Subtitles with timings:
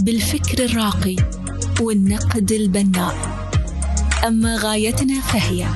[0.00, 1.16] بالفكر الراقي
[1.80, 3.14] والنقد البناء.
[4.26, 5.66] أما غايتنا فهي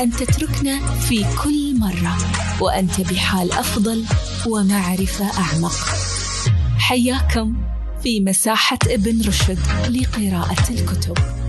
[0.00, 2.16] أن تتركنا في كل مرة
[2.60, 4.04] وأنت بحال أفضل
[4.46, 5.74] ومعرفة أعمق.
[6.78, 7.54] حياكم
[8.02, 11.41] في مساحة ابن رشد لقراءة الكتب.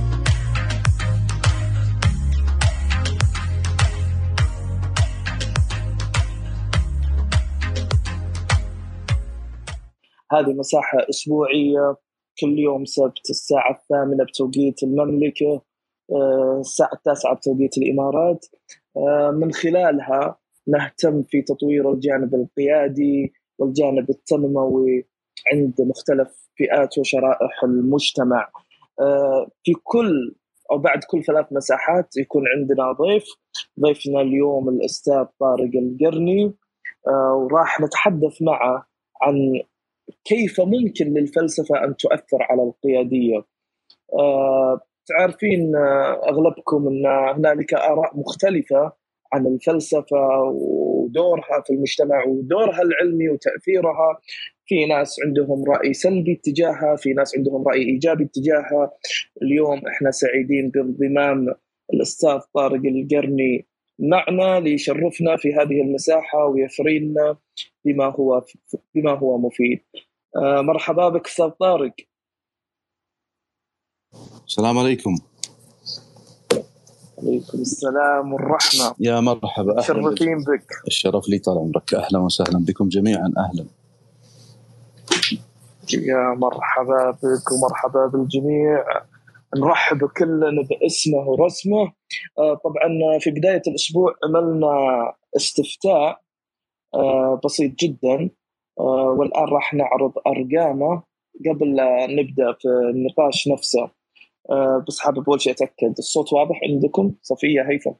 [10.34, 11.96] هذه مساحة أسبوعية
[12.42, 15.62] كل يوم سبت الساعة الثامنة بتوقيت المملكة
[16.12, 18.46] آه، الساعة التاسعة بتوقيت الإمارات.
[18.98, 25.08] آه، من خلالها نهتم في تطوير الجانب القيادي والجانب التنموي
[25.54, 28.50] عند مختلف فئات وشرائح المجتمع.
[29.00, 30.36] آه، في كل
[30.72, 33.26] أو بعد كل ثلاث مساحات يكون عندنا ضيف
[33.80, 36.54] ضيفنا اليوم الأستاذ طارق القرني.
[37.36, 38.86] وراح نتحدث معه
[39.22, 39.62] عن
[40.26, 43.46] كيف ممكن للفلسفة أن تؤثر على القيادية؟
[45.08, 45.76] تعرفين
[46.30, 48.92] أغلبكم أن هنالك آراء مختلفة
[49.34, 54.20] عن الفلسفة ودورها في المجتمع ودورها العلمي وتأثيرها.
[54.66, 58.92] في ناس عندهم رأي سلبي اتجاهها في ناس عندهم رأي إيجابي اتجاهها.
[59.42, 61.56] اليوم إحنا سعيدين بانضمام
[61.94, 63.68] الأستاذ طارق القرني
[64.00, 67.38] معنا ليشرفنا في هذه المساحة ويثرينا
[67.86, 68.46] بما هو
[68.96, 69.84] بما هو مفيد.
[70.36, 71.94] آه، مرحبا بك أستاذ طارق.
[74.48, 75.18] السلام عليكم.
[77.18, 78.96] عليكم السلام والرحمة.
[79.00, 80.72] يا مرحبا شرفين بك.
[80.88, 81.94] الشرف لي طال عمرك.
[81.94, 83.66] أهلا وسهلا بكم جميعا أهلا.
[85.94, 88.84] يا مرحبا بك ومرحبا بالجميع.
[89.58, 91.94] نرحب كلنا باسمه ورسمه.
[92.38, 94.70] طبعا في بداية الأسبوع عملنا
[95.36, 96.24] استفتاء
[96.96, 98.30] آه، بسيط جدا
[98.80, 101.04] آه، والآن راح نعرض أرقامه
[101.50, 103.90] قبل لا نبدأ في النقاش نفسه.
[104.50, 107.92] آه، بس حابب أول شيء أتأكد الصوت واضح عندكم؟ صفية هيثم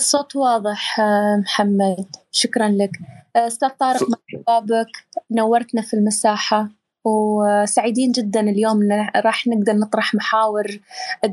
[0.00, 2.06] الصوت واضح آه، محمد.
[2.32, 2.90] شكرا لك.
[3.36, 4.90] آه، أستاذ طارق مرحبا بك
[5.30, 6.68] نورتنا في المساحة.
[7.06, 8.78] وسعيدين جدا اليوم
[9.16, 10.66] راح نقدر نطرح محاور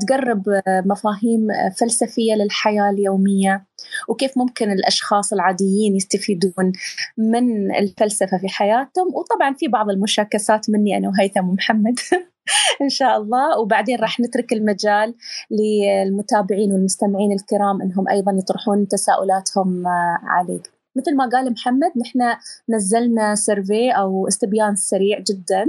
[0.00, 1.46] تقرب مفاهيم
[1.80, 3.64] فلسفية للحياة اليومية
[4.08, 6.72] وكيف ممكن الأشخاص العاديين يستفيدون
[7.18, 9.06] من الفلسفة في حياتهم.
[9.14, 11.98] وطبعا في بعض المشاكسات مني أنا وهيثم ومحمد
[12.82, 13.58] إن شاء الله.
[13.58, 15.14] وبعدين راح نترك المجال
[15.50, 19.82] للمتابعين والمستمعين الكرام إنهم أيضا يطرحون تساؤلاتهم
[20.22, 20.73] عليك.
[20.96, 22.36] مثل ما قال محمد نحن
[22.68, 25.66] نزلنا سيرفي أو استبيان سريع جدا.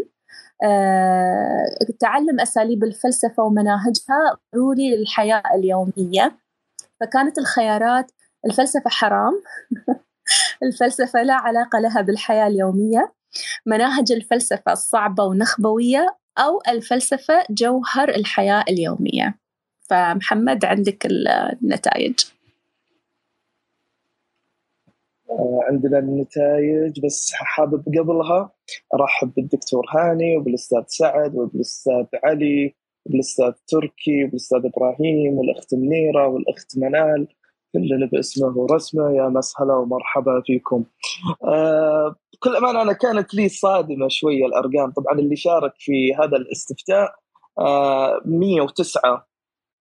[0.64, 1.66] أه
[2.00, 6.38] تعلم أساليب الفلسفة ومناهجها ضروري للحياة اليومية.
[7.00, 8.12] فكانت الخيارات
[8.46, 9.34] الفلسفة حرام
[10.64, 13.14] الفلسفة لا علاقة لها بالحياة اليومية
[13.66, 19.40] مناهج الفلسفة صعبة ونخبوية أو الفلسفة جوهر الحياة اليومية.
[19.90, 22.16] فمحمد عندك النتائج
[25.25, 28.52] آه، عندنا النتائج بس حابب قبلها
[28.94, 32.76] أرحب بالدكتور هاني وبالأستاذ سعد وبالأستاذ علي
[33.06, 37.28] وبالأستاذ تركي وبالأستاذ إبراهيم والأخت منيرة والأخت منال
[37.74, 40.86] كلنا باسمه ورسمه يا مسهلا ومرحبا فيكم.
[41.44, 47.16] آه بكل أمانة أنا كانت لي صادمة شوية الأرقام، طبعا اللي شارك في هذا الاستفتاء
[47.60, 49.28] آه 109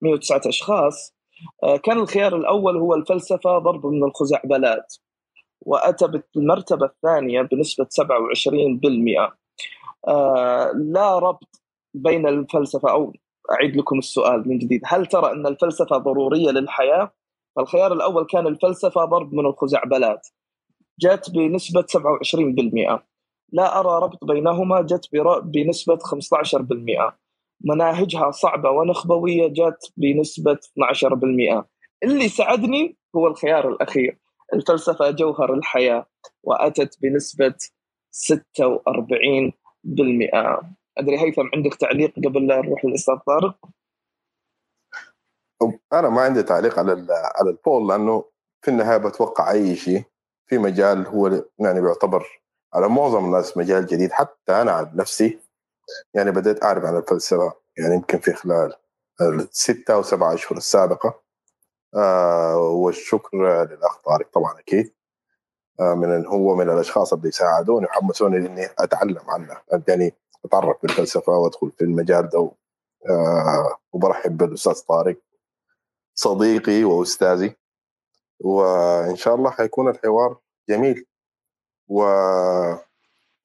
[0.03, 1.15] 109 أشخاص.
[1.63, 4.95] آه كان الخيار الأول هو الفلسفة ضرب من الخزعبلات.
[5.67, 9.33] وأتى بالمرتبة الثانية بنسبة 27%
[10.09, 11.63] آه لا ربط
[11.95, 13.13] بين الفلسفة أو
[13.53, 14.81] أعيد لكم السؤال من جديد.
[14.85, 17.13] هل ترى أن الفلسفة ضرورية للحياة؟
[17.57, 20.29] فالخيار الأول كان الفلسفة ضرب من الخزعبلات.
[21.01, 23.03] جت بنسبة 27%
[23.53, 25.09] لا أرى ربط بينهما جت
[25.45, 27.13] بنسبة 15%
[27.61, 31.65] مناهجها صعبة ونخبوية جت بنسبة 12%
[32.03, 34.19] اللي ساعدني هو الخيار الأخير.
[34.55, 36.07] الفلسفة جوهر الحياة
[36.43, 37.55] وأتت بنسبة
[38.13, 39.53] 46%
[40.99, 43.57] أدري هيثم عندك تعليق قبل لا نروح للأستاذ طارق؟
[45.93, 48.25] أنا ما عندي تعليق على على البول لأنه
[48.63, 50.05] في النهاية بتوقع أي شيء
[50.47, 52.27] في مجال هو يعني بيعتبر
[52.75, 54.13] على معظم الناس مجال جديد.
[54.13, 55.39] حتى أنا عن نفسي
[56.15, 58.73] يعني بدأت أعرف عن الفلسفة يعني يمكن في خلال
[59.21, 61.24] الستة أو سبعة أشهر السابقة.
[61.97, 64.95] آه والشكر للأخ طارق طبعا أكيد.
[65.81, 69.57] آه من هو من الأشخاص اللي ساعدوني وحمسوني إني أتعلم عنه.
[69.89, 70.15] يعني
[70.45, 72.51] أتعرف بالفلسفة وأدخل في المجال ده
[73.11, 75.17] آه وبرحب بالأستاذ طارق
[76.15, 77.57] صديقي وأستاذي.
[78.41, 80.37] وإن شاء الله حيكون الحوار
[80.69, 81.07] جميل.
[81.89, 82.05] و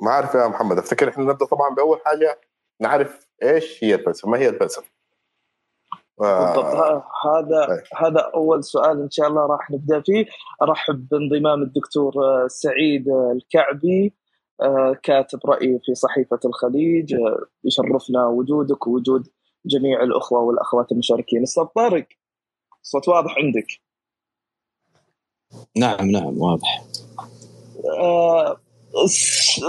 [0.01, 2.41] ما أعرف يا محمد أفتكر إحنا نبدأ طبعا بأول حاجة
[2.81, 4.91] نعرف إيش هي الفلسفة ما هي الفلسفة؟
[6.19, 6.75] بالضبط.
[7.25, 7.83] هذا طيب.
[7.97, 10.25] هذا أول سؤال إن شاء الله راح نبدأ فيه.
[10.61, 14.13] أرحب بانضمام الدكتور آه، سعيد الكعبي
[14.61, 19.27] آه، كاتب راي في صحيفة الخليج آه، يشرفنا وجودك ووجود
[19.65, 21.43] جميع الأخوة والأخوات المشاركين.
[21.43, 22.07] أستاذ طارق
[22.83, 23.67] الصوت واضح عندك؟
[25.77, 26.83] نعم نعم واضح.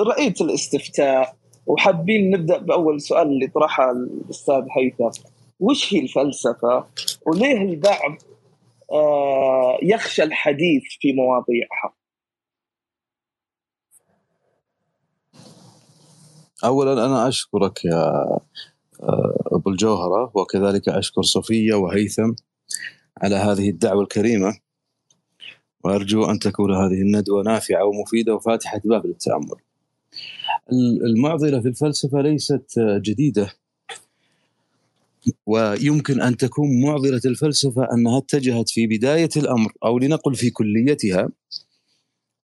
[0.07, 1.37] رأيت الاستفتاء
[1.67, 5.30] وحابين نبدأ بأول سؤال اللي طرحه الأستاذ هيثم
[5.61, 6.87] وش هي الفلسفة؟
[7.27, 8.17] وليه البعض
[8.93, 11.95] آه، يخشى الحديث في مواضيعها؟
[16.65, 18.23] اولا أنا أشكرك يا
[19.03, 22.33] آه، أبو الجوهرة وكذلك أشكر صفيه وهيثم
[23.23, 24.59] على هذه الدعوة الكريمة.
[25.85, 29.57] وأرجو أن تكون هذه الندوة نافعة ومفيدة وفاتحة باب للتأمل.
[31.07, 33.60] المعضلة في الفلسفة ليست جديدة.
[35.47, 41.29] ويمكن أن تكون معضلة الفلسفة أنها اتجهت في بداية الأمر أو لنقل في كليتها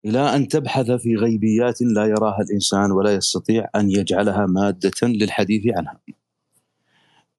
[0.06, 6.00] إلى أن تبحث في غيبيات لا يراها الإنسان ولا يستطيع أن يجعلها مادة للحديث عنها.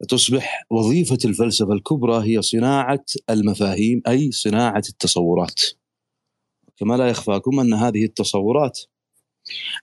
[0.09, 5.61] تصبح وظيفة الفلسفة الكبرى هي صناعة المفاهيم أي صناعة التصورات.
[6.77, 8.81] كما لا يخفاكم أن هذه التصورات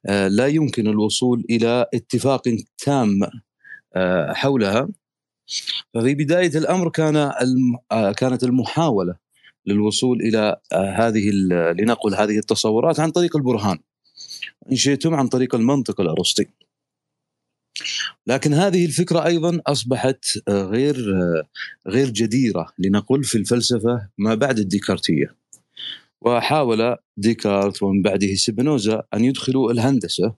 [0.06, 2.42] آه، لا يمكن الوصول إلى اتفاق
[2.78, 3.20] تام
[3.96, 4.90] آه، حولها
[5.94, 7.16] ففي بداية الأمر كان
[7.92, 9.16] آه، كانت المحاولة
[9.66, 11.32] للوصول إلى هذه
[11.80, 13.80] لنقل هذه التصورات عن طريق البرهان.
[14.72, 16.46] إن شئتم عن طريق المنطق الأرسطي.
[18.28, 20.96] لكن هذه الفكرة أيضا أصبحت غير
[21.88, 25.41] غير جديرة لنقل في الفلسفة ما بعد الديكارتية.
[26.22, 30.36] وحاول ديكارت ومن بعده سبينوزا أن يدخلوا الهندسة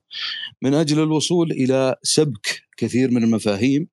[0.61, 3.87] من أجل الوصول إلى سبك كثير من المفاهيم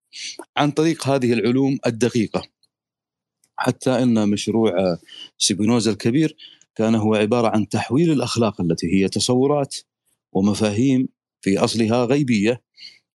[0.57, 2.43] عن طريق هذه العلوم الدقيقة.
[3.57, 4.99] حتى أن مشروع
[5.39, 6.37] سبينوزا الكبير
[6.75, 9.77] كان هو عبارة عن تحويل الأخلاق التي هي تصورات
[10.33, 11.09] ومفاهيم
[11.41, 12.63] في أصلها غيبية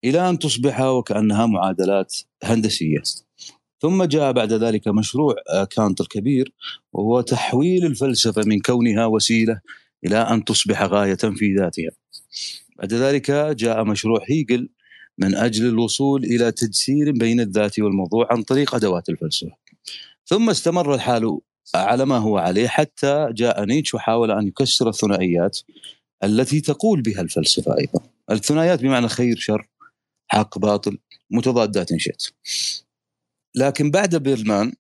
[0.05, 3.03] إلى أن تصبح وكأنها معادلات هندسية.
[3.83, 6.53] ثم جاء بعد ذلك مشروع آه، كانت الكبير
[6.93, 9.61] وهو تحويل الفلسفة من كونها وسيلة
[10.05, 11.91] إلى أن تصبح غاية في ذاتها.
[12.79, 14.69] بعد ذلك جاء مشروع هيجل
[15.19, 19.57] من أجل الوصول إلى تجسير بين الذات والموضوع عن طريق أدوات الفلسفة.
[20.27, 21.39] ثم استمر الحال
[21.75, 25.59] على ما هو عليه حتى جاء نيتش وحاول أن يكسر الثنائيات
[26.25, 28.01] التي تقول بها الفلسفة أيضا.
[28.31, 29.69] الثنائيات بمعنى خير شر
[30.29, 30.99] حق باطل
[31.31, 32.23] متضادات ان شئت.
[33.55, 34.73] لكن بعد بيرلمان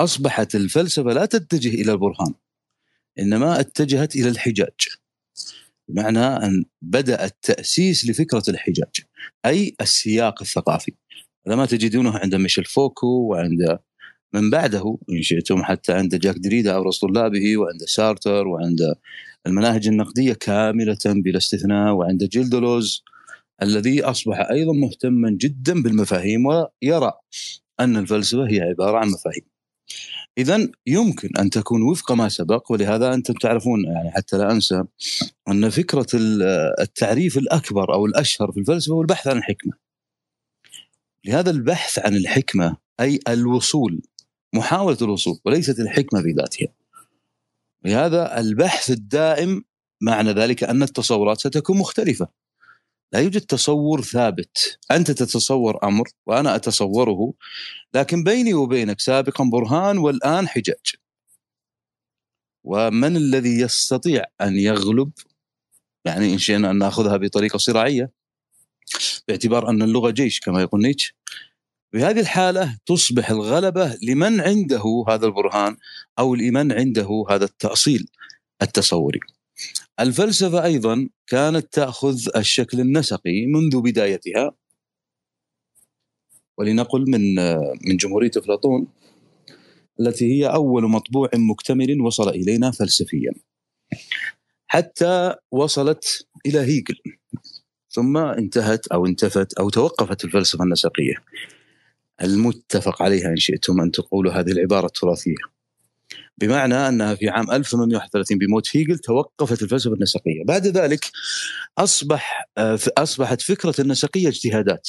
[0.00, 2.34] أصبحت الفلسفة لا تتجه إلى البرهان
[3.18, 4.88] إنما اتجهت إلى الحجاج
[5.88, 9.00] بمعنى أن بدأ التأسيس لفكرة الحجاج
[9.46, 10.92] أي السياق الثقافي.
[11.46, 13.78] هذا ما تجدونه عند ميشيل فوكو وعند
[14.34, 18.94] من بعده إن شئتم حتى عند جاك دريدا ارسطو طلابه وعند سارتر وعند
[19.46, 23.04] المناهج النقدية كاملة بلا استثناء وعند جيلدولوز
[23.62, 27.12] الذي أصبح أيضا مهتما جدا بالمفاهيم ويرى
[27.80, 29.44] أن الفلسفة هي عبارة عن مفاهيم.
[30.38, 34.84] اذا يمكن أن تكون وفق ما سبق ولهذا أنتم تعرفون يعني حتى لا أنسى
[35.48, 36.06] أن فكرة
[36.80, 39.72] التعريف الأكبر أو الأشهر في الفلسفة هو البحث عن الحكمة.
[41.24, 44.02] لهذا البحث عن الحكمة أي الوصول
[44.54, 46.68] محاولة الوصول وليست الحكمة في ذاتها.
[47.84, 49.64] لهذا البحث الدائم
[50.02, 52.28] معنى ذلك أن التصورات ستكون مختلفة
[53.12, 54.78] لا يوجد تصور ثابت.
[54.90, 57.32] أنت تتصور أمر وأنا أتصوره
[57.94, 60.94] لكن بيني وبينك سابقا برهان والآن حجاج.
[62.64, 65.12] ومن الذي يستطيع أن يغلب؟
[66.04, 68.10] يعني إن شئنا أن نأخذها بطريقة صراعية
[69.28, 71.14] باعتبار أن اللغة جيش كما يقول نيتش.
[71.92, 75.76] في هذه الحالة تصبح الغلبة لمن عنده هذا البرهان
[76.18, 78.08] أو لمن عنده هذا التأصيل
[78.62, 79.20] التصوري.
[80.00, 84.52] الفلسفة أيضا كانت تأخذ الشكل النسقي منذ بدايتها.
[86.58, 87.34] ولنقل من
[87.88, 88.86] من جمهورية أفلاطون
[90.00, 93.32] التي هي أول مطبوع مكتمل وصل إلينا فلسفيا.
[94.66, 96.96] حتى وصلت إلى هيجل
[97.88, 101.14] ثم انتهت أو انتفت أو توقفت الفلسفة النسقية.
[102.22, 105.59] المتفق عليها إن شئتم أن تقولوا هذه العبارة التراثية.
[106.40, 111.10] بمعنى أنها في عام 1831 بموت هيجل توقفت الفلسفة النسقية، بعد ذلك
[111.78, 114.88] أصبح آه، أصبحت فكرة النسقية اجتهادات.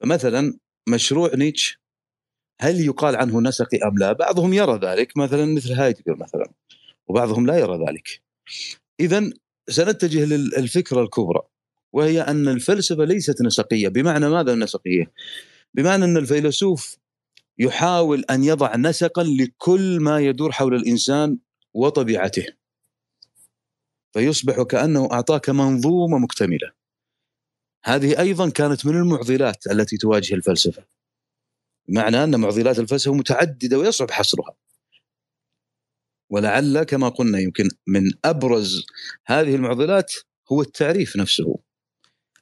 [0.00, 0.58] فمثلا
[0.88, 1.78] مشروع نيتش
[2.60, 6.50] هل يقال عنه نسقي أم لا؟ بعضهم يرى ذلك مثلا مثل هايدجر مثلا
[7.06, 8.22] وبعضهم لا يرى ذلك.
[9.00, 9.30] اذا
[9.68, 11.40] سنتجه للفكرة الكبرى
[11.92, 15.12] وهي أن الفلسفة ليست نسقية، بمعنى ماذا النسقية؟
[15.74, 16.98] بمعنى أن الفيلسوف
[17.58, 21.38] يحاول أن يضع نسقا لكل ما يدور حول الإنسان
[21.74, 22.46] وطبيعته.
[24.12, 26.72] فيصبح كأنه أعطاك منظومة مكتملة.
[27.84, 30.84] هذه أيضا كانت من المعضلات التي تواجه الفلسفة.
[31.88, 34.56] بمعنى أن معضلات الفلسفة متعددة ويصعب حصرها.
[36.30, 38.86] ولعل كما قلنا يمكن من أبرز
[39.26, 40.12] هذه المعضلات
[40.52, 41.58] هو التعريف نفسه.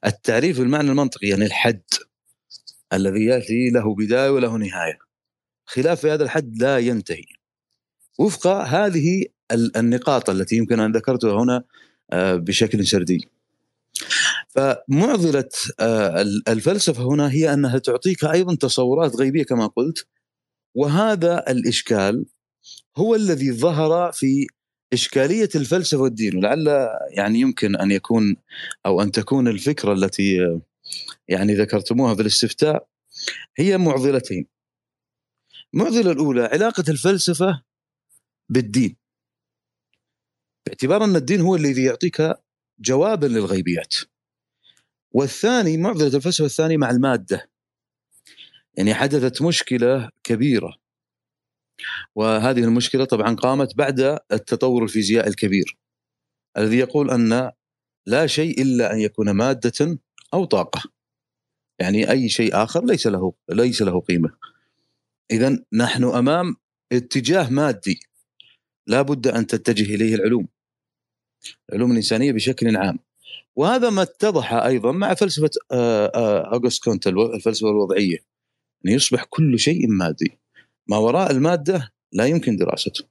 [0.07, 1.83] التعريف بالمعنى المنطقي يعني الحد
[2.93, 5.06] الذي يأتي له بداية وله نهاية.
[5.67, 7.25] خلاف في هذا الحد لا ينتهي.
[8.19, 11.63] وفق هذه النقاط التي يمكن أن ذكرتها هنا
[12.13, 13.29] آه، بشكل سردي.
[14.49, 15.49] فمعضلة
[15.81, 20.07] آه، الفلسفة هنا هي أنها تعطيك أيضا تصورات غيبية كما قلت
[20.75, 22.27] وهذا الإشكال
[22.97, 24.47] هو الذي ظهر في
[24.93, 28.37] إشكالية الفلسفة والدين ولعل يعني يمكن أن يكون
[28.87, 30.59] أو أن تكون الفكرة التي
[31.29, 32.87] يعني ذكرتموها في الاستفتاء
[33.57, 34.47] هي معضلتين.
[35.75, 37.63] المعضلة الأولى علاقة الفلسفة
[38.49, 38.97] بالدين.
[40.67, 42.35] باعتبار أن الدين هو الذي يعطيك
[42.79, 43.95] جوابا للغيبيات.
[45.13, 47.51] والثاني معضلة الفلسفة الثانية مع المادة.
[48.77, 50.77] يعني حدثت مشكلة كبيرة
[52.15, 54.01] وهذه المشكلة طبعا قامت بعد
[54.33, 55.79] التطور الفيزيائي الكبير
[56.57, 57.53] الذي يقول أن
[58.07, 59.99] لا شيء إلا أن يكون مادة
[60.35, 60.83] أو طاقة
[61.79, 64.31] يعني أي شيء آخر ليس له ليس له قيمة
[65.31, 66.57] اذا نحن أمام
[66.93, 68.01] اتجاه مادي
[68.87, 70.49] لا بد أن تتجه إليه العلوم
[71.69, 72.99] العلوم الإنسانية بشكل عام
[73.57, 78.19] وهذا ما اتضح أيضا مع فلسفة آه، آه، اوغست كونت الفلسفة الوضعية
[78.87, 80.39] أن يصبح كل شيء مادي
[80.89, 83.05] ما وراء المادة لا يمكن دراسته.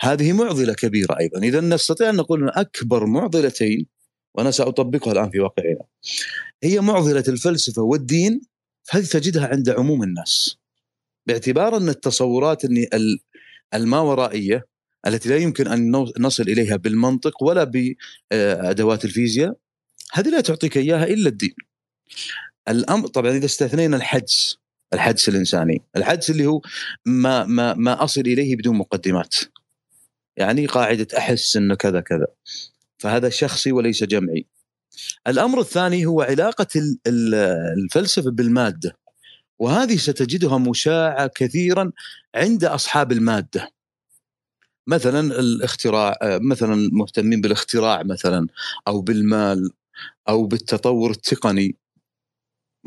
[0.00, 3.86] هذه معضلة كبيرة أيضا، اذا نستطيع أن نقول أن أكبر معضلتين
[4.34, 5.84] وأنا سأطبقها الآن في واقعنا.
[6.62, 8.40] هي معضلة الفلسفة والدين
[8.90, 10.58] هذه تجدها عند عموم الناس.
[11.26, 12.62] باعتبار أن التصورات
[13.74, 14.66] الماورائية
[15.06, 17.64] التي لا يمكن أن نصل إليها بالمنطق ولا
[18.30, 19.56] بادوات الفيزياء
[20.12, 21.54] هذه لا تعطيك إياها إلا الدين.
[22.68, 24.58] الامر طبعا إذا استثنينا الحدس
[24.94, 26.60] الحدس الإنساني، الحدس اللي هو
[27.06, 29.34] ما ما ما أصل إليه بدون مقدمات.
[30.36, 32.26] يعني قاعدة أحس إنه كذا كذا.
[32.98, 34.46] فهذا شخصي وليس جمعي.
[35.26, 36.66] الأمر الثاني هو علاقة
[37.76, 38.96] الفلسفة بالمادة.
[39.58, 41.92] وهذه ستجدها مشاعة كثيرا
[42.34, 43.70] عند أصحاب المادة.
[44.86, 48.46] مثلا الاختراع مثلا مهتمين بالاختراع مثلا
[48.88, 49.70] أو بالمال
[50.28, 51.76] أو بالتطور التقني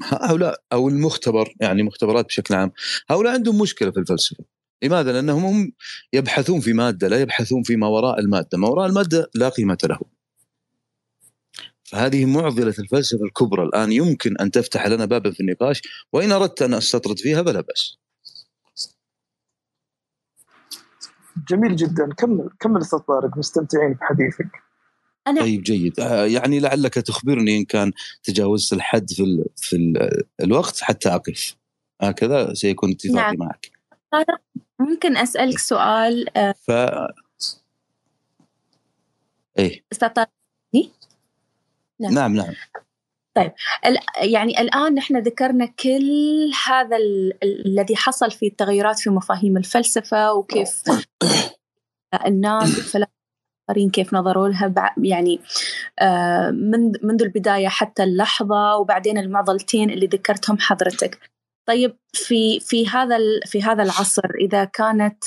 [0.03, 2.71] هؤلاء أو المختبر يعني مختبرات بشكل عام
[3.09, 4.43] هؤلاء عندهم مشكلة في الفلسفة
[4.83, 5.71] لماذا؟ لأنهم هم
[6.13, 9.99] يبحثون في مادة لا يبحثون في ما وراء المادة، ما وراء المادة لا قيمة له.
[11.91, 13.91] فهذه معضلة الفلسفة الكبرى الآن.
[13.91, 15.81] يمكن أن تفتح لنا بابا في النقاش
[16.13, 17.97] وإن أردت أن أستطرد فيها فلا بأس.
[21.49, 22.09] جميل جدا.
[22.17, 24.49] كمل كمل أستاذ طارق مستمتعين بحديثك.
[25.27, 25.99] أنا طيب جيد.
[25.99, 27.91] آه، يعني لعلك تخبرني إن كان
[28.23, 31.55] تجاوزت الحد في, ال في ال الوقت حتى أقف.
[32.01, 33.35] هكذا سيكون اتفاقي نعم.
[33.35, 33.71] معك.
[34.79, 36.71] ممكن أسألك سؤال آه، ف
[39.59, 39.83] إيه.
[41.99, 42.13] نعم.
[42.13, 42.53] نعم نعم
[43.37, 43.51] طيب
[44.21, 46.97] يعني الآن نحن ذكرنا كل هذا
[47.43, 50.83] الذي حصل في التغيرات في مفاهيم الفلسفة وكيف
[52.25, 52.95] الناس
[53.69, 55.39] الآخرين كيف نظروا لها يعني
[55.99, 61.19] آه، من منذ البداية حتى اللحظة وبعدين المعضلتين اللي ذكرتهم حضرتك
[61.67, 65.23] طيب في في هذا في هذا العصر إذا كانت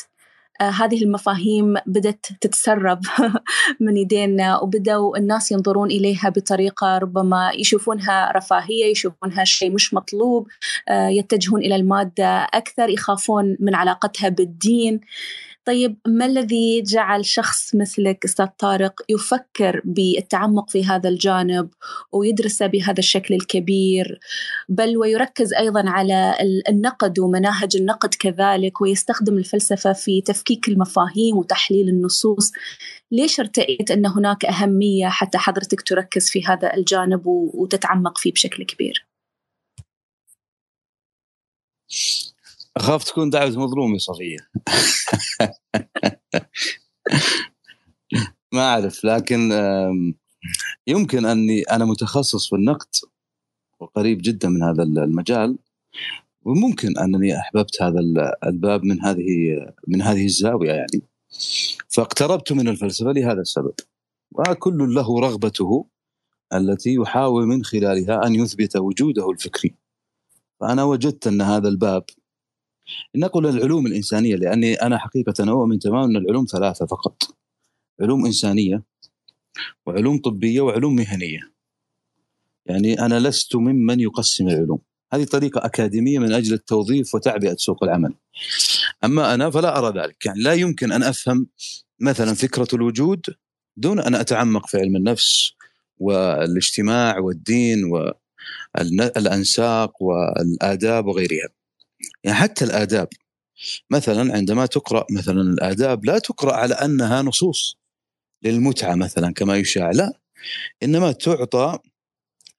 [0.61, 3.01] هذه المفاهيم بدأت تتسرب
[3.85, 10.49] من يدينا وبدأوا الناس ينظرون إليها بطريقة ربما يشوفونها رفاهية يشوفونها شيء مش مطلوب
[10.89, 15.01] آه يتجهون إلى المادة أكثر يخافون من علاقتها بالدين.
[15.65, 21.69] طيب ما الذي جعل شخص مثلك أستاذ طارق يفكر بالتعمق في هذا الجانب
[22.13, 24.21] ويدرسه بهذا الشكل الكبير
[24.69, 26.35] بل ويركز أيضا على
[26.69, 32.53] النقد ومناهج النقد كذلك ويستخدم الفلسفة في تفكيك المفاهيم وتحليل النصوص؟
[33.13, 39.12] ليش ارتئيت أن هناك أهمية حتى حضرتك تركز في هذا الجانب وتتعمق فيه بشكل كبير؟
[42.77, 44.37] اخاف تكون دعوة مظلوم يا صفيه
[48.55, 49.53] ما أعرف لكن
[50.87, 52.89] يمكن أني أنا متخصص في النقد
[53.81, 55.59] وقريب جدا من هذا المجال
[56.45, 58.01] وممكن أنني أحببت هذا
[58.47, 59.27] الباب من هذه
[59.89, 61.03] من هذه الزاوية يعني.
[61.89, 63.75] فاقتربت من الفلسفة لهذا السبب.
[64.33, 65.87] وكل له رغبته
[66.53, 69.75] التي يحاول من خلالها أن يثبت وجوده الفكري.
[70.61, 72.05] فأنا وجدت أن هذا الباب
[73.17, 77.23] نقول العلوم الإنسانية لأني أنا حقيقة أؤمن تماما أن العلوم ثلاثة فقط.
[78.01, 78.83] علوم إنسانية
[79.87, 81.53] وعلوم طبية وعلوم مهنية.
[82.67, 84.79] يعني أنا لست ممن يقسم العلوم.
[85.13, 88.15] هذه طريقة أكاديمية من أجل التوظيف وتعبئة سوق العمل.
[89.05, 90.27] أما أنا فلا أرى ذلك.
[90.27, 91.47] يعني لا يمكن أن أفهم
[92.01, 93.23] مثلا فكرة الوجود
[93.77, 95.53] دون أن أتعمق في علم النفس
[95.99, 97.85] والاجتماع والدين
[98.75, 101.49] والأنساق والآداب وغيرها.
[102.25, 103.09] يعني حتى الآداب
[103.91, 107.77] مثلا عندما تقرأ مثلا الآداب لا تقرأ على أنها نصوص
[108.43, 110.13] للمتعة مثلا كما يشاع لا
[110.83, 111.79] إنما تعطى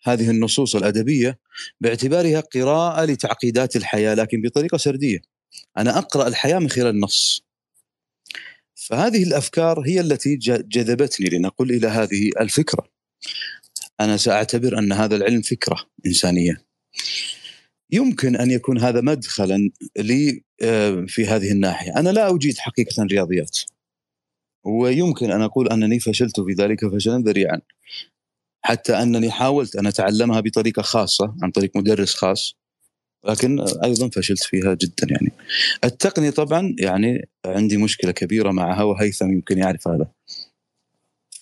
[0.03, 1.39] هذه النصوص الأدبية
[1.81, 5.19] باعتبارها قراءة لتعقيدات الحياة لكن بطريقة سردية.
[5.77, 7.43] أنا أقرأ الحياة من خلال النص.
[8.75, 12.87] فهذه الأفكار هي التي جذبتني لنقل إلى هذه الفكرة.
[13.99, 16.65] أنا سأعتبر أن هذا العلم فكرة إنسانية.
[17.93, 23.59] يمكن أن يكون هذا مدخلا لي آه، في هذه الناحية، أنا لا أجيد حقيقة رياضيات.
[24.65, 27.61] ويمكن أن أقول أنني فشلت في ذلك فشلا ذريعا.
[28.65, 32.55] حتى أنني حاولت أن أتعلمها بطريقة خاصة عن طريق مدرس خاص
[33.25, 35.31] لكن أيضا فشلت فيها جدا يعني.
[35.83, 40.07] التقنية طبعا يعني عندي مشكلة كبيرة معها وهيثم يمكن يعرف هذا.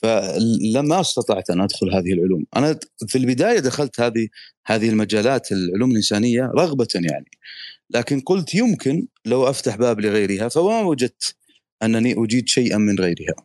[0.02, 4.28] فلما استطعت أن أدخل هذه العلوم أنا في البداية دخلت هذه
[4.66, 7.32] هذه المجالات العلوم الإنسانية رغبة يعني
[7.90, 11.36] لكن قلت يمكن لو أفتح باب لغيرها فما وجدت
[11.84, 13.36] أنني أجيد شيئا من غيرها.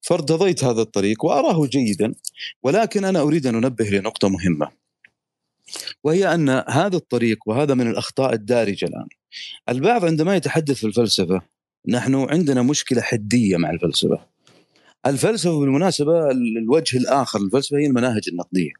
[0.00, 2.14] فارتضيت هذا الطريق وأراه جيدا
[2.62, 4.70] ولكن أنا أريد أن أنبه لنقطة مهمة.
[6.04, 9.08] وهي أن هذا الطريق وهذا من الأخطاء الدارجة الآن.
[9.68, 11.42] البعض عندما يتحدث في الفلسفة
[11.88, 14.31] نحن عندنا مشكلة حدية مع الفلسفة.
[15.06, 18.72] الفلسفة بالمناسبة الوجه الآخر للفلسفة هي المناهج النقدية.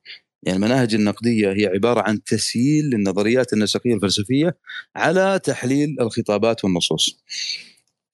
[0.43, 4.59] يعني المناهج النقدية هي عبارة عن تسييل للنظريات النسقية الفلسفية
[4.97, 7.23] على تحليل الخطابات والنصوص.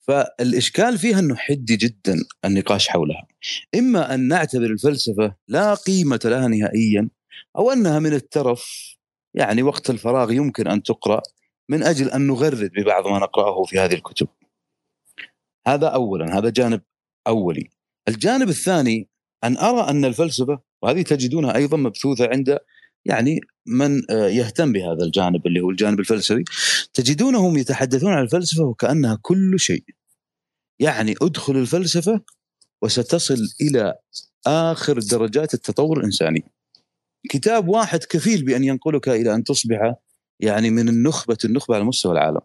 [0.01, 3.27] فالإشكال فيها إنه حدي جدا النقاش حولها.
[3.75, 7.09] إما أن نعتبر الفلسفة لا قيمة لها نهائيا
[7.57, 8.97] أو أنها من الترف
[9.35, 11.23] يعني وقت الفراغ يمكن أن تقرأ
[11.69, 14.29] من أجل أن نغرد ببعض ما نقرأه في هذه الكتب.
[15.67, 16.83] هذا اولا هذا جانب
[17.27, 17.78] أولي.
[18.09, 19.09] الجانب الثاني
[19.45, 22.59] أن أرى أن الفلسفة وهذه تجدونها أيضا مبثوثة عند
[23.05, 26.45] يعني من آه، يهتم بهذا الجانب اللي هو الجانب الفلسفي
[26.95, 29.85] تجدونهم يتحدثون عن الفلسفة وكأنها كل شيء.
[30.81, 32.21] يعني ادخل الفلسفة
[32.83, 33.95] وستصل إلى
[34.47, 36.45] آخر درجات التطور الإنساني.
[37.31, 39.95] كتاب واحد كفيل بأن ينقلك إلى أن تصبح
[40.41, 42.41] يعني من النخبة النخبة على مستوى العالم.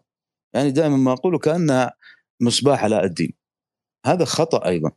[0.54, 1.94] يعني دائما ما أقول كأنها
[2.40, 3.32] مصباح علاء الدين.
[4.06, 4.90] هذا خطأ أيضا.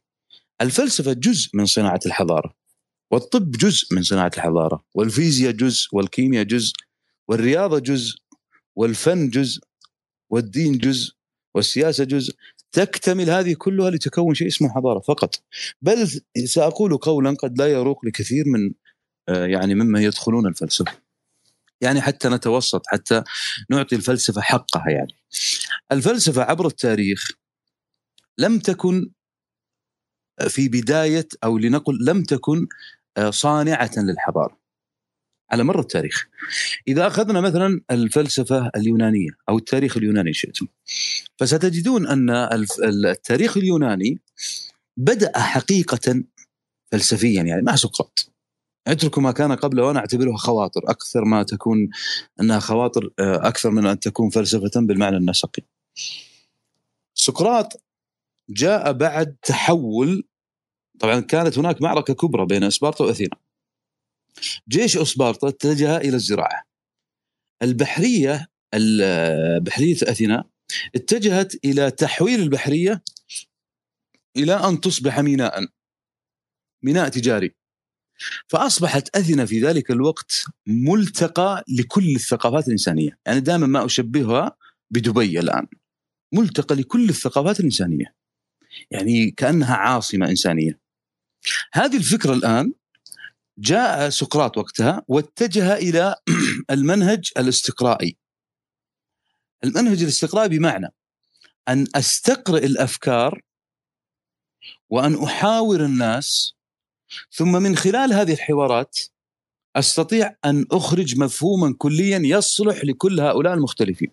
[0.62, 2.54] الفلسفة جزء من صناعة الحضارة
[3.12, 6.74] والطب جزء من صناعة الحضارة والفيزياء جزء والكيمياء جزء
[7.28, 8.18] والرياضة جزء
[8.76, 9.62] والفن جزء
[10.30, 11.14] والدين جزء
[11.56, 12.36] والسياسة جزء.
[12.72, 15.44] تكتمل هذه كلها لتكون شيء اسمه حضارة فقط.
[15.82, 16.08] بل
[16.46, 18.72] سأقول قولا قد لا يروق لكثير من
[19.30, 20.92] آه، يعني ممن يدخلون الفلسفة.
[21.82, 23.24] يعني حتى نتوسط حتى
[23.70, 25.14] نعطي الفلسفة حقها يعني.
[25.92, 27.32] الفلسفة عبر التاريخ
[28.38, 29.12] لم تكن
[30.48, 32.68] في بداية أو لنقل لم تكن
[33.18, 34.58] آه، صانعة للحضارة
[35.52, 36.28] على مر التاريخ.
[36.88, 40.68] إذا أخذنا مثلا الفلسفة اليونانية أو التاريخ اليوناني شئتم.
[41.38, 42.30] فستجدون أن
[42.84, 44.20] التاريخ اليوناني
[44.98, 46.24] بدأ حقيقة
[46.92, 48.32] فلسفيا يعني مع سقراط
[48.88, 50.82] اتركوا ما كان قبله وأنا اعتبرها خواطر.
[50.88, 51.90] أكثر ما تكون
[52.42, 55.64] أنها خواطر آه، أكثر من أن تكون فلسفة بالمعنى النسقي.
[57.14, 57.87] سقراط
[58.50, 60.24] جاء بعد تحول
[61.00, 63.38] طبعا كانت هناك معركة كبرى بين إسبارتا وأثينا
[64.70, 66.64] جيش إسبارتا اتجه إلى الزراعة
[67.62, 68.48] البحرية
[69.62, 70.44] بحرية أثينا
[70.96, 73.04] اتجهت إلى تحويل البحرية
[74.38, 75.68] إلى أن تصبح ميناء
[76.84, 77.56] ميناء تجاري
[78.48, 84.58] فأصبحت أثينا في ذلك الوقت ملتقى لكل الثقافات الإنسانية، يعني دائما ما أشبهها
[84.92, 85.68] بدبي الآن.
[86.34, 88.16] ملتقى لكل الثقافات الإنسانية.
[88.92, 90.80] يعني كأنها عاصمة إنسانية.
[91.74, 92.74] هذه الفكرة الآن
[93.58, 96.16] جاء سقراط وقتها واتجه إلى
[96.72, 98.18] المنهج الاستقرائي.
[99.64, 100.94] المنهج الاستقرائي بمعنى
[101.68, 103.42] أن أستقرئ الأفكار
[104.90, 106.54] وأن أحاور الناس
[107.32, 109.00] ثم من خلال هذه الحوارات
[109.76, 114.12] أستطيع أن أخرج مفهوما كليا يصلح لكل هؤلاء المختلفين.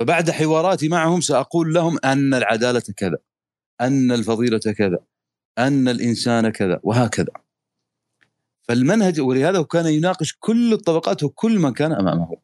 [0.00, 3.18] فبعد حواراتي معهم سأقول لهم أن العدالة كذا،
[3.80, 4.98] أن الفضيلة كذا،
[5.58, 7.32] أن الإنسان كذا وهكذا.
[8.62, 12.36] فالمنهج ولهذا كان يناقش كل الطبقات وكل من كان أمامه.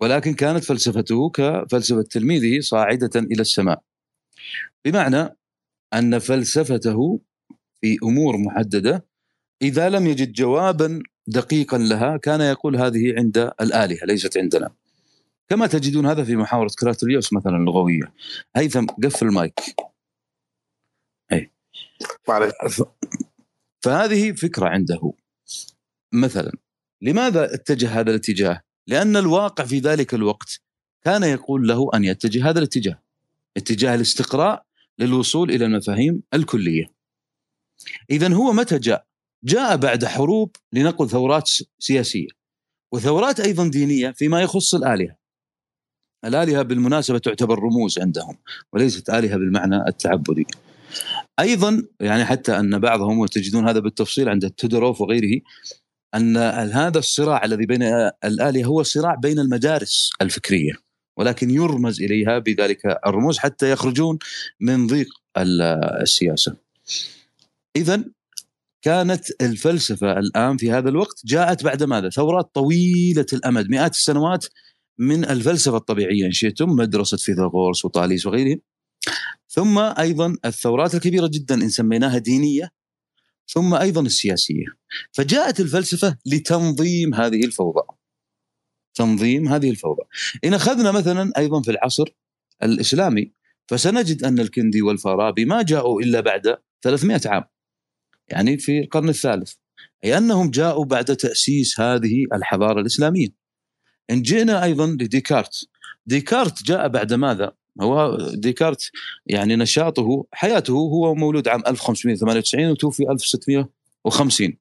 [0.00, 3.82] ولكن كانت فلسفته كفلسفه تلميذه صاعدة إلى السماء.
[4.84, 5.36] بمعنى
[5.94, 7.20] أن فلسفته
[7.80, 9.04] في أمور محددة
[9.62, 14.81] إذا لم يجد جوابا دقيقا لها كان يقول هذه عند الآلهة ليست عندنا.
[15.52, 18.14] كما تجدون هذا في محاورة كراتوليوس مثلا اللغويه.
[18.56, 19.60] هيثم قفل المايك.
[21.32, 21.52] أي
[22.28, 22.82] معلش
[23.80, 25.12] فهذه فكرة عنده.
[26.12, 26.52] مثلا
[27.02, 30.60] لماذا اتجه هذا الاتجاه؟ لأن الواقع في ذلك الوقت
[31.04, 33.02] كان يقول له أن يتجه هذا الاتجاه.
[33.56, 34.64] اتجاه الاستقراء
[34.98, 36.92] للوصول إلى المفاهيم الكلية.
[38.10, 39.06] اذا هو متى جاء؟
[39.44, 42.28] جاء بعد حروب لنقل ثورات سياسية
[42.92, 45.21] وثورات أيضا دينية فيما يخص الآلهة.
[46.24, 48.36] الآلهة بالمناسبة تعتبر رموز عندهم
[48.72, 50.46] وليست آلهة بالمعنى التعبدي.
[51.40, 55.40] أيضا يعني حتى أن بعضهم وتجدون هذا بالتفصيل عند تودروف وغيره
[56.14, 56.36] أن
[56.72, 57.82] هذا الصراع الذي بين
[58.24, 60.72] الآلهة هو صراع بين المدارس الفكرية
[61.16, 64.18] ولكن يرمز إليها بذلك الرموز حتى يخرجون
[64.60, 65.08] من ضيق
[65.38, 66.56] السياسة.
[67.76, 68.04] اذا
[68.82, 74.46] كانت الفلسفة الآن في هذا الوقت جاءت بعد ماذا؟ ثورات طويلة الأمد مئات السنوات
[75.02, 78.60] من الفلسفة الطبيعية إن شئتم مدرسة فيثاغورس وطاليس وغيرهم.
[79.48, 82.70] ثم أيضا الثورات الكبيرة جدا إن سميناها دينية
[83.46, 84.66] ثم أيضا السياسية.
[85.12, 87.82] فجاءت الفلسفة لتنظيم هذه الفوضى.
[88.94, 90.02] تنظيم هذه الفوضى.
[90.44, 92.04] إن أخذنا مثلا أيضا في العصر
[92.62, 93.32] الإسلامي
[93.68, 97.44] فسنجد أن الكندي والفارابي ما جاءوا إلا بعد 300 عام
[98.28, 99.52] يعني في القرن الثالث
[100.04, 103.41] أي أنهم جاءوا بعد تأسيس هذه الحضارة الإسلامية.
[104.10, 105.68] إن جئنا أيضا لديكارت.
[106.06, 108.90] ديكارت جاء بعد ماذا؟ هو ديكارت
[109.26, 114.56] يعني نشاطه حياته هو مولود عام 1598 وتوفي 1650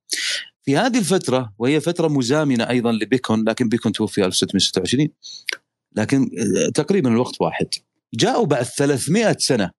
[0.64, 5.10] في هذه الفترة وهي فترة مزامنة أيضا لبيكون لكن بيكون توفي 1626
[5.96, 6.30] لكن
[6.74, 7.68] تقريبا الوقت واحد.
[8.14, 9.72] جاءوا بعد 300 سنة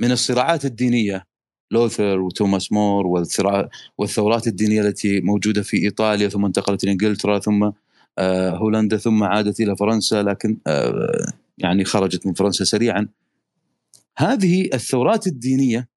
[0.00, 1.26] من الصراعات الدينية.
[1.70, 3.06] لوثر وتوماس مور
[3.98, 7.74] والثورات الدينية التي موجودة في إيطاليا ثم انتقلت إلى انجلترا ثم آه،
[8.20, 13.08] هولندا ثم عادت إلى فرنسا لكن آه، يعني خرجت من فرنسا سريعا.
[14.18, 15.88] هذه الثورات الدينية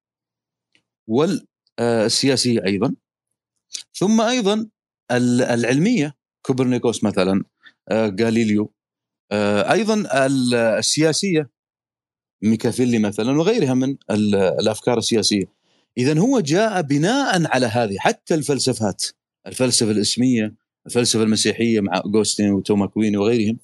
[1.08, 2.94] والسياسيه أيضا
[3.94, 4.68] ثم أيضا
[5.10, 6.14] العلمية.
[6.42, 7.44] كوبرنيكوس مثلا
[7.92, 8.72] غاليليو
[9.32, 11.50] آه، أيضا السياسية
[12.42, 15.44] ميكافيلي مثلا وغيرها من الأفكار السياسية.
[15.98, 19.04] اذا هو جاء بناء على هذه حتى الفلسفات
[19.46, 20.54] الفلسفة الإسمية
[20.88, 23.58] الفلسفة المسيحية مع اوغوستين وتوما اكوين وغيرهم.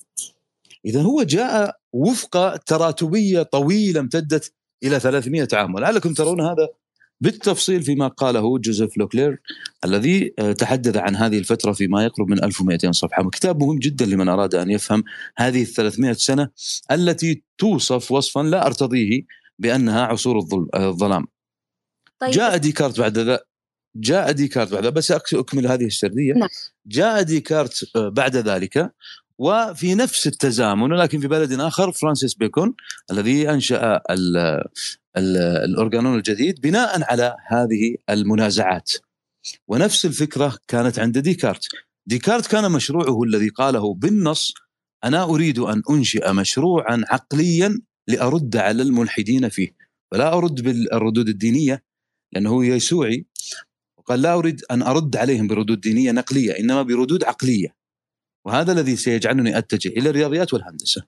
[0.87, 4.53] إذا هو جاء وفق تراتبية طويلة امتدت
[4.85, 6.69] إلى 300 عام ولعلكم ترون هذا
[7.21, 9.41] بالتفصيل فيما قاله جوزيف لوكلير
[9.85, 13.31] الذي آه، تحدث عن هذه الفترة فيما يقرب من 1200 صفحة.
[13.31, 15.05] كتاب مهم جدا لمن أراد أن يفهم
[15.37, 16.49] هذه ال 300 سنة
[16.91, 19.23] التي توصف وصفا لا أرتضيه
[19.59, 20.39] بأنها عصور
[20.75, 21.27] الظلام.
[22.21, 22.31] طيب.
[22.31, 23.41] جاء ديكارت بعد ذا
[23.97, 26.33] جاء ديكارت بعد بس أكمل هذه السردية.
[26.33, 26.49] نعم.
[26.87, 28.93] جاء ديكارت آه، بعد ذلك
[29.39, 32.75] وفي نفس التزامن ولكن في بلد آخر فرانسيس بيكون
[33.11, 34.37] الذي أنشأ ال
[35.17, 38.93] ال الاورجانون الجديد بناء على هذه المنازعات.
[39.69, 41.69] ونفس الفكرة كانت عند ديكارت
[42.07, 44.55] ديكارت كان مشروعه الذي قاله بالنص
[45.05, 49.77] أنا أريد أن أنشئ مشروعا عقليا لأرد على الملحدين فيه.
[50.11, 51.85] فلا أرد بالردود الدينية
[52.33, 53.27] لأنه يسوعي.
[54.05, 57.77] وقال لا أريد أن أرد عليهم بردود دينية نقلية إنما بردود عقلية.
[58.45, 61.03] وهذا الذي سيجعلني أتجه إلى الرياضيات والهندسة.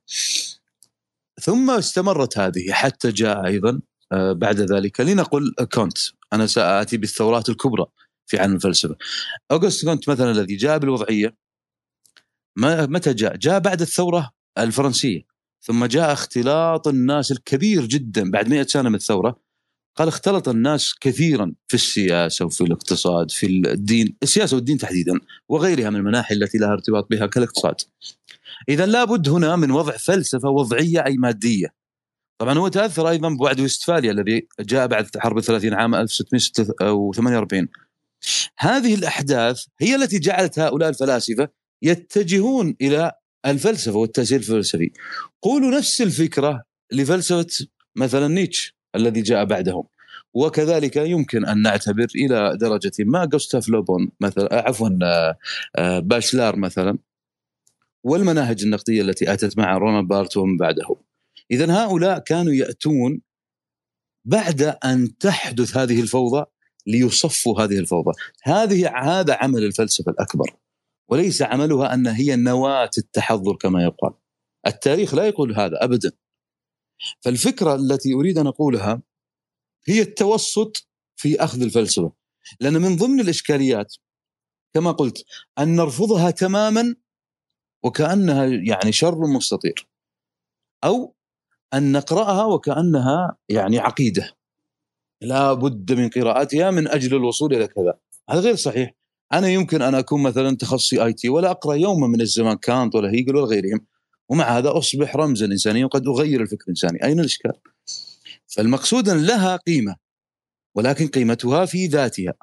[1.40, 3.80] ثم استمرت هذه حتى جاء أيضا
[4.12, 5.98] آه، بعد ذلك لنقل كونت.
[6.32, 7.86] أنا سآتي بالثورات الكبرى
[8.26, 8.96] في عالم الفلسفة.
[9.50, 11.36] اوغست كونت مثلا الذي جاء بالوضعية
[12.58, 15.22] متى جاء؟ جاء بعد الثورة الفرنسية.
[15.60, 19.45] ثم جاء اختلاط الناس الكبير جدا بعد 100 سنة من الثورة.
[19.96, 25.96] قال اختلط الناس كثيرا في السياسة وفي الاقتصاد في الدين السياسة والدين تحديدا وغيرها من
[25.96, 27.74] المناحي التي لها ارتباط بها كالاقتصاد.
[28.68, 31.74] اذا لابد هنا من وضع فلسفة وضعية أي مادية.
[32.38, 37.68] طبعا هو تأثر أيضا بوعد وستفاليا الذي جاء بعد حرب 30 عام 1648
[38.58, 41.48] هذه الأحداث هي التي جعلت هؤلاء الفلاسفة
[41.82, 43.12] يتجهون إلى
[43.46, 44.92] الفلسفة والتأثير الفلسفي.
[45.42, 49.84] قولوا نفس الفكرة لفلسفة مثلا نيتشه الذي جاء بعدهم.
[50.34, 55.38] وكذلك يمكن أن نعتبر إلى درجة ما جوستاف لوبون مثلا عفوا آه،
[55.76, 56.98] آه، باشلار مثلا
[58.04, 60.96] والمناهج النقدية التي أتت مع رونا بارت ومن بعده
[61.50, 63.20] اذا هؤلاء كانوا يأتون
[64.24, 66.46] بعد أن تحدث هذه الفوضى
[66.86, 68.12] ليصفوا هذه الفوضى.
[68.42, 70.56] هذه هذا عمل الفلسفة الأكبر.
[71.08, 74.12] وليس عملها أن هي نواة التحضر كما يقال.
[74.66, 76.12] التاريخ لا يقول هذا ابدا.
[77.20, 79.02] فالفكرة التي أريد أن أقولها
[79.86, 82.12] هي التوسط في أخذ الفلسفة.
[82.60, 83.94] لأن من ضمن الإشكاليات
[84.74, 85.24] كما قلت
[85.58, 86.94] أن نرفضها تماما
[87.82, 89.88] وكأنها يعني شر مستطير
[90.84, 91.14] أو
[91.74, 94.36] أن نقرأها وكأنها يعني عقيدة.
[95.20, 97.98] لا بد من قراءتها من أجل الوصول إلى كذا.
[98.30, 98.94] هذا غير صحيح.
[99.32, 103.10] أنا يمكن أن أكون مثلا تخصصي آي تي ولا أقرأ يوما من الزمان كانت ولا
[103.10, 103.86] هيجل ولا غيرهم.
[104.28, 107.04] ومع هذا أصبح رمزا انسانيا وقد أغير الفكر الإنساني.
[107.04, 107.52] أين الإشكال؟
[108.46, 109.96] فالمقصود أن لها قيمة
[110.74, 112.34] ولكن قيمتها في ذاتها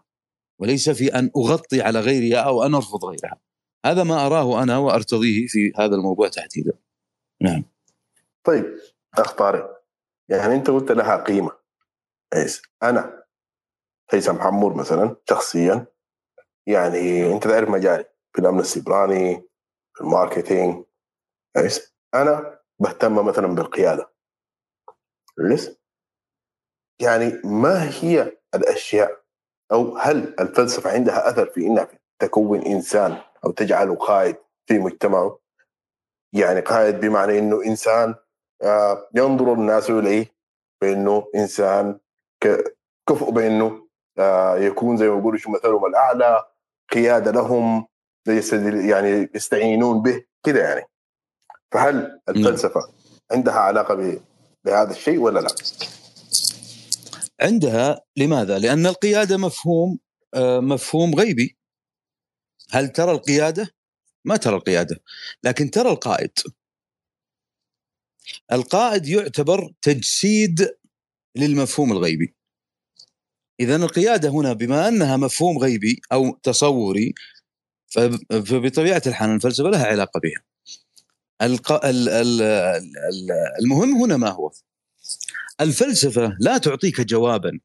[0.60, 3.40] وليس في أن أغطي على غيرها أو أن أرفض غيرها.
[3.86, 6.74] هذا ما أراه أنا وأرتضيه في هذا الموضوع تحديدا.
[7.42, 7.64] نعم.
[8.44, 8.66] طيب
[9.18, 9.84] أخ طارق
[10.30, 11.52] يعني أنت قلت لها قيمة.
[12.34, 13.24] كويس أنا
[14.12, 15.86] هيثم حمور مثلا شخصيا
[16.68, 19.48] يعني أنت تعرف مجالي في الأمن السيبراني
[19.94, 20.84] في الماركتينج.
[22.14, 24.14] أنا بهتم مثلا بالقيادة.
[25.36, 25.78] كويس
[27.02, 29.24] يعني ما هي الأشياء
[29.72, 31.88] أو هل الفلسفة عندها أثر في إنها
[32.20, 34.36] تكون إنسان أو تجعله قائد
[34.68, 35.40] في مجتمعه؟
[36.34, 38.16] يعني قائد بمعنى إنه إنسان
[38.62, 40.36] آه، ينظر الناس إليه
[40.82, 42.00] بإنه إنسان
[43.10, 43.88] كفؤ بإنه
[44.20, 46.46] آه، يكون زي ما بيقولوا شو مثلهم الأعلى
[46.94, 47.88] قيادة لهم
[48.90, 50.93] يعني يستعينون به كده يعني.
[51.74, 52.82] فهل الفلسفة
[53.32, 54.22] عندها علاقة
[54.66, 55.56] بهذا الشيء ولا لا؟
[57.42, 60.00] عندها لماذا؟ لأن القيادة مفهوم
[60.34, 61.58] آه، مفهوم غيبي
[62.72, 63.68] هل ترى القيادة؟
[64.26, 65.00] ما ترى القيادة
[65.44, 66.32] لكن ترى القائد
[68.52, 70.78] القائد يعتبر تجسيد
[71.36, 72.36] للمفهوم الغيبي
[73.60, 77.14] اذا القيادة هنا بما أنها مفهوم غيبي أو تصوري
[77.88, 80.53] فبطبيعة الحال الفلسفة لها علاقة بها.
[83.60, 84.52] المهم هنا ما هو؟
[85.62, 87.60] الفلسفة لا تعطيك جوابا.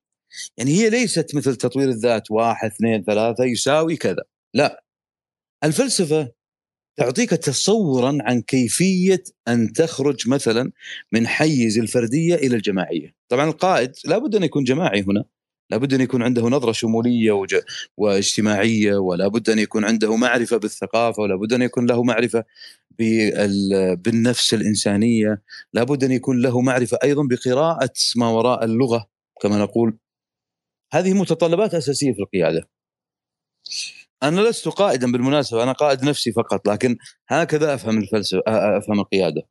[0.56, 4.22] يعني هي ليست مثل تطوير الذات واحد اثنين ثلاثة يساوي كذا.
[4.54, 4.84] لا.
[5.64, 6.32] الفلسفة
[6.96, 10.72] تعطيك تصورا عن كيفية أن تخرج مثلا
[11.12, 13.14] من حيز الفردية إلى الجماعية.
[13.28, 15.24] طبعا القائد لابد أن يكون جماعي هنا.
[15.70, 17.56] لابد أن يكون عنده نظرة شمولية وج...
[17.96, 22.44] واجتماعية ولا بد أن يكون عنده معرفة بالثقافة ولا بد أن يكون له معرفة
[22.98, 23.96] بال...
[23.96, 29.08] بالنفس الإنسانية لابد أن يكون له معرفة أيضا بقراءة ما وراء اللغة
[29.42, 29.98] كما نقول.
[30.92, 32.68] هذه متطلبات أساسية في القيادة.
[34.22, 36.96] أنا لست قائدا بالمناسبة أنا قائد نفسي فقط لكن
[37.28, 39.42] هكذا أفهم الفلسفة أفهم القيادة.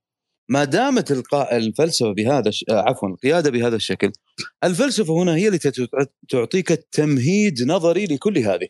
[0.50, 1.12] ما دامت
[1.52, 4.12] الفلسفة بهذا عفوا القيادة بهذا الشكل
[4.64, 5.88] الفلسفة هنا هي التي
[6.30, 8.68] تعطيك تمهيد نظري لكل هذه.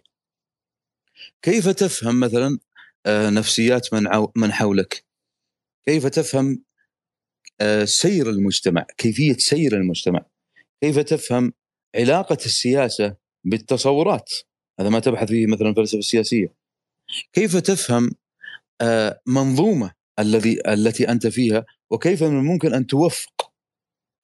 [1.42, 2.60] كيف تفهم مثلا
[3.08, 5.06] نفسيات من من حولك؟
[5.86, 6.64] كيف تفهم
[7.84, 10.26] سير المجتمع؟ كيفية سير المجتمع؟
[10.82, 11.54] كيف تفهم
[11.96, 14.34] علاقة السياسة بالتصورات؟
[14.80, 16.54] هذا ما تبحث فيه مثلا الفلسفة السياسية.
[17.34, 18.12] كيف تفهم
[18.82, 23.52] آه، منظومة الذي التي أنت فيها وكيف من الممكن أن توفق.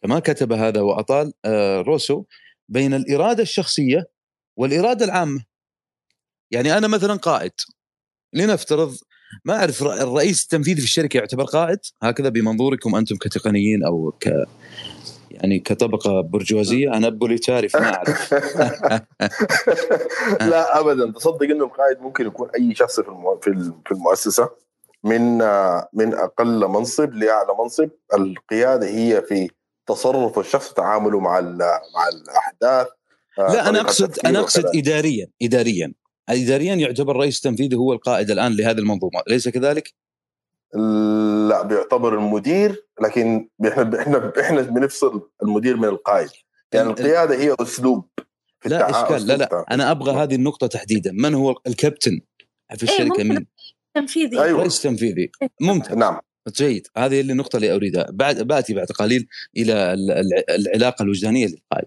[0.03, 2.23] كما كتب هذا وأطال آه، روسو
[2.69, 4.10] بين الإرادة الشخصية
[4.58, 5.45] والإرادة العامة.
[6.51, 7.51] يعني أنا مثلا قائد.
[8.34, 8.97] لنفترض
[9.45, 14.45] ما أعرف الرئيس التنفيذي في الشركة يعتبر قائد؟ هكذا بمنظوركم أنتم كتقنيين أو ك
[15.32, 18.34] يعني كطبقة برجوازية أنا بوليتاري فما أعرف.
[20.51, 21.12] لا ابدا.
[21.12, 23.41] تصدق إنه القائد ممكن يكون أي شخص في
[23.86, 24.49] في المؤسسة؟
[25.03, 25.37] من
[25.93, 27.89] من أقل منصب لأعلى منصب.
[28.13, 29.49] القيادة هي في
[29.87, 31.41] تصرف الشخص وتعامله مع
[31.95, 32.87] مع الأحداث
[33.37, 35.93] لا أنا أقصد أنا أقصد اداريا اداريا.
[36.29, 39.21] اداريا يعتبر رئيس تنفيذي هو القائد الآن لهذه المنظومة.
[39.27, 39.93] أليس كذلك؟
[41.49, 46.29] لا بيعتبر المدير لكن إحنا إحنا إحنا بنفصل المدير من القائد.
[46.73, 48.09] يعني القيادة هي أسلوب
[48.59, 49.27] في لا إشكال.
[49.27, 51.11] لا لا أنا أبغى هذه النقطة تحديدا.
[51.11, 52.21] من هو الكابتن
[52.75, 53.47] في إيه، الشركة؟ مين؟
[53.95, 54.41] تنفيذي.
[54.41, 54.60] أيوة.
[54.60, 55.32] رئيس تنفيذي.
[55.62, 55.97] ممتاز.
[55.97, 56.19] نعم.
[56.58, 56.88] جيد.
[56.97, 58.08] هذه اللي النقطة اللي أريدها.
[58.12, 59.27] بعد بأتي بعد قليل
[59.58, 59.93] إلى
[60.49, 61.86] العلاقة الوجدانية للقائد.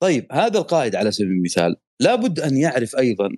[0.00, 3.28] طيب هذا القائد على سبيل المثال لابد أن يعرف أيضا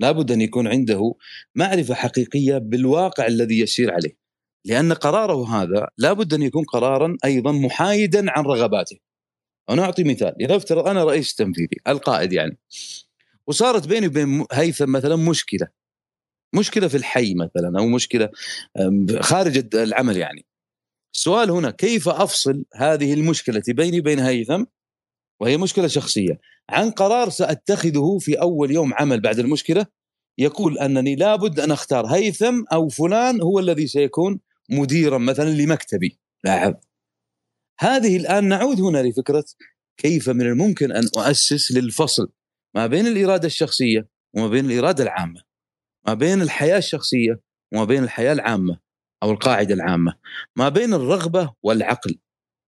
[0.00, 1.14] لابد أن يكون عنده
[1.54, 4.16] معرفة حقيقية بالواقع الذي يسير عليه.
[4.64, 8.96] لأن قراره هذا لابد أن يكون قرارا أيضا محايدا عن رغباته.
[9.70, 10.42] أنا اعطي مثال.
[10.42, 12.58] إذا افترض أنا رئيس تنفيذي القائد يعني
[13.46, 15.68] وصارت بيني وبين هيثم مثلا مشكلة.
[16.54, 18.30] مشكلة في الحي مثلا أو مشكلة
[19.20, 20.46] خارج العمل يعني.
[21.14, 24.64] السؤال هنا كيف أفصل هذه المشكلة بيني وبين هيثم
[25.40, 26.40] وهي مشكلة شخصية.
[26.70, 29.86] عن قرار سأتخذه في أول يوم عمل بعد المشكلة؟
[30.38, 36.18] يقول أنني لابد أن أختار هيثم أو فلان هو الذي سيكون مديرا مثلا لمكتبي.
[36.44, 36.74] لاحظ.
[37.80, 39.44] هذه الآن نعود هنا لفكرة
[39.96, 42.32] كيف من الممكن أن أؤسس للفصل
[42.74, 45.45] ما بين الإرادة الشخصية وما بين الإرادة العامة.
[46.06, 47.40] ما بين الحياة الشخصية
[47.74, 48.78] وما بين الحياة العامة
[49.22, 50.14] أو القاعدة العامة.
[50.56, 52.18] ما بين الرغبة والعقل.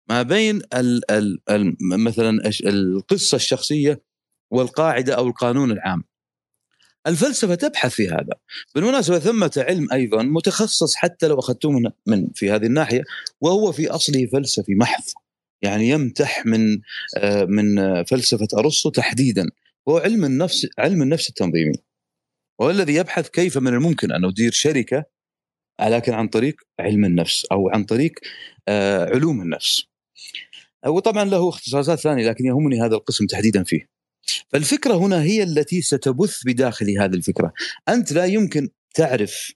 [0.09, 4.03] ما بين ال ال ال مثلا القصة الشخصية
[4.51, 6.05] والقاعدة أو القانون العام.
[7.07, 8.35] الفلسفة تبحث في هذا.
[8.75, 13.03] بالمناسبة ثمة علم أيضا متخصص حتى لو أخذتوه من, من في هذه الناحية
[13.41, 15.05] وهو في أصله فلسفي محض.
[15.63, 16.81] يعني يمتح من
[17.17, 19.47] آه، من فلسفة أرسطو تحديدا.
[19.89, 21.88] هو علم النفس علم النفس التنظيمي.
[22.61, 25.05] هو الذي يبحث كيف من الممكن أن أدير شركة
[25.81, 28.13] لكن عن طريق علم النفس أو عن طريق
[28.69, 29.85] آه، علوم النفس.
[30.87, 33.89] وطبعا له اختصاصات ثانية لكن يهمني هذا القسم تحديدا فيه.
[34.49, 37.53] فالفكرة هنا هي التي ستبث بداخل هذه الفكرة.
[37.89, 39.53] أنت لا يمكن تعرف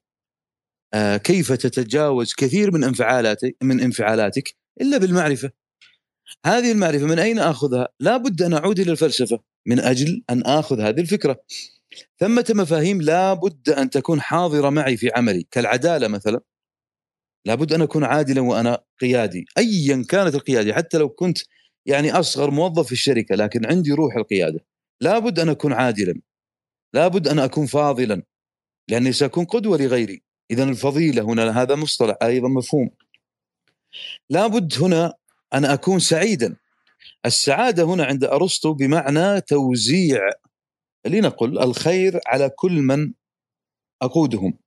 [0.95, 5.51] آه، كيف تتجاوز كثير من انفعالاتك من انفعالاتك إلا بالمعرفة.
[6.47, 9.41] هذه المعرفة من أين آخذها؟ لابد أن أعود إلى الفلسفة.
[9.67, 11.41] من أجل أن آخذ هذه الفكرة.
[12.21, 16.41] ثمة مفاهيم لابد أن تكون حاضرة معي في عملي كالعدالة مثلا.
[17.47, 21.39] لابد أن أكون عادلا وأنا قيادي، ايا كانت القيادة حتى لو كنت
[21.87, 24.65] يعني أصغر موظف في الشركة لكن عندي روح القيادة.
[25.01, 26.21] لابد أن أكون عادلا.
[26.95, 28.23] لابد أن أكون فاضلا
[28.89, 30.23] لأني سأكون قدوة لغيري.
[30.51, 32.91] اذا الفضيلة هنا هذا مصطلح أيضا مفهوم.
[34.31, 35.15] لابد هنا
[35.55, 36.57] أن أكون سعيدا
[37.27, 40.21] السعادة هنا عند أرسطو بمعنى توزيع
[41.07, 43.13] لنقل الخير على كل من
[44.03, 44.59] أقودهم.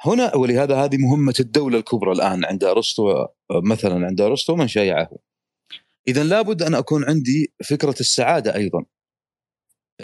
[0.00, 5.10] هنا ولهذا هذه مهمة الدولة الكبرى الآن عند أرسطو مثلا عند أرسطو من شايعه.
[6.08, 8.84] إذا لابد أن أكون عندي فكرة السعادة أيضا.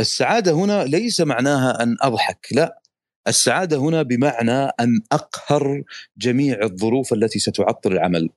[0.00, 2.82] السعادة هنا ليس معناها أن أضحك لا.
[3.28, 5.82] السعادة هنا بمعنى أن أقهر
[6.16, 8.30] جميع الظروف التي ستعطل العمل.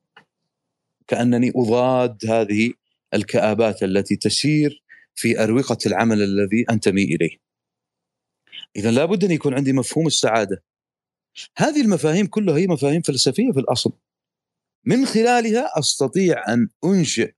[1.07, 2.73] كأنني أضاد هذه
[3.15, 4.83] الكآبات التي تسير
[5.15, 7.37] في أروقة العمل الذي أنتمي إليه.
[8.75, 10.63] اذا لابد أن يكون عندي مفهوم السعادة.
[11.57, 13.91] هذه المفاهيم كلها هي مفاهيم فلسفية في الأصل.
[14.85, 17.33] من خلالها أستطيع أن أنشئ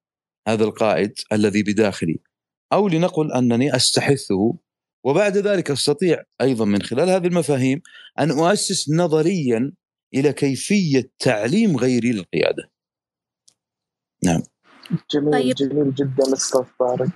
[0.47, 2.19] هذا القائد الذي بداخلي
[2.73, 4.57] أو لنقل أنني أستحثه
[5.03, 7.81] وبعد ذلك أستطيع أيضا من خلال هذه المفاهيم
[8.19, 9.73] أن أؤسس نظريا
[10.13, 12.71] إلى كيفية تعليم غيري للقيادة.
[14.23, 14.41] نعم
[15.11, 15.55] جميل طيب.
[15.55, 17.09] جميل جدا أستاذ طارق.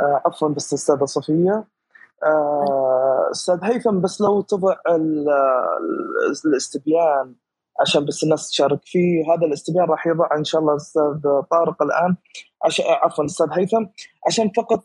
[0.00, 1.64] آه عفوا بس أستاذة صفية.
[2.24, 4.76] آه أستاذ هيثم بس لو تضع
[6.46, 7.34] الاستبيان
[7.80, 12.16] عشان بس الناس تشارك فيه هذا الاستبيان راح يضع إن شاء الله الاستاذ طارق الآن.
[12.64, 13.84] عشان عفوا الاستاذ هيثم.
[14.26, 14.84] عشان فقط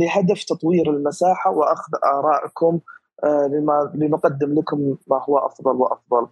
[0.00, 2.80] لهدف تطوير المساحة وأخذ آرائكم
[3.24, 6.26] آه لما لنقدم لكم ما هو أفضل وأفضل.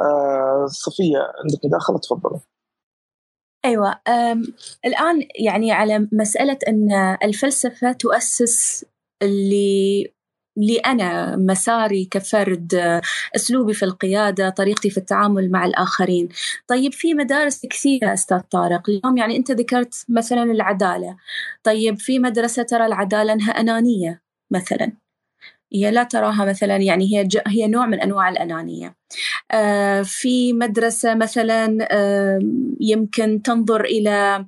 [0.00, 2.40] آه صفية عندك مداخلة؟ تفضلي
[3.64, 4.00] أيوة
[4.84, 8.84] الآن يعني على مسألة أن الفلسفة تؤسس
[9.22, 10.12] اللي
[10.56, 13.00] لي أنا مساري كفرد
[13.36, 16.28] أسلوبي في القيادة طريقتي في التعامل مع الآخرين.
[16.68, 18.90] طيب في مدارس كثيرة أستاذ طارق.
[18.90, 21.16] اليوم يعني أنت ذكرت مثلا العدالة.
[21.64, 24.92] طيب في مدرسة ترى العدالة أنها أنانية مثلا.
[25.72, 28.96] هي لا تراها مثلا يعني هي هي نوع من أنواع الأنانية.
[29.52, 31.78] آه، في مدرسة مثلا
[32.80, 34.46] يمكن تنظر إلى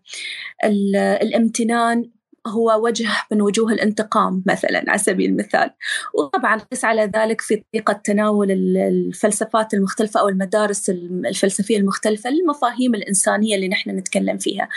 [1.23, 2.11] الامتنان
[2.47, 5.71] هو وجه من وجوه الانتقام مثلا على سبيل المثال.
[6.15, 13.55] وطبعا قيس على ذلك في طريقة تناول الفلسفات المختلفة أو المدارس الفلسفية المختلفة للمفاهيم الإنسانية
[13.55, 14.69] اللي نحن نتكلم فيها.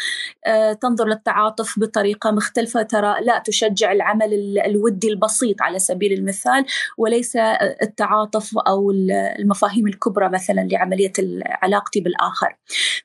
[0.46, 6.66] آه، تنظر للتعاطف بطريقة مختلفة ترى لا تشجع العمل الودي البسيط على سبيل المثال
[6.98, 7.36] وليس
[7.82, 8.92] التعاطف أو
[9.40, 11.14] المفاهيم الكبرى مثلا لعملية
[11.46, 12.58] علاقتي بالآخر.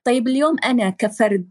[0.04, 1.48] طيب اليوم أنا كفرد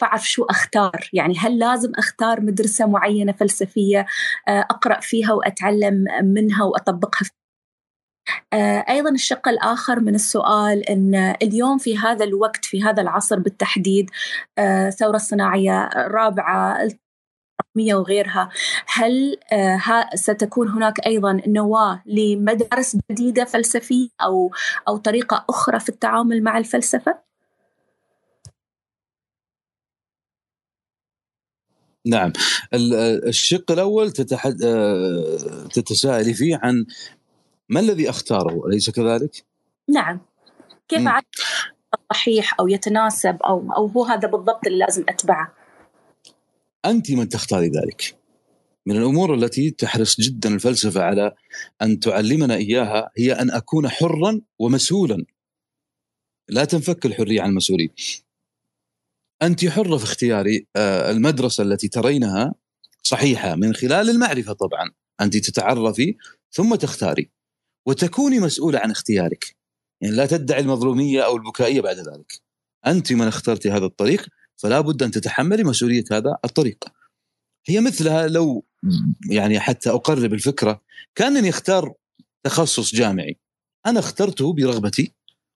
[0.00, 4.06] فأعرف شو أختار يعني هل لازم أختار مدرسة معينة فلسفية
[4.48, 7.30] آه، أقرأ فيها وأتعلم منها وأطبقها
[8.52, 14.10] آه، أيضا الشق الآخر من السؤال أن اليوم في هذا الوقت في هذا العصر بالتحديد
[14.58, 16.88] آه، الصناعية الرابعة
[17.76, 18.48] وغيرها
[18.86, 19.36] هل
[20.14, 24.52] ستكون هناك أيضا نواة لمدارس جديدة فلسفية أو
[24.88, 27.23] أو طريقة أخرى في التعامل مع الفلسفة؟
[32.06, 32.32] نعم
[32.74, 34.62] الشق الأول تتحد...
[34.62, 36.86] آه، تتساءلي فيه عن
[37.68, 39.44] ما الذي أختاره أليس كذلك؟
[39.88, 40.20] نعم
[40.88, 41.24] كيف اعرف
[42.12, 45.54] صحيح أو يتناسب أو أو هو هذا بالضبط اللي لازم أتبعه؟
[46.84, 48.16] انت من تختاري ذلك.
[48.86, 51.34] من الأمور التي تحرص جدا الفلسفة على
[51.82, 55.24] أن تعلمنا إياها هي أن أكون حرا ومسؤولا.
[56.48, 57.88] لا تنفك الحرية عن المسؤوليه.
[59.46, 62.54] أنت حرة في اختيار آه، المدرسة التي ترينها
[63.02, 64.90] صحيحة من خلال المعرفة طبعا.
[65.20, 66.16] أنت تتعرفي
[66.50, 67.30] ثم تختاري
[67.86, 69.56] وتكوني مسؤولة عن اختيارك.
[70.00, 72.40] يعني لا تدعي المظلومية أو البكائية بعد ذلك.
[72.86, 74.26] أنت من اخترتي هذا الطريق
[74.56, 76.84] فلا بد أن تتحملي مسؤولية هذا الطريق.
[77.66, 78.64] هي مثلها لو
[79.30, 80.80] يعني حتى أقرب الفكرة
[81.14, 81.94] كانني اختار
[82.42, 83.38] تخصص جامعي.
[83.86, 85.12] أنا اخترته برغبتي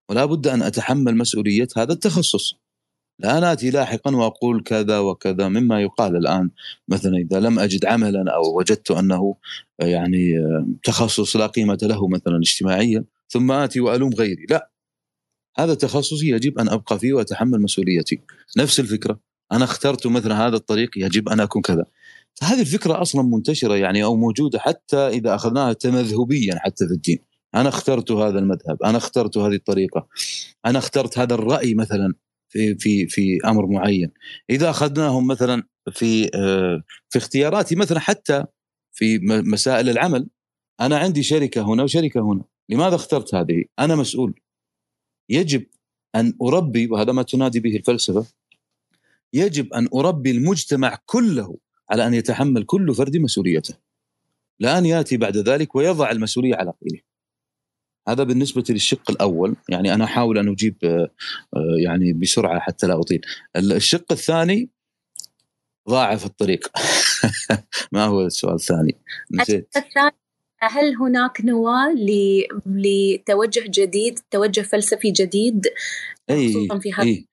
[0.09, 2.55] ولا بد أن أتحمل مسؤولية هذا التخصص.
[3.21, 6.51] لا ناتي لاحقا وأقول كذا وكذا مما يقال الآن.
[6.89, 9.37] مثلا إذا لم أجد عملا أو وجدت أنه
[9.79, 10.33] يعني
[10.85, 14.47] تخصص لا قيمة له مثلا اجتماعيا ثم آتي وألوم غيري.
[14.51, 14.71] لا.
[15.59, 18.21] هذا تخصصي يجب أن أبقى فيه وأتحمل مسؤوليتي.
[18.59, 19.21] نفس الفكرة.
[19.53, 21.85] أنا اخترت مثلا هذا الطريق يجب أن أكون كذا.
[22.43, 27.19] هذه الفكرة أصلا منتشرة يعني أو موجودة حتى إذا أخذناها تمذهبيا حتى في الدين.
[27.55, 28.83] أنا اخترت هذا المذهب.
[28.85, 30.09] أنا اخترت هذه الطريقة.
[30.67, 32.15] أنا اخترت هذا الرأي مثلا.
[32.49, 34.11] في في في أمر معين.
[34.51, 38.45] إذا أخذناهم مثلا في آه، في اختياراتي مثلا حتى
[38.93, 40.29] في مسائل العمل
[40.81, 42.45] أنا عندي شركة هنا وشركة هنا.
[42.69, 44.41] لماذا اخترت هذه؟ أنا مسؤول.
[45.29, 45.67] يجب
[46.15, 48.27] أن أربي وهذا ما تنادي به الفلسفة
[49.33, 51.57] يجب أن أربي المجتمع كله
[51.91, 53.75] على أن يتحمل كل فرد مسؤوليته.
[54.61, 57.08] لا ان يأتي بعد ذلك ويضع المسؤولية على غيره
[58.09, 59.57] هذا بالنسبة للشق الأول.
[59.69, 61.11] يعني أنا أحاول أن أجيب آه،
[61.57, 63.21] آه، يعني بسرعة حتى لا أطيل.
[63.57, 64.71] الشق الثاني
[65.89, 66.69] ضاع في الطريق.
[67.93, 68.97] ما هو السؤال الثاني؟
[69.33, 69.75] نسيت.
[70.61, 71.95] هل هناك نواة
[72.67, 75.67] لتوجه جديد توجه فلسفي جديد
[76.31, 77.27] أي في هذا أي.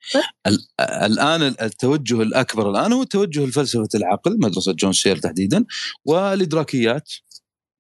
[1.06, 5.66] الآن التوجه الأكبر الآن هو توجه لفلسفة العقل مدرسة جون سير تحديدا
[6.06, 7.14] والإدراكيات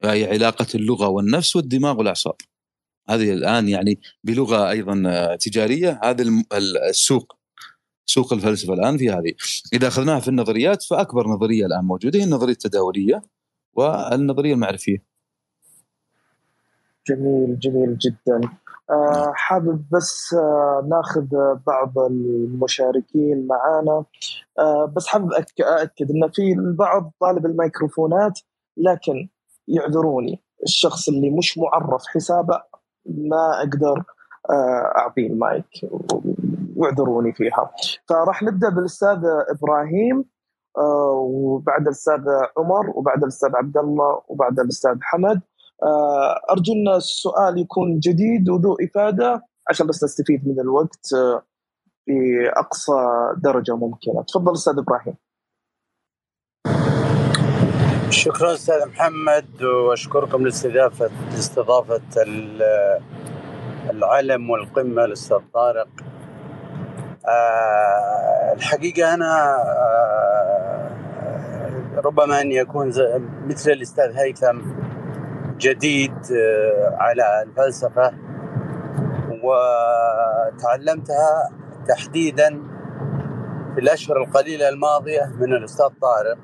[0.03, 2.35] هي علاقة اللغة والنفس والدماغ والأعصاب.
[3.09, 5.99] هذه الآن يعني بلغة أيضا آه، تجارية.
[6.03, 6.23] هذا
[6.89, 7.35] السوق
[8.05, 9.33] سوق الفلسفة الآن في هذه.
[9.73, 13.21] إذا أخذناها في النظريات فأكبر نظرية الآن موجودة هي النظرية التداولية
[13.73, 15.03] والنظرية المعرفية.
[17.07, 18.41] جميل جميل جدا.
[18.89, 21.25] آه حابب بس آه ناخذ
[21.67, 24.05] بعض المشاركين معانا.
[24.59, 28.39] آه بس حابب أأكد أن في البعض طالب الميكروفونات
[28.77, 29.29] لكن
[29.67, 30.41] يعذروني.
[30.63, 32.61] الشخص اللي مش معرف حسابه
[33.05, 34.03] ما أقدر
[34.49, 35.65] آه، اعطيه المايك
[36.75, 37.71] واعذروني فيها.
[38.09, 40.25] فراح نبدأ بالأستاذ إبراهيم
[40.77, 42.21] آه، وبعد الأستاذ
[42.57, 45.41] عمر وبعد الأستاذ عبد الله وبعد الأستاذ حمد.
[45.83, 51.09] آه، أرجو أن السؤال يكون جديد وذو إفادة عشان بس نستفيد من الوقت
[52.07, 52.93] بأقصى
[53.37, 54.23] درجة ممكنة.
[54.23, 55.15] تفضل أستاذ إبراهيم.
[58.15, 62.01] شكرا أستاذ محمد وأشكركم لاستضافه لاستضافة
[63.89, 65.87] العلم والقمة الأستاذ طارق.
[67.27, 70.89] أه الحقيقة أنا أه
[72.05, 72.87] ربما أن يكون
[73.47, 74.61] مثل الأستاذ هيثم
[75.57, 78.11] جديد أه على الفلسفة
[79.43, 81.49] وتعلمتها
[81.87, 82.49] تحديدا
[83.75, 86.37] في الأشهر القليلة الماضية من الأستاذ طارق.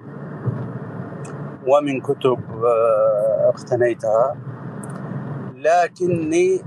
[1.67, 4.35] ومن كتب آه، اقتنيتها.
[5.55, 6.61] لكني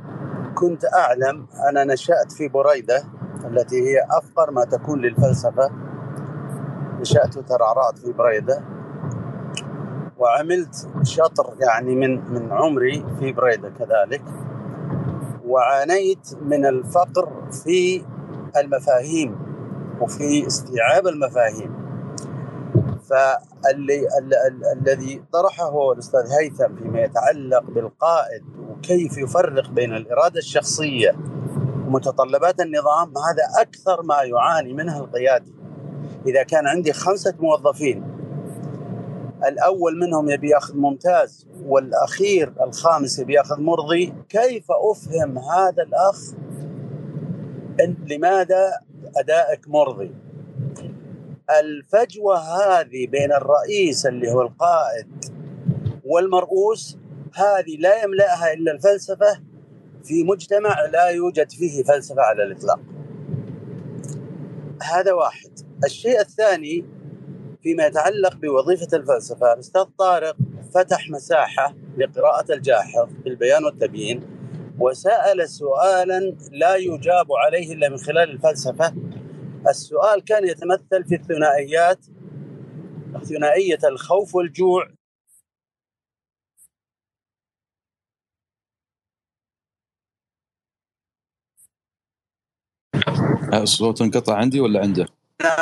[0.55, 3.03] كنت أعلم أنا نشأت في بريدة
[3.45, 5.71] التي هي أفقر ما تكون للفلسفة.
[7.01, 8.65] نشأت وترعرعت في بريدة.
[10.19, 14.23] وعملت شطر يعني من من عمري في بريدة كذلك.
[15.47, 17.29] وعانيت من الفقر
[17.65, 18.05] في
[18.57, 19.39] المفاهيم
[20.01, 21.75] وفي استيعاب المفاهيم.
[23.65, 24.09] فاللي
[24.73, 31.13] الذي طرحه الأستاذ هيثم فيما يتعلق بالقائد وكيف يفرق بين الإرادة الشخصية
[31.87, 35.55] ومتطلبات النظام هذا أكثر ما يعاني منه القيادي.
[36.27, 38.15] إذا كان عندي خمسة موظفين
[39.49, 46.17] الأول منهم يبي يأخذ ممتاز والأخير الخامس يبي يأخذ مرضي كيف أفهم هذا الأخ
[48.07, 48.73] لماذا
[49.17, 50.24] أدائك مرضي؟
[51.51, 55.07] الفجوة هذه بين الرئيس اللي هو القائد
[56.05, 56.99] والمرؤوس
[57.35, 59.41] هذه لا يملأها إلا الفلسفة
[60.05, 62.81] في مجتمع لا يوجد فيه فلسفة على الإطلاق.
[64.83, 65.51] هذا واحد.
[65.85, 66.85] الشيء الثاني
[67.63, 70.37] فيما يتعلق بوظيفة الفلسفة الاستاذ طارق
[70.75, 74.21] فتح مساحة لقراءة الجاحظ بالبيان والتبيين
[74.79, 78.95] وسأل سؤالا لا يجاب عليه إلا من خلال الفلسفة
[79.69, 82.07] السؤال كان يتمثل في الثنائيات
[83.25, 84.89] ثنائية الخوف والجوع
[93.55, 95.07] الصوت انقطع عندي ولا عنده؟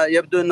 [0.08, 0.50] يبدو أن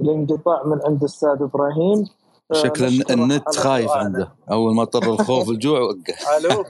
[0.00, 2.19] الانقطاع من عند الأستاذ إبراهيم
[2.52, 4.32] شكل النت خايف عنده.
[4.52, 6.64] أول ما اضطر الخوف والجوع وقف ألو؟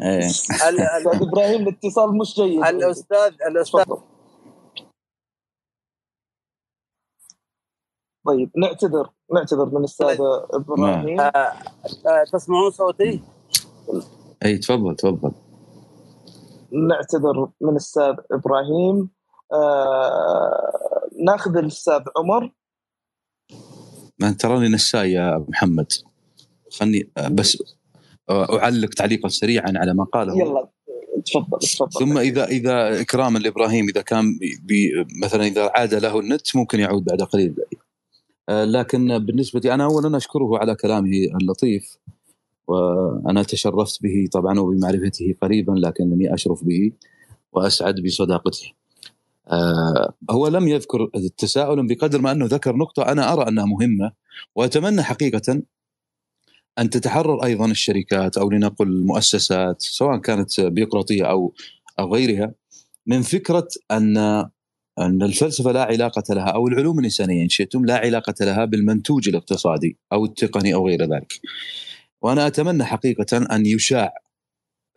[0.00, 0.26] إيه.
[0.26, 0.80] أستاذ
[1.22, 2.64] إبراهيم الاتصال مش جيد.
[2.64, 3.84] الاستاذ الاستاذ
[8.26, 9.10] طيب نعتذر.
[9.34, 10.18] نعتذر من الأستاذ
[10.50, 11.20] إبراهيم.
[11.20, 11.28] آه،
[12.06, 13.22] آه، تسمعون صوتي؟
[14.44, 15.32] إي تفضل تفضل.
[16.72, 19.10] نعتذر من الأستاذ إبراهيم.
[19.52, 20.72] آه
[21.24, 22.52] ناخذ الأستاذ عمر.
[24.24, 25.92] ما تراني نساي يا محمد.
[26.70, 27.62] خلني بس
[28.30, 30.38] أعلق تعليقا سريعا على ما قاله.
[30.38, 30.68] يلا
[31.26, 31.98] تفضل تفضل.
[32.00, 37.04] ثم إذا إذا اكراما لإبراهيم إذا كان بي مثلا إذا عاد له النت ممكن يعود
[37.04, 37.54] بعد قليل.
[38.48, 41.10] آه، لكن بالنسبة لي أنا اولا أشكره على كلامه
[41.40, 41.96] اللطيف
[42.68, 46.92] وأنا تشرفت به طبعا وبمعرفته قريبا لكنني أشرف به
[47.52, 48.72] وأسعد بصداقته.
[49.48, 54.12] آه هو لم يذكر التساؤل بقدر ما أنه ذكر نقطة أنا أرى أنها مهمة
[54.54, 55.62] وأتمنى حقيقة
[56.78, 61.54] أن تتحرر أيضا الشركات أو لنقل المؤسسات سواء كانت بيروقراطيه أو
[61.98, 62.54] أو غيرها
[63.06, 64.16] من فكرة أن
[64.98, 69.98] أن الفلسفة لا علاقة لها أو العلوم الإنسانية إن شئتم لا علاقة لها بالمنتوج الاقتصادي
[70.12, 71.40] أو التقني أو غير ذلك.
[72.22, 74.14] وأنا أتمنى حقيقة أن يشاع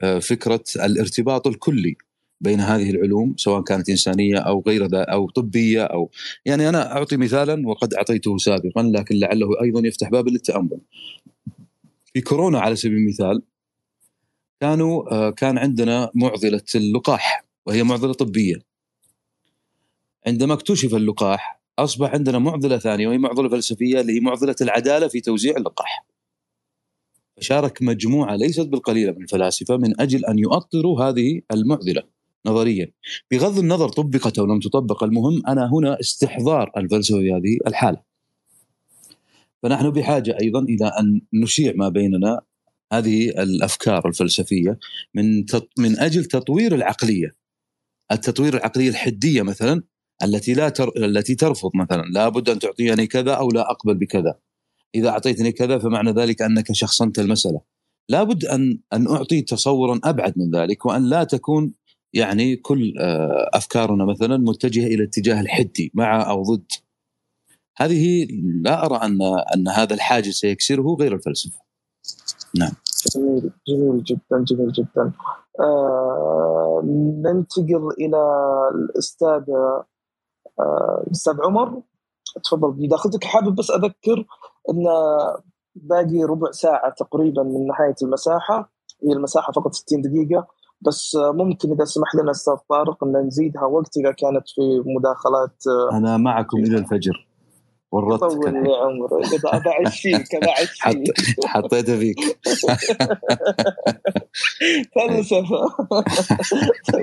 [0.03, 1.97] آه، فكرة الارتباط الكلي
[2.41, 6.11] بين هذه العلوم سواء كانت إنسانية أو غير ذا أو طبية أو
[6.45, 10.79] يعني أنا أعطي مثالا وقد أعطيته سابقا لكن لعله أيضا يفتح باب للتأمل.
[12.13, 13.41] في كورونا على سبيل المثال
[14.61, 18.55] كانوا آه، كان عندنا معضلة اللقاح وهي معضلة طبية.
[20.27, 25.21] عندما اكتشف اللقاح أصبح عندنا معضلة ثانية وهي معضلة فلسفية اللي هي معضلة العدالة في
[25.21, 26.05] توزيع اللقاح.
[27.37, 32.16] فشارك مجموعة ليست بالقليله من الفلاسفة من أجل أن يؤطروا هذه المعضلة
[32.47, 32.91] نظريا.
[33.31, 38.01] بغض النظر طبقت أو لم تطبق المهم أنا هنا استحضار الفلسفة في هذه الحالة.
[39.63, 42.41] فنحن بحاجة أيضا إلى أن نشيع ما بيننا
[42.93, 44.79] هذه الأفكار الفلسفية
[45.13, 45.45] من
[45.77, 47.35] من أجل تطوير العقلية.
[48.11, 49.83] التطوير العقلية الحدية مثلا
[50.23, 50.91] التي لا تر...
[50.97, 52.01] التي ترفض مثلا.
[52.01, 54.35] لابد أن تعطيني كذا أو لا أقبل بكذا.
[54.95, 57.61] إذا أعطيتني كذا فمعنى ذلك أنك شخصنت المسألة.
[58.09, 61.73] لابد أن أن أعطي تصورا أبعد من ذلك وأن لا تكون
[62.13, 66.71] يعني كل آه، أفكارنا مثلا متجهة إلى الاتجاه الحدي مع أو ضد.
[67.77, 68.27] هذه
[68.61, 69.19] لا أرى أن
[69.55, 71.59] أن هذا الحاجز سيكسره غير الفلسفة.
[72.59, 72.71] نعم.
[73.15, 75.11] جميل جميل جدا جميل جدا.
[75.59, 76.81] آه
[77.25, 78.21] ننتقل إلى
[78.75, 79.43] الأستاذ
[80.59, 81.81] آه الاستاذ عمر.
[82.43, 84.25] تفضل بداخلتك حابب بس أذكر
[84.69, 84.85] أن
[85.75, 88.71] باقي ربع ساعة تقريبا من نهاية المساحة
[89.03, 90.47] هي المساحة فقط 60 دقيقة.
[90.81, 95.63] بس ممكن إذا سمح لنا أستاذ طارق إن نزيدها وقت إذا كانت في مداخلات
[95.93, 97.27] أنا معكم إلى الفجر.
[97.91, 99.09] ورطتك طول يا عمر.
[99.65, 100.95] بعش فيك بعش حط
[101.45, 102.19] حطيتها فيك.
[104.95, 105.67] فلسفه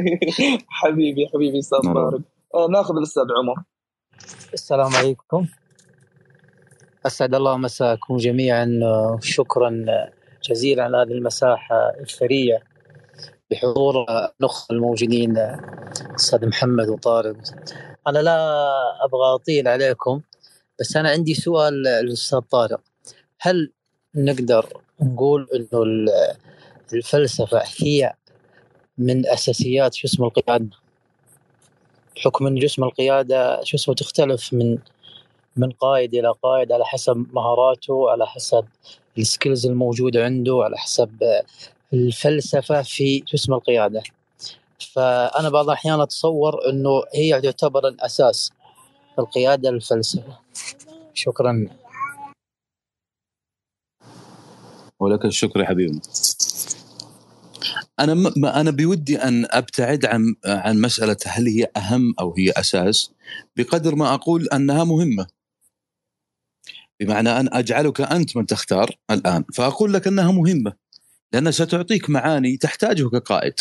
[0.68, 2.20] حبيبي حبيبي أستاذ طارق.
[2.54, 3.62] آه، ناخذ الأستاذ عمر.
[4.54, 5.46] السلام عليكم.
[7.06, 8.80] أسعد الله مساكم جميعا
[9.20, 9.84] شكرا
[10.50, 12.73] جزيلا على هذه المساحة الثريه
[13.54, 14.04] بحضور
[14.40, 15.38] الأخوة الموجودين
[16.14, 17.36] أستاذ محمد وطارق.
[18.06, 18.36] أنا لا
[19.04, 20.20] أبغى أطيل عليكم
[20.80, 22.80] بس أنا عندي سؤال للأستاذ طارق.
[23.40, 23.72] هل
[24.14, 25.84] نقدر نقول إنه
[26.92, 28.14] الفلسفة هي
[28.98, 30.76] من أساسيات شو اسمه القيادة؟
[32.16, 34.78] بحكم إن جسم القيادة شو اسمه تختلف من
[35.56, 38.64] من قائد إلى قائد على حسب مهاراته على حسب
[39.18, 41.10] السكيلز الموجودة عنده على حسب
[41.92, 44.02] الفلسفة في شو اسمه القيادة.
[44.92, 48.52] فأنا بعض الأحيان أتصور إنه هي تعتبر الأساس
[49.18, 50.38] القيادة الفلسفة.
[51.14, 51.68] شكرا.
[55.00, 56.00] ولك الشكر يا حبيبي.
[58.00, 63.10] أنا ما أنا بودي أن أبتعد عن عن مسألة هل هي أهم أو هي أساس؟
[63.56, 65.26] بقدر ما أقول أنها مهمة.
[67.00, 69.44] بمعنى أن أجعلك أنت من تختار الآن.
[69.54, 70.72] فأقول لك أنها مهمة.
[71.34, 73.54] لأنها ستعطيك معاني تحتاجها كقائد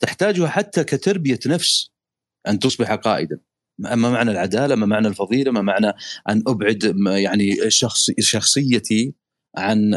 [0.00, 1.90] تحتاجها حتى كتربية نفس
[2.48, 3.40] أن تصبح قائدا.
[3.78, 5.92] ما معنى العدالة ما معنى الفضيلة ما معنى
[6.28, 9.14] أن أبعد يعني شخص شخصيتي
[9.56, 9.94] عن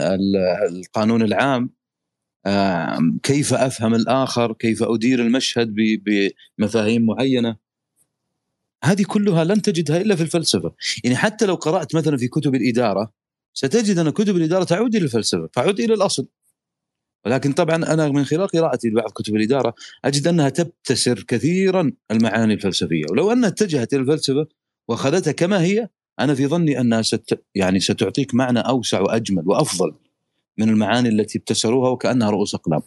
[0.70, 1.70] القانون العام.
[3.24, 7.56] كيف أفهم الآخر؟ كيف أدير المشهد بمفاهيم معينة؟
[8.84, 10.76] هذه كلها لن تجدها إلا في الفلسفة.
[11.04, 13.14] يعني حتى لو قرأت مثلا في كتب الإدارة
[13.54, 16.28] ستجد أن كتب الإدارة تعود إلى الفلسفة فعود إلى الأصل.
[17.26, 19.74] ولكن طبعا أنا من خلال قراءتي لبعض كتب الإدارة
[20.06, 24.48] أجد أنها تبتسر كثيرا المعاني الفلسفية ولو انها اتجهت إلى الفلسفة
[24.88, 29.94] وأخذتها كما هي أنا في ظني أنها ست يعني ستعطيك معنى أوسع وأجمل وأفضل
[30.58, 32.82] من المعاني التي ابتسروها وكأنها رؤوس أقلام.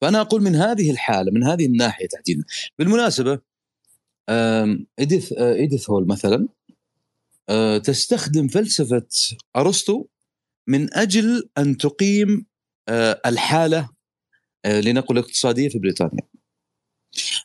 [0.00, 2.44] فأنا أقول من هذه الحالة من هذه الناحية تحديدا.
[2.78, 3.38] بالمناسبة
[4.98, 6.48] ايديث ايديث هول مثلا
[7.78, 9.06] تستخدم فلسفة
[9.56, 10.04] أرسطو
[10.66, 12.46] من أجل أن تقيم
[13.26, 13.88] الحالة
[14.66, 16.22] لنقل الاقتصاديه في بريطانيا.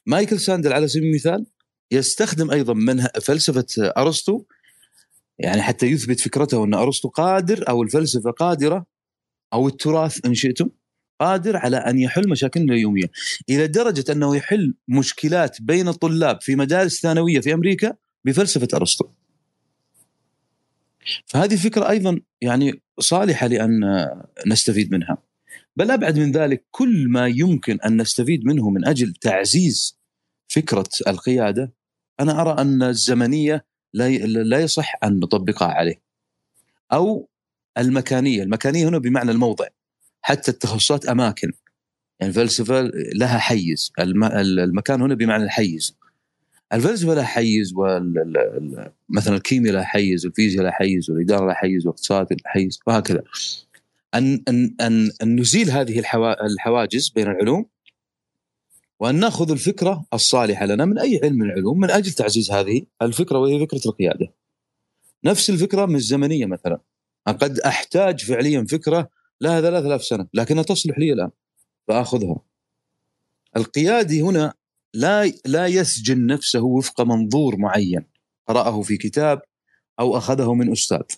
[0.06, 1.46] مايكل ساندل على سبيل المثال
[1.92, 3.66] يستخدم أيضا من فلسفة
[3.98, 4.44] أرسطو
[5.40, 8.86] يعني حتى يثبت فكرته أن أرسطو قادر أو الفلسفة قادرة
[9.54, 10.70] أو التراث إن شئتم
[11.20, 13.12] قادر على أن يحل مشاكلنا اليومية
[13.50, 19.08] إلى درجة أنه يحل مشكلات بين الطلاب في مدارس ثانوية في أمريكا بفلسفة أرسطو.
[21.26, 23.82] فهذه فكره أيضا يعني صالحة لأن
[24.48, 25.18] نستفيد منها.
[25.76, 30.00] بل أبعد من ذلك كل ما يمكن أن نستفيد منه من أجل تعزيز
[30.48, 31.74] فكرة القيادة
[32.20, 36.02] أنا أرى أن الزمنية لا يصح أن نطبقها عليه.
[36.94, 37.30] أو
[37.78, 39.66] المكانية، المكانية هنا بمعنى الموضع.
[40.22, 41.52] حتى التخصصات أماكن.
[42.20, 45.98] يعني الفلسفه لها حيز، المكان هنا بمعنى الحيز.
[46.74, 47.74] الفلسفه لها حيز
[49.10, 53.24] مثلا الكيمياء لها حيز، الفيزياء لها حيز، والإدارة لها حيز، والإقتصاد لها حيز، وهكذا.
[54.16, 56.04] ان ان ان, أن نزيل هذه
[56.46, 57.66] الحواجز بين العلوم
[59.00, 63.40] وأن نأخذ الفكرة الصالحة لنا من أي علم من العلوم من أجل تعزيز هذه الفكرة
[63.40, 64.34] وهي فكرة القيادة.
[65.24, 66.80] نفس الفكرة من الزمنية مثلا
[67.28, 69.10] قد أحتاج فعليا فكرة
[69.42, 71.30] لها 3000 سنة لكنها تصلح لي الآن
[71.88, 72.40] فأخذها.
[73.58, 74.54] القيادي هنا
[74.94, 78.06] لا لا يسجن نفسه وفق منظور معين
[78.48, 79.42] قرأه في كتاب
[80.00, 81.18] أو أخذه من أستاذ.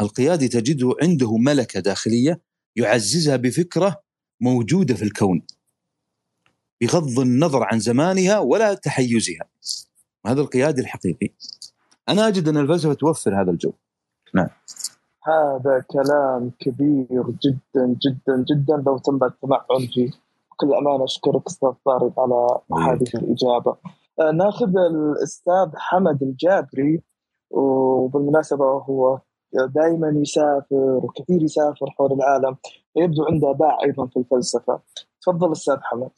[0.00, 2.40] القيادي تجده عنده ملكة داخلية
[2.76, 4.02] يعززها بفكرة
[4.40, 5.42] موجودة في الكون
[6.80, 9.48] بغض النظر عن زمانها ولا تحيزها.
[10.26, 11.28] هذا القيادي الحقيقي.
[12.08, 13.72] أنا أجد أن الفلسفة توفر هذا الجو.
[14.34, 14.48] نعم.
[15.22, 20.10] هذا كلام كبير جدا جدا جدا لو تم التمعن فيه.
[20.52, 23.76] بكل أمانة أشكرك أستاذ طارق على هذه الإجابة.
[24.20, 27.02] آه ناخذ الأستاذ حمد الجابري
[27.50, 29.20] وبالمناسبة هو
[29.54, 32.56] دائما يسافر وكثير يسافر حول العالم
[32.94, 34.80] ويبدو عنده باع أيضا في الفلسفة.
[35.22, 36.10] تفضل أستاذ حمد.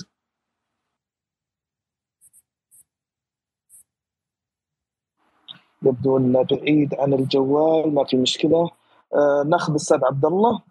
[5.82, 8.70] يبدو أنه بعيد عن الجوال ما في مشكلة.
[9.14, 10.62] آه ناخذ أستاذ عبد الله.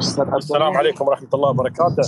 [0.00, 0.76] أستاذ السلام.
[0.76, 2.02] عليكم ورحمة الله وبركاته.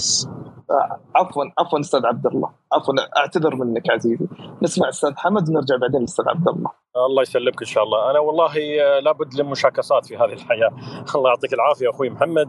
[0.71, 2.51] آه عفوا عفوا أستاذ عبد الله.
[2.73, 4.27] عفوا أعتذر منك عزيزي.
[4.63, 6.71] نسمع أستاذ حمد ونرجع بعدين أستاذ عبد الله.
[6.97, 8.11] الله يسلمك إن شاء الله.
[8.11, 8.53] أنا والله
[9.01, 10.71] لابد للمشاكسات في هذه الحياة.
[11.15, 12.49] الله يعطيك العافية أخوي محمد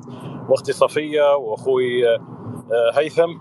[0.50, 2.04] وأختي صفية وأخوي
[2.94, 3.32] هيثم.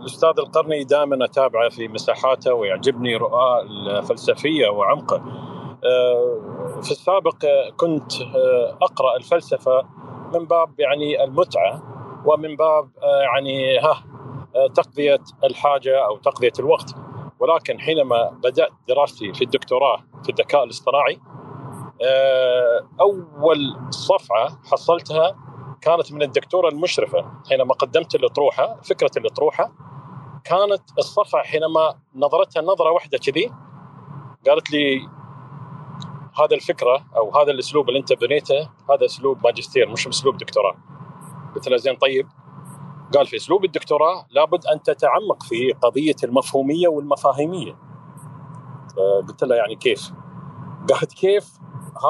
[0.00, 5.22] الأستاذ القرني دائما أتابعه في مساحاته ويعجبني رؤاه الفلسفية وعمقه.
[6.82, 8.12] في السابق كنت
[8.82, 9.82] أقرأ الفلسفة
[10.32, 11.82] من باب يعني المتعة
[12.26, 14.04] ومن باب يعني ها
[14.74, 16.94] تقضية الحاجة أو تقضية الوقت.
[17.40, 21.20] ولكن حينما بدأت دراستي في الدكتوراه في الذكاء الاصطناعي
[23.00, 25.36] أول صفعة حصلتها
[25.80, 27.32] كانت من الدكتورة المشرفة.
[27.48, 29.72] حينما قدمت الأطروحة فكرة الأطروحة
[30.44, 33.52] كانت الصفحه حينما نظرتها نظرة واحدة كذي
[34.46, 35.08] قالت لي
[36.40, 38.60] هذا الفكرة أو هذا الأسلوب اللي أنت بنيته
[38.90, 40.76] هذا أسلوب ماجستير مش أسلوب دكتوراه.
[41.54, 42.28] قلت لها زين طيب.
[43.14, 47.78] قال في أسلوب الدكتوراه لابد أن تتعمق في قضية المفهومية والمفاهيمية.
[49.28, 50.12] قلت لها يعني كيف؟
[50.88, 51.58] قالت كيف؟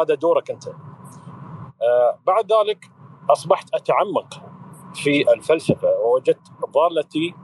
[0.00, 0.68] هذا دورك أنت.
[0.68, 2.90] آه بعد ذلك
[3.30, 4.42] أصبحت أتعمق
[4.94, 5.88] في الفلسفة.
[5.98, 7.34] ووجدت ضالتي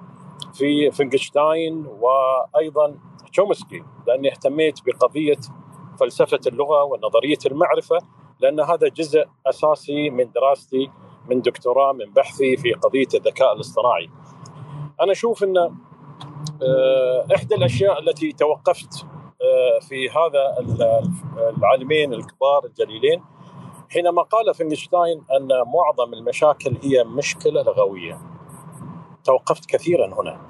[0.53, 2.95] في فيتغنشتاين وأيضا
[3.33, 5.37] تشومسكي لأني اهتميت بقضية
[6.01, 7.99] فلسفة اللغة ونظرية المعرفة
[8.41, 10.91] لأن هذا جزء أساسي من دراستي
[11.29, 14.11] من دكتوراه من بحثي في قضية الذكاء الاصطناعي.
[15.01, 15.57] أنا أشوف إن
[16.63, 19.07] آه، إحدى الأشياء التي توقفت
[19.43, 20.55] آه، في هذا
[21.57, 23.25] العالمين الكبار الجليلين
[23.89, 28.19] حينما قال فيتغنشتاين أن معظم المشاكل هي مشكلة لغوية.
[29.25, 30.41] توقفت كثيرا هنا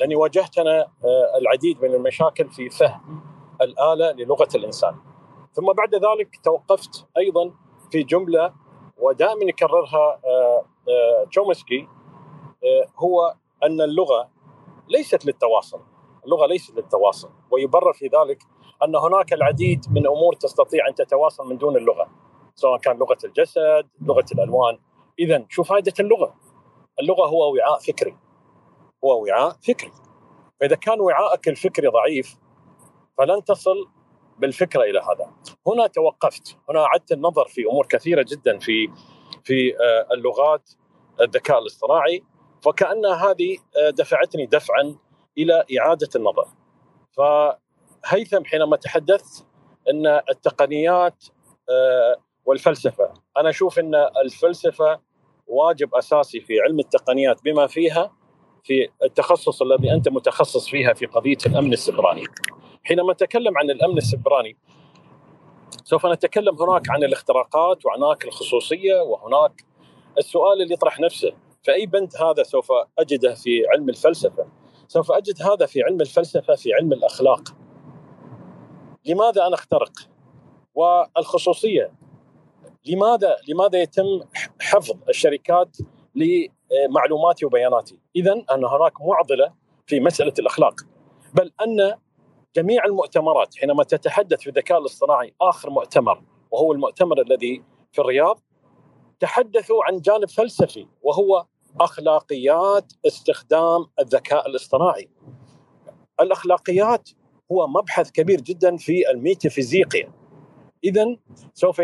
[0.00, 3.33] لأني واجهت أنا آه، العديد من المشاكل في فهم
[3.64, 4.96] الآلة للغة الإنسان.
[5.52, 7.54] ثم بعد ذلك توقفت أيضا
[7.90, 8.54] في جملة
[8.98, 10.20] ودائما يكررها
[11.30, 11.88] تشومسكي
[12.98, 14.30] هو أن اللغة
[14.88, 15.80] ليست للتواصل
[16.24, 18.38] اللغة ليست للتواصل ويبرر في ذلك
[18.84, 22.10] أن هناك العديد من أمور تستطيع أن تتواصل من دون اللغة
[22.54, 24.78] سواء كان لغة الجسد، لغة الألوان،
[25.18, 26.34] اذا شو فائدة اللغة؟
[27.00, 28.16] اللغة هو وعاء فكري
[29.04, 29.92] هو وعاء فكري
[30.60, 32.36] فإذا كان وعاءك الفكري ضعيف
[33.18, 33.88] فلن تصل
[34.38, 35.30] بالفكرة إلى هذا.
[35.66, 38.88] هنا توقفت، هنا أعدت النظر في أمور كثيرة جدا في
[39.44, 40.70] في آه، اللغات
[41.20, 42.22] الذكاء الاصطناعي
[42.62, 44.96] فكأن هذه آه، دفعتني دفعا
[45.38, 46.48] إلى إعادة النظر.
[47.16, 49.46] فهيثم حينما تحدثت
[49.90, 51.24] إن التقنيات
[51.70, 53.94] آه، والفلسفة، أنا أشوف إن
[54.24, 55.00] الفلسفة
[55.46, 58.12] واجب أساسي في علم التقنيات بما فيها
[58.64, 62.24] في التخصص الذي أنت متخصص فيها في قضية الأمن السبراني.
[62.84, 64.56] حينما نتكلم عن الأمن السبراني
[65.84, 69.64] سوف نتكلم هناك عن الاختراقات وهناك الخصوصية وهناك
[70.18, 71.32] السؤال اللي يطرح نفسه.
[71.62, 72.68] فأي بند هذا سوف
[72.98, 74.46] أجده في علم الفلسفة؟
[74.88, 77.42] سوف أجد هذا في علم الفلسفة في علم الأخلاق.
[79.06, 79.92] لماذا أنا أخترق؟
[80.74, 81.92] والخصوصية.
[82.86, 84.20] لماذا لماذا يتم
[84.60, 85.76] حفظ الشركات
[86.14, 89.54] لمعلوماتي وبياناتي؟ اذا أن هناك معضلة
[89.86, 90.74] في مسألة الأخلاق.
[91.34, 91.98] بل أن
[92.56, 98.40] جميع المؤتمرات حينما تتحدث في الذكاء الاصطناعي آخر مؤتمر وهو المؤتمر الذي في الرياض
[99.20, 101.44] تحدثوا عن جانب فلسفي وهو
[101.80, 105.08] أخلاقيات استخدام الذكاء الاصطناعي.
[106.20, 107.10] الأخلاقيات
[107.52, 110.12] هو مبحث كبير جدا في الميتافيزيقيا.
[110.84, 111.16] اذا
[111.54, 111.82] سوف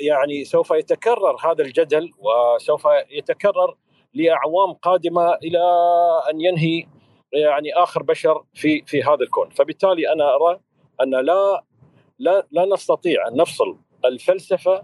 [0.00, 3.76] يعني سوف يتكرر هذا الجدل وسوف يتكرر
[4.14, 5.62] لأعوام قادمة إلى
[6.30, 6.86] أن ينهي
[7.32, 10.60] يعني آخر بشر في في هذا الكون، فبالتالي أنا أرى
[11.02, 11.64] أن لا
[12.18, 14.82] لا لا نستطيع أن نفصل الفلسفة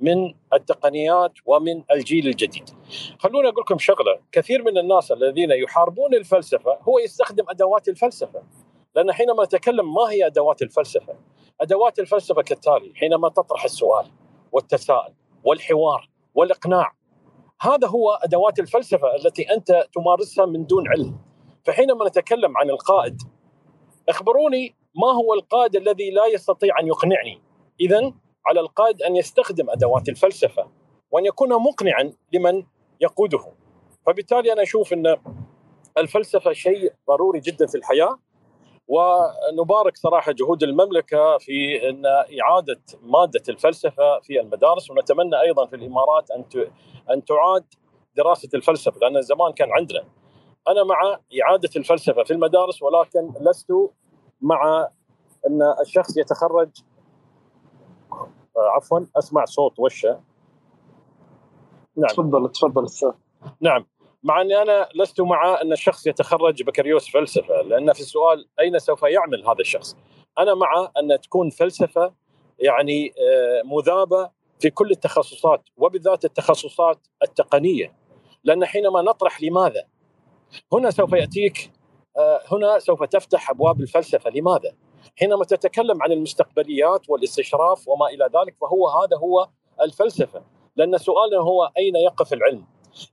[0.00, 2.70] من التقنيات ومن الجيل الجديد.
[3.18, 8.42] خلوني أقول لكم شغلة، كثير من الناس الذين يحاربون الفلسفة هو يستخدم أدوات الفلسفة.
[8.94, 11.16] لأن حينما نتكلم ما هي أدوات الفلسفة؟
[11.60, 14.06] أدوات الفلسفة كالتالي، حينما تطرح السؤال
[14.52, 15.14] والتساؤل
[15.44, 16.92] والحوار والإقناع
[17.60, 21.27] هذا هو أدوات الفلسفة التي أنت تمارسها من دون علم.
[21.64, 23.22] فحينما نتكلم عن القائد
[24.08, 27.42] اخبروني ما هو القائد الذي لا يستطيع أن يقنعني؟
[27.80, 28.12] اذا
[28.46, 30.70] على القائد أن يستخدم أدوات الفلسفة
[31.10, 32.62] وأن يكون مقنعا لمن
[33.00, 33.52] يقوده.
[34.06, 35.16] فبالتالي أنا أشوف أن
[35.98, 38.18] الفلسفة شيء ضروري جدا في الحياة
[38.88, 42.06] ونبارك صراحة جهود المملكة في أن
[42.40, 46.44] إعادة مادة الفلسفة في المدارس ونتمنى أيضا في الإمارات أن
[47.10, 47.64] أن تعاد
[48.16, 50.04] دراسة الفلسفة لأن زمان كان عندنا
[50.68, 53.72] أنا مع إعادة الفلسفة في المدارس ولكن لست
[54.40, 54.88] مع
[55.46, 56.70] أن الشخص يتخرج.
[58.56, 60.20] آه، عفوا أسمع صوت وشه.
[61.96, 62.08] نعم.
[62.08, 63.12] تفضل تفضل أستاذ.
[63.60, 63.86] نعم.
[64.22, 69.02] مع أني أنا لست مع أن الشخص يتخرج بكالوريوس فلسفة لأن في السؤال أين سوف
[69.02, 69.96] يعمل هذا الشخص؟
[70.38, 72.14] أنا مع أن تكون فلسفة
[72.58, 77.96] يعني آه، مذابة في كل التخصصات وبالذات التخصصات التقنية.
[78.44, 79.84] لأن حينما نطرح لماذا
[80.72, 81.70] هنا سوف يأتيك
[82.16, 84.30] آه، هنا سوف تفتح أبواب الفلسفة.
[84.30, 84.72] لماذا؟
[85.16, 89.48] حينما تتكلم عن المستقبليات والاستشراف وما إلى ذلك فهو هذا هو
[89.82, 90.42] الفلسفة.
[90.76, 92.64] لأن سؤالنا هو أين يقف العلم؟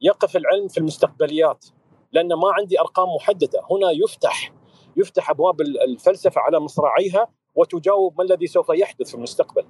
[0.01, 1.65] يقف العلم في المستقبليات.
[2.11, 3.61] لأن ما عندي أرقام محددة.
[3.71, 4.51] هنا يفتح
[4.97, 9.65] يفتح أبواب الفلسفة على مصراعيها وتجاوب ما الذي سوف يحدث في المستقبل.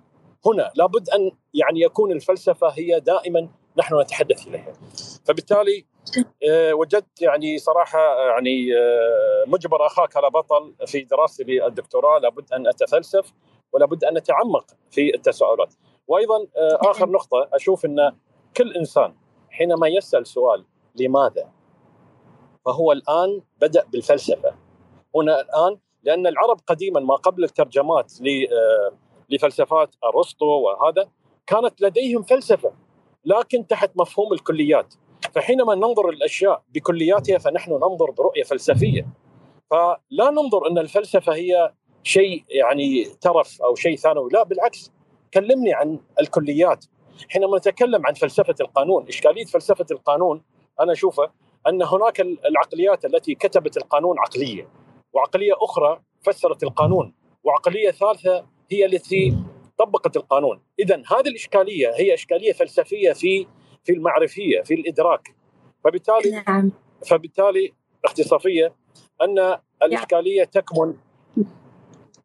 [0.45, 4.73] هنا لابد أن يعني يكون الفلسفة هي دائما نحن نتحدث اليها
[5.26, 5.86] فبالتالي
[6.49, 7.99] آه، وجدت يعني صراحة
[8.30, 13.34] يعني آه، مجبر أخاك على بطل في دراستي للدكتوراه لابد أن أتفلسف
[13.73, 15.73] ولابد أن نتعمق في التساؤلات.
[16.07, 17.49] وأيضا آه، آخر نقطة.
[17.53, 18.15] أشوف أن
[18.57, 19.15] كل إنسان
[19.49, 20.65] حينما يسأل سؤال
[20.95, 21.51] لماذا?
[22.65, 24.55] فهو الآن بدأ بالفلسفة.
[25.15, 28.13] هنا الآن لأن العرب قديما ما قبل الترجمات
[29.30, 31.09] لفلسفات أرسطو وهذا
[31.47, 32.84] كانت لديهم فلسفة.
[33.26, 34.93] لكن تحت مفهوم الكليات.
[35.34, 39.07] فحينما ننظر الأشياء بكلياتها فنحن ننظر برؤية فلسفية.
[39.71, 41.73] فلا ننظر أن الفلسفة هي
[42.03, 44.91] شيء يعني ترف أو شيء ثانوي لا بالعكس.
[45.34, 46.86] كلمني عن الكليات.
[47.30, 50.43] حينما نتكلم عن فلسفة القانون إشكالية فلسفة القانون
[50.80, 51.32] أنا أشوفه
[51.67, 54.69] أن هناك العقليات التي كتبت القانون عقلية
[55.13, 57.13] وعقلية أخرى فسرت القانون
[57.43, 59.38] وعقلية ثالثة هي التي
[59.78, 60.61] طبقت القانون.
[60.80, 63.47] اذا هذه الإشكالية هي إشكالية فلسفية في
[63.84, 65.36] في المعرفية في الإدراك.
[65.84, 66.71] فبالتالي نعم.
[67.07, 67.73] فبالتالي
[68.05, 68.76] أختي صفيه
[69.21, 70.93] ان الإشكالية تكمن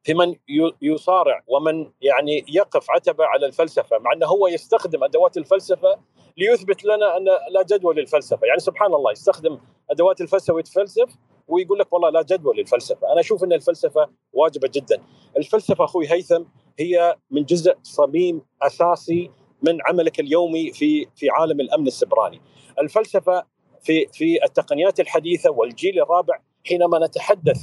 [0.02, 0.34] في من
[0.82, 6.00] يصارع ومن يعني يقف عتبة على الفلسفة مع أنه هو يستخدم أدوات الفلسفة
[6.36, 9.58] ليثبت لنا أن لا جدوى للفلسفة، يعني سبحان الله يستخدم
[9.90, 11.16] أدوات الفلسفة ويتفلسف
[11.48, 15.02] ويقول لك والله لا جدوى للفلسفة، أنا أشوف أن الفلسفة واجبة جدا،
[15.36, 16.42] الفلسفة أخوي هيثم
[16.80, 19.30] هي من جزء صميم أساسي
[19.62, 22.40] من عملك اليومي في في عالم الأمن السبراني.
[22.78, 23.44] الفلسفة
[23.82, 27.62] في في التقنيات الحديثة والجيل الرابع حينما نتحدث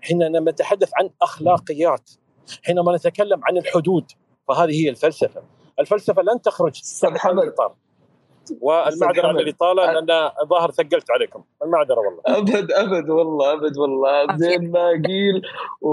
[0.00, 2.10] حينما نتحدث عن أخلاقيات
[2.62, 4.04] حينما نتكلم عن الحدود
[4.48, 5.42] فهذه هي الفلسفة.
[5.80, 7.74] الفلسفة لن تخرج عن الإطار.
[8.60, 14.70] والمعذرة عن الاطاله لأن ظاهر ثقلت عليكم المعذرة والله أبد أبد والله أبد والله زين
[14.70, 15.42] ما قيل
[15.82, 15.92] و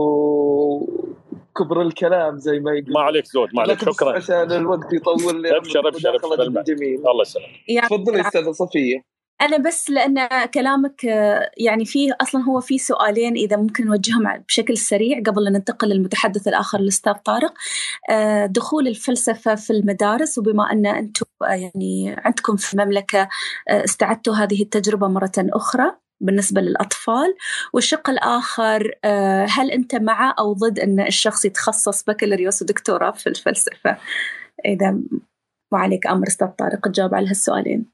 [1.57, 2.93] كبر الكلام زي ما يقول.
[2.93, 4.15] ما عليك زود ما عليك شكرا.
[4.15, 7.89] عشان الوقت يطول أبشر أبشر أبشر جميل الله يسلمك.
[7.89, 9.11] تفضلي أستاذة صفية.
[9.41, 11.03] أنا بس لأن كلامك
[11.57, 16.47] يعني فيه أصلا هو في سؤالين إذا ممكن نوجههم بشكل سريع قبل أن ننتقل للمتحدث
[16.47, 17.53] الآخر الأستاذ طارق.
[18.45, 23.29] دخول الفلسفة في المدارس وبما أن أنتم يعني عندكم في المملكة
[23.69, 25.91] استعدتوا هذه التجربة مرة أخرى
[26.21, 27.35] بالنسبة للأطفال.
[27.73, 28.91] والشق الآخر
[29.49, 33.97] هل أنت مع أو ضد أن الشخص يتخصص بكالوريوس ودكتوراه في الفلسفة؟
[34.65, 34.97] إذا
[35.71, 37.85] وعليك أمر أستاذ طارق تجاوب على هالسؤالين.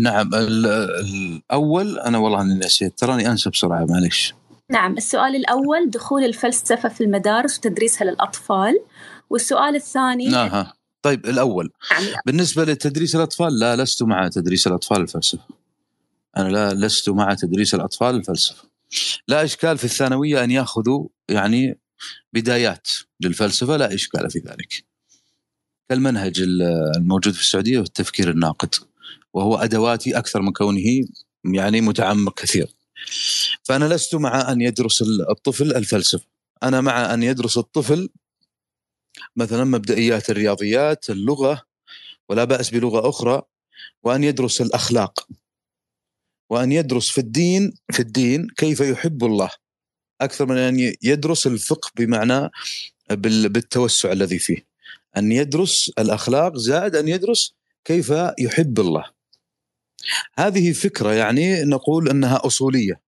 [0.00, 4.34] نعم الأول أنا والله إني نسيت تراني انسى بسرعة معلش
[4.70, 8.74] نعم السؤال الأول دخول الفلسفة في المدارس وتدريسها للأطفال.
[9.30, 10.66] والسؤال الثاني نعم
[11.02, 12.02] طيب الأول نعم.
[12.26, 15.44] بالنسبة لتدريس الأطفال لا لست مع تدريس الأطفال الفلسفة
[16.36, 18.68] أنا لا لست مع تدريس الأطفال الفلسفة
[19.28, 21.78] لا إشكال في الثانوية أن يأخذوا يعني
[22.32, 22.88] بدايات
[23.20, 24.84] للفلسفة لا إشكال في ذلك
[25.88, 26.40] كالمنهج
[26.96, 28.74] الموجود في السعودية والتفكير الناقد
[29.32, 31.04] وهو ادواتي أكثر من كونه
[31.44, 32.74] يعني متعمق كثير.
[33.62, 36.26] فأنا لست مع أن يدرس الطفل الفلسفة،
[36.62, 38.08] أنا مع أن يدرس الطفل
[39.36, 41.62] مثلا مبدئيات الرياضيات، اللغة
[42.28, 43.42] ولا بأس بلغة أخرى
[44.02, 45.28] وأن يدرس الأخلاق.
[46.50, 49.50] وأن يدرس في الدين في الدين كيف يحب الله.
[50.20, 52.50] أكثر من أن يدرس الفقه بمعنى
[53.10, 54.66] بالتوسع الذي فيه.
[55.16, 57.54] أن يدرس الأخلاق زائد أن يدرس
[57.84, 59.04] كيف يحب الله.
[60.34, 63.00] هذه فكرة يعني نقول إنها أصولية.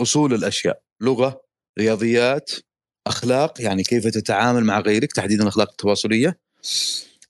[0.00, 0.82] أصول الأشياء.
[1.00, 1.40] لغة
[1.78, 2.50] رياضيات
[3.06, 6.38] أخلاق يعني كيف تتعامل مع غيرك تحديدا الاخلاق التواصلية.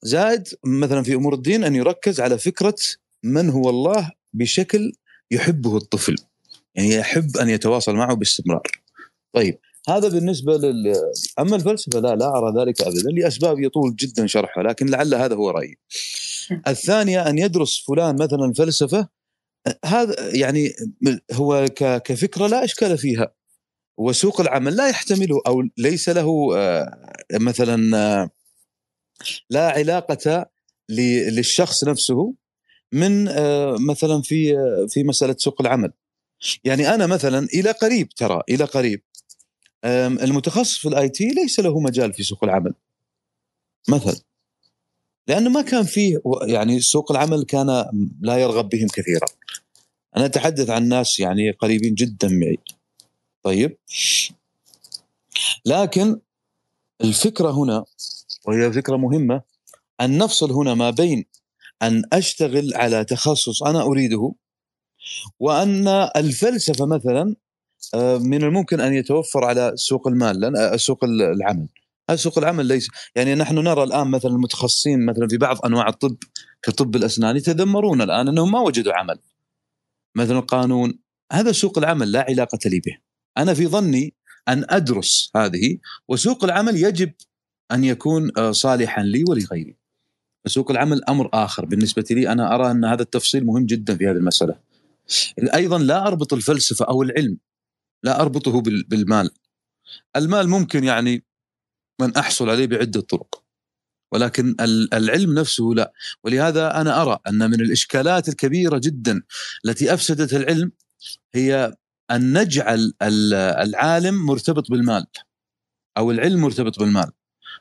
[0.03, 2.77] زائد مثلا في أمور الدين أن يركز على فكرة
[3.25, 4.93] من هو الله بشكل
[5.31, 6.17] يحبه الطفل.
[6.75, 8.63] يعني يحب أن يتواصل معه باستمرار.
[9.33, 9.59] طيب
[9.89, 10.95] هذا بالنسبة لل
[11.39, 15.51] أما الفلسفة لا لا أرى ذلك ابدا لأسباب يطول جدا شرحها لكن لعل هذا هو
[15.51, 15.79] رأيي.
[16.69, 19.09] الثانية أن يدرس فلان مثلا الفلسفه
[19.85, 20.73] هذا يعني
[21.33, 23.35] هو كفكرة لا إشكال فيها.
[23.99, 28.31] وسوق العمل لا يحتمله أو ليس له آه، مثلا آه،
[29.51, 30.47] لا علاقة
[30.89, 32.35] للشخص نفسه
[32.93, 34.57] من آه، مثلا في
[34.89, 35.93] في مسألة سوق العمل.
[36.65, 39.03] يعني أنا مثلا إلى قريب ترى إلى قريب
[40.23, 42.75] المتخصص في الآي تي ليس له مجال في سوق العمل.
[43.89, 44.21] مثلا.
[45.29, 47.67] لأنه ما كان فيه يعني سوق العمل كان
[48.21, 49.27] لا يرغب بهم كثيرا.
[50.17, 52.59] أنا أتحدث عن ناس يعني قريبين جدا معي.
[53.45, 53.77] طيب.
[55.67, 56.21] لكن
[57.01, 57.85] الفكرة هنا
[58.47, 59.43] وهي فكرة مهمة
[60.01, 61.25] أن نفصل هنا ما بين
[61.83, 64.33] أن أشتغل على تخصص أنا أريده
[65.41, 67.37] وأن الفلسفة مثلا
[67.95, 71.69] آه، من الممكن أن يتوفر على سوق المال لأن آه، سوق العمل.
[72.11, 76.17] هذا سوق العمل ليس يعني نحن نرى الآن مثلا المتخصصين مثلا في بعض أنواع الطب
[76.63, 79.19] كطب الأسنان يتذمرون الآن أنهم ما وجدوا عمل.
[80.15, 80.99] مثلا القانون
[81.33, 83.04] هذا سوق العمل لا علاقة لي به.
[83.39, 84.15] أنا في ظني
[84.49, 85.79] أن أدرس هذه
[86.09, 87.13] وسوق العمل يجب
[87.73, 89.77] أن يكون آه، صالحا لي ولغيري.
[90.47, 91.65] سوق العمل أمر آخر.
[91.65, 94.59] بالنسبة لي أنا أرى أن هذا التفصيل مهم جدا في هذه المسألة.
[95.55, 97.39] أيضا لا أربط الفلسفة أو العلم
[98.03, 99.31] لا أربطه بالمال.
[100.17, 101.25] المال ممكن يعني
[102.01, 103.45] من أحصل عليه بعدة طرق
[104.13, 104.57] ولكن
[104.93, 105.93] العلم نفسه لا.
[106.25, 109.23] ولهذا أنا أرى أن من الإشكالات الكبيرة جدا
[109.65, 110.73] التي افسدت العلم
[111.35, 111.75] هي
[112.11, 115.07] أن نجعل العالم مرتبط بالمال
[115.97, 117.11] أو العلم مرتبط بالمال.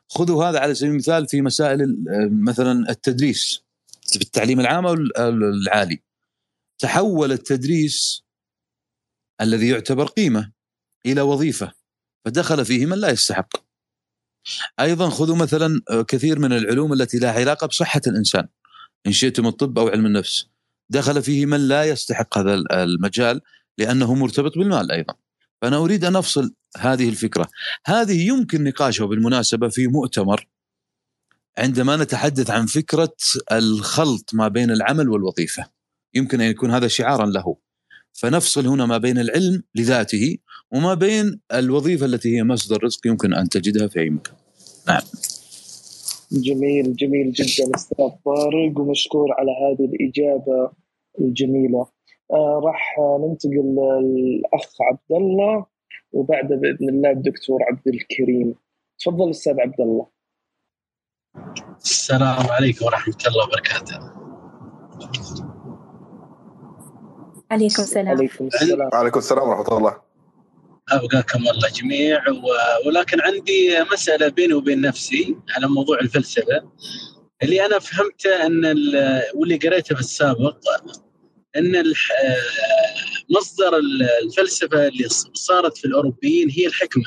[0.09, 1.97] خذوا هذا على سبيل المثال في مسائل
[2.31, 3.63] مثلا التدريس
[4.07, 6.01] في التعليم العام أو العالي.
[6.79, 8.23] تحول التدريس
[9.41, 10.51] الذي يعتبر قيمة
[11.05, 11.71] إلى وظيفة
[12.25, 13.49] فدخل فيه من لا يستحق.
[14.79, 18.47] أيضا خذوا مثلا كثير من العلوم التي لها علاقة بصحة الإنسان
[19.07, 20.47] إن شئتم الطب أو علم النفس.
[20.89, 23.41] دخل فيه من لا يستحق هذا المجال
[23.77, 25.13] لأنه مرتبط بالمال أيضا
[25.61, 27.47] فأنا أريد أن أفصل هذه الفكرة
[27.85, 30.47] هذه يمكن نقاشها بالمناسبة في مؤتمر
[31.57, 33.15] عندما نتحدث عن فكرة
[33.51, 35.65] الخلط ما بين العمل والوظيفة
[36.13, 37.55] يمكن أن يكون هذا شعارا له
[38.13, 40.37] فنفصل هنا ما بين العلم لذاته
[40.71, 44.35] وما بين الوظيفة التي هي مصدر رزق يمكن أن تجدها في أي مكان.
[44.87, 45.01] نعم.
[46.31, 50.71] جميل جميل جدا أستاذ طارق ومشكور على هذه الإجابة
[51.19, 51.87] الجميلة.
[52.33, 55.65] آه راح ننتقل للأخ عبد الله
[56.11, 58.55] وبعده بإذن الله الدكتور عبد الكريم.
[58.99, 60.07] تفضل أستاذ عبد الله.
[61.77, 63.99] السلام عليكم ورحمة الله وبركاته.
[67.51, 69.97] عليكم السلام عليكم السلام وعليكم السلام ورحمة الله
[70.91, 72.19] ابقاكم الله جميع
[72.87, 76.71] ولكن عندي مسألة بيني وبين نفسي على موضوع الفلسفة
[77.43, 78.65] اللي أنا فهمته أن
[79.35, 80.57] واللي قريته في السابق
[81.57, 81.93] ان
[83.29, 83.77] مصدر
[84.23, 87.03] الفلسفة اللي صارت في الأوروبيين هي الحكمة.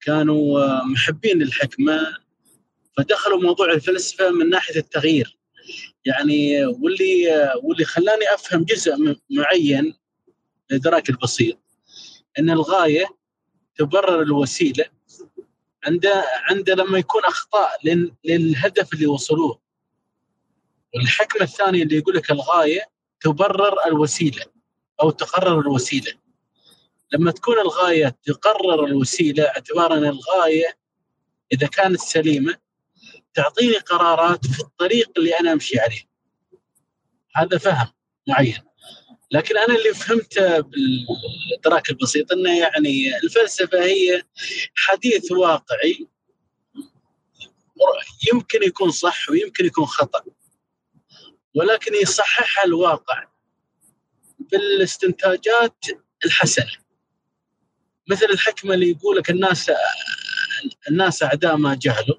[0.00, 2.16] كانوا محبين للحكمة
[2.96, 5.38] فدخلوا موضوع الفلسفة من ناحية التغيير.
[6.04, 9.94] يعني واللي واللي خلاني أفهم جزء معين
[10.70, 11.58] الادراك البسيط.
[12.38, 13.06] إن الغاية
[13.76, 14.84] تبرر الوسيلة
[15.84, 16.06] عند
[16.50, 17.70] عند لما يكون أخطاء
[18.24, 19.60] للهدف اللي وصلوه.
[20.94, 24.44] والحكمه الثانية اللي يقول لك الغاية تبرر الوسيلة
[25.02, 26.12] أو تقرر الوسيلة.
[27.12, 30.78] لما تكون الغاية تقرر الوسيلة اعتبارا الغاية
[31.52, 32.56] إذا كانت سليمة
[33.34, 36.02] تعطيني قرارات في الطريق اللي أنا أمشي عليه.
[37.36, 37.88] هذا فهم
[38.28, 38.58] معين.
[39.32, 44.22] لكن أنا اللي فهمته بالإدراك البسيط إنه يعني الفلسفة هي
[44.74, 46.06] حديث واقعي
[48.32, 50.24] يمكن يكون صح ويمكن يكون خطأ.
[51.56, 53.28] ولكن يصحح الواقع
[54.52, 55.84] بالاستنتاجات
[56.24, 56.72] الحسنة
[58.10, 59.70] مثل الحكمة اللي يقول لك الناس
[60.90, 62.16] الناس أعداء ما جهلوا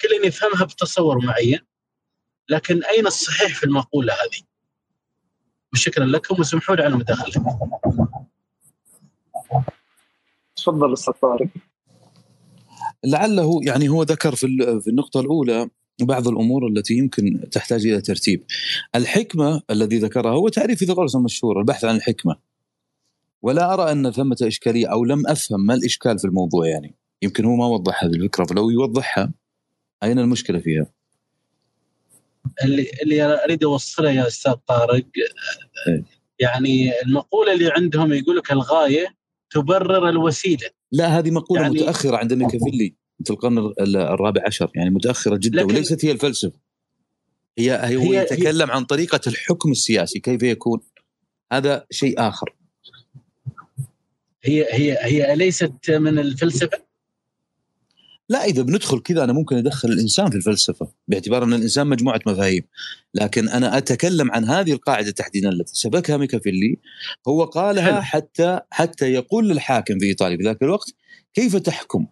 [0.00, 1.60] كل يفهمها بتصور معين
[2.48, 4.46] لكن أين الصحيح في المقولة هذه؟
[5.72, 7.40] وشكرا لكم وسمحوا لي على مداخلتي.
[10.56, 11.48] تفضل أستاذ طارق.
[13.04, 14.46] لعله يعني هو ذكر في
[14.84, 15.70] في النقطة الأولى
[16.00, 18.44] بعض الأمور التي يمكن تحتاج إلى ترتيب.
[18.94, 22.36] الحكمة الذي ذكرها هو تعريف فيثاغورس المشهور البحث عن الحكمة.
[23.42, 26.94] ولا أرى أن ثمة إشكالية أو لم أفهم ما الإشكال في الموضوع يعني.
[27.22, 29.32] يمكن هو ما وضح هذه الفكرة فلو يوضحها
[30.02, 30.86] أين المشكلة فيها؟
[32.64, 35.06] اللي اللي أريد أوصله يا أستاذ طارق
[35.88, 36.04] إيه.
[36.38, 39.16] يعني المقولة اللي عندهم يقول لك الغاية
[39.50, 42.94] تبرر الوسيلة لا هذه مقولة يعني متأخرة عند ميكافيلي
[43.24, 46.58] في القرن الرابع عشر يعني متأخرة جدا وليست هي الفلسفة.
[47.58, 50.80] هي هو هي يتكلم هي عن طريقة الحكم السياسي كيف يكون.
[51.52, 52.54] هذا شيء آخر.
[54.44, 56.86] هي هي هي ليست من الفلسفة؟
[58.28, 62.62] لا إذا بندخل كذا أنا ممكن أدخل الإنسان في الفلسفة باعتبار أن الإنسان مجموعة مفاهيم.
[63.14, 66.78] لكن أنا أتكلم عن هذه القاعدة تحديدا التي سبكها ميكافيلي.
[67.28, 70.94] هو قالها حتى حتى يقول للحاكم في إيطاليا في ذاك الوقت
[71.34, 72.06] كيف تحكم؟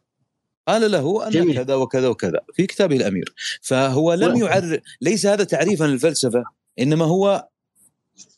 [0.69, 5.85] قال له ان كذا وكذا وكذا في كتابه الامير فهو لم يعر ليس هذا تعريفا
[5.85, 6.45] للفلسفة
[6.79, 7.49] إنما هو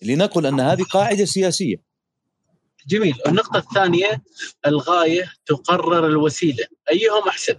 [0.02, 1.82] لنقل أن هذه قاعدة سياسية.
[2.86, 3.14] جميل.
[3.26, 4.22] النقطة الثانية
[4.66, 6.64] الغاية تقرر الوسيلة.
[6.90, 7.54] أيهم أحسن؟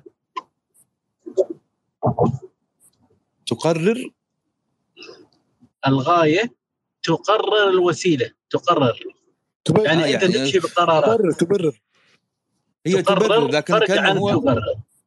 [3.48, 4.12] تقرر؟
[5.88, 6.54] الغاية
[7.04, 8.32] تقرر الوسيلة.
[8.50, 9.00] تقرر.
[9.66, 9.86] تبرر.
[9.86, 11.20] يعني, يعني أنت تمشي بقرارات.
[11.20, 11.82] تبرر تبرر.
[12.88, 14.62] هي تبرر, تبرر لكن كان هو تبرر.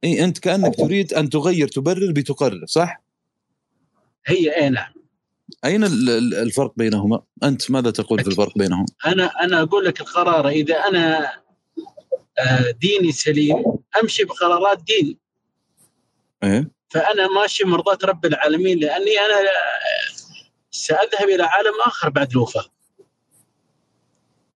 [0.04, 3.02] اي أنت كأنك تريد أن تغير تبرر بتقرر صح؟
[4.26, 4.92] هي اي نعم
[5.64, 10.00] أين ال- ال- الفرق بينهما؟ أنت ماذا تقول في الفرق بينهما؟ أنا أنا أقول لك
[10.00, 11.32] القرار إذا أنا
[12.38, 13.64] آه، ديني سليم
[14.02, 15.18] أمشي بقرارات ديني
[16.44, 20.12] إيه فأنا ماشي مرضاة رب العالمين لأني أنا آه،
[20.70, 22.64] سأذهب إلى عالم آخر بعد الوفاة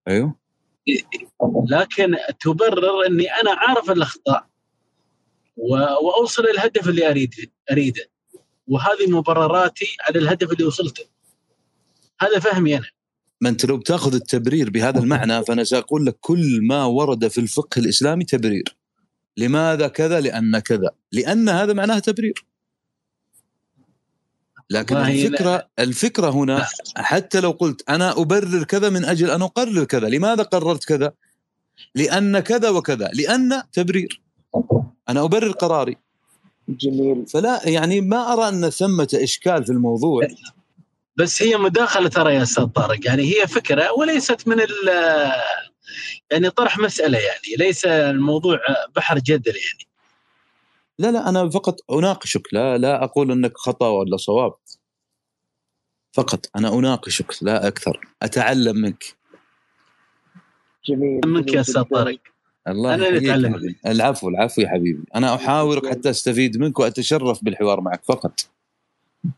[0.08, 0.34] أيوه
[1.70, 4.46] لكن تبرر إني أنا عارف الأخطاء
[5.56, 7.34] وأوصل الهدف اللي اريد
[7.70, 8.10] أريده.
[8.66, 11.04] وهذه مبرراتي على الهدف اللي وصلته.
[12.20, 12.86] هذا فهمي أنا.
[13.40, 17.78] ما انت لو بتاخذ التبرير بهذا المعنى فأنا سأقول لك كل ما ورد في الفقه
[17.78, 18.76] الإسلامي تبرير.
[19.36, 20.90] لماذا كذا؟ لأن كذا.
[21.12, 22.44] لأن هذا معناه تبرير.
[24.70, 30.08] لكن الفكرة الفكرة هنا حتى لو قلت أنا أبرر كذا من أجل أن أقرر كذا
[30.08, 31.12] لماذا قررت كذا؟
[31.94, 34.20] لأن كذا وكذا لأن تبرير.
[35.08, 35.96] أنا أبرر قراري.
[36.68, 37.26] جميل.
[37.26, 40.26] فلا يعني ما أرى أن ثمة إشكال في الموضوع.
[41.16, 44.68] بس هي مداخلة ترى يا أستاذ طارق يعني هي فكرة وليست من ال
[46.30, 48.58] يعني طرح مسألة يعني ليس الموضوع
[48.96, 49.93] بحر جدل يعني.
[50.98, 52.48] لا لا أنا فقط أناقشك.
[52.52, 54.54] لا لا أقول أنك خطأ ولا صواب.
[56.12, 58.00] فقط أنا أناقشك لا أكثر.
[58.22, 59.04] أتعلم منك.
[60.88, 61.82] جميل منك يا أستاذ.
[61.82, 62.18] طارق
[62.68, 63.76] الله أنا اللي حبيبي.
[63.86, 65.04] العفو العفو يا حبيبي.
[65.14, 68.04] أنا أحاورك حتى أستفيد منك وأتشرف بالحوار معك.
[68.04, 68.40] فقط.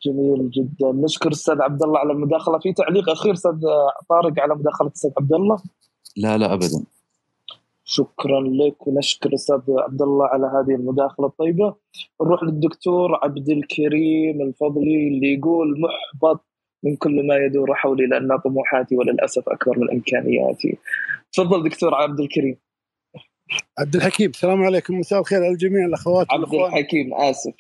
[0.03, 0.93] جميل جدا.
[0.93, 2.59] نشكر أستاذ عبد الله على المداخلة.
[2.59, 3.61] في تعليق أخير أستاذ
[4.09, 5.63] طارق على مداخلة أستاذ عبد الله؟
[6.17, 6.85] لا لا ابدا.
[7.89, 11.75] شكرا لك ونشكر أستاذ عبد الله على هذه المداخلة الطيبة.
[12.23, 16.45] نروح للدكتور عبد الكريم الفضلي اللي يقول محبط
[16.85, 20.79] من كل ما يدور حولي لأن طموحاتي وللأسف أكبر من إمكانياتي.
[21.33, 22.57] تفضل دكتور عبد الكريم.
[23.79, 24.99] عبد الحكيم السلام عليكم.
[24.99, 27.55] مساء الخير على الجميع الأخوات عبد الحكيم آسف.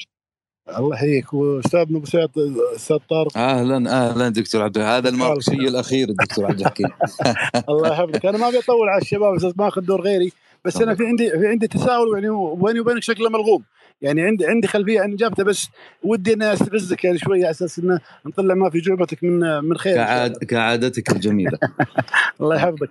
[0.69, 1.35] الله يحييك.
[1.35, 2.31] واستاذنا أبو سعد
[2.77, 3.39] أستاذ طارق.
[3.39, 3.77] أهلا
[4.11, 6.87] أهلا دكتور عبد هذا الماركسي الأخير الدكتور عبد الحكيم.
[7.69, 8.27] الله يحفظك.
[8.27, 10.33] أنا ما أبي أطول على الشباب بس ما اخذ دور غيري.
[10.64, 13.62] بس أنا في عندي في عندي تساؤل يعني بيني وبينك شكله ملغوم؟
[14.03, 15.69] يعني عندي عندي خلفية عن اجابته بس
[16.03, 19.95] ودي اني أستفزك يعني شوية على أساس إنه نطلع ما في جعبتك من من خير.
[19.95, 21.59] كعاد كعادتك الجميلة.
[22.41, 22.91] الله يحفظك.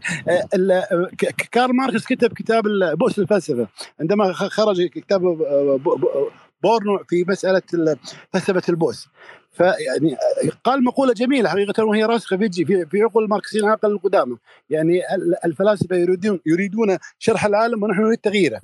[1.17, 2.63] ك- كارل ماركس كتب كتاب
[2.93, 3.67] بؤس الفلسفة.
[3.99, 5.21] عندما خرج كتاب
[6.63, 7.97] برودون في مسألة ال-
[8.33, 9.07] فلسفة البؤس.
[9.51, 10.17] فيعني
[10.63, 14.37] قال مقولة جميلة حقيقة وهي راسخة في في عقول الماركسيين العقل القدامى.
[14.69, 18.61] يعني ال- الفلاسفة يريدون يريدون شرح العالم ونحن نريد تغييره.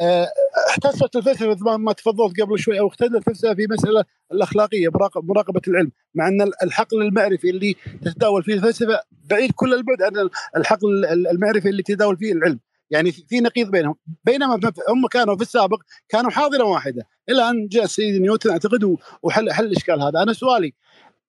[0.00, 0.28] آه،
[0.70, 5.60] احتفت الفلسفة مثل ما- تفضلت قبل شوي أو اختلفت الفلسفة في مسألة الأخلاقية مراقب- مراقبة
[5.68, 5.90] العلم.
[6.14, 9.00] مع أن الحقل المعرفي اللي تتداول فيه الفلسفة
[9.30, 12.60] بعيد كل البعد عن الحقل المعرفي اللي تداول فيه العلم.
[12.90, 13.94] يعني في نقيض بينهم.
[14.24, 17.06] بينما هم كانوا في السابق كانوا حاضرة واحدة.
[17.30, 20.22] إلى أن جاء السيد نيوتن أعتقد وحل حل الإشكال هذا.
[20.22, 20.72] أنا سؤالي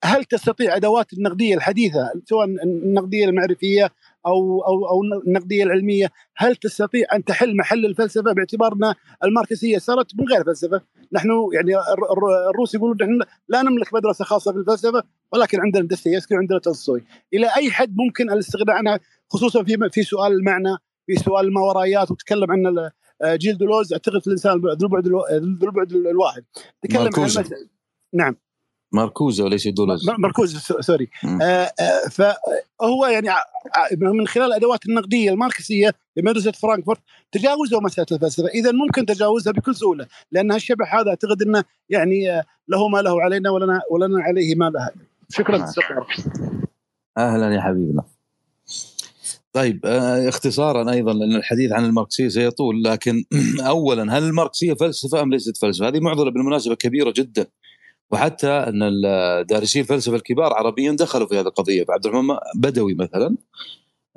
[0.04, 3.90] هل تستطيع أدوات النقدية الحديثة سواء النقدية المعرفية
[4.26, 8.94] أو أو أو النقدية العلمية هل تستطيع أن تحل محل الفلسفة باعتبار ان
[9.24, 10.82] الماركسية؟ صارت من غير فلسفة.
[11.12, 15.88] نحن يعني الر- الر- الروس يقولون نحن لا نملك مدرسة خاصة في الفلسفه ولكن عندنا
[15.88, 17.04] دستيفسكي وعندنا تولستوي.
[17.34, 19.00] إلى أي حد ممكن الاستغناء عنها
[19.30, 20.78] خصوصا في في سؤال المعنى؟
[21.10, 22.90] في سؤال الماورائيات وتكلم عن
[23.22, 26.44] آه، جيل دولوز أعتقد في الإنسان ذو البعد ذو البعد الواحد
[26.82, 27.44] تكلم عن ماركوزا.
[28.14, 28.36] نعم
[28.94, 31.42] ماركوزا وليس دولوز م- مركوز س- sorry مم.
[31.42, 33.28] آه، آه، فهو يعني
[33.98, 37.00] من خلال الادوات النقدية الماركسية لمدرسة فرانكفورت
[37.32, 42.44] تجاوزوا مسألة الفلسفة، اذا ممكن تجاوزها بكل سهولة لأن الشبح هذا أعتقد إنه يعني آه،
[42.68, 44.90] له ما له علينا ولنا ولنا عليه ما له.
[45.30, 45.72] شكرا نعم.
[45.72, 46.08] طارق.
[47.18, 48.04] أهلا يا حبيبنا
[49.54, 53.24] طيب آه، اختصارا أيضا لأن الحديث عن الماركسية سيطول لكن
[53.68, 57.48] اولا هل الماركسية فلسفة أم ليست فلسفة؟ هذه معضلة بالمناسبة كبيرة جدا.
[58.12, 58.80] وحتى أن
[59.50, 61.84] دارسي الفلسفة الكبار عربيا دخلوا في هذه القضية.
[61.84, 63.38] فعبد الرحمن بدوي مثلا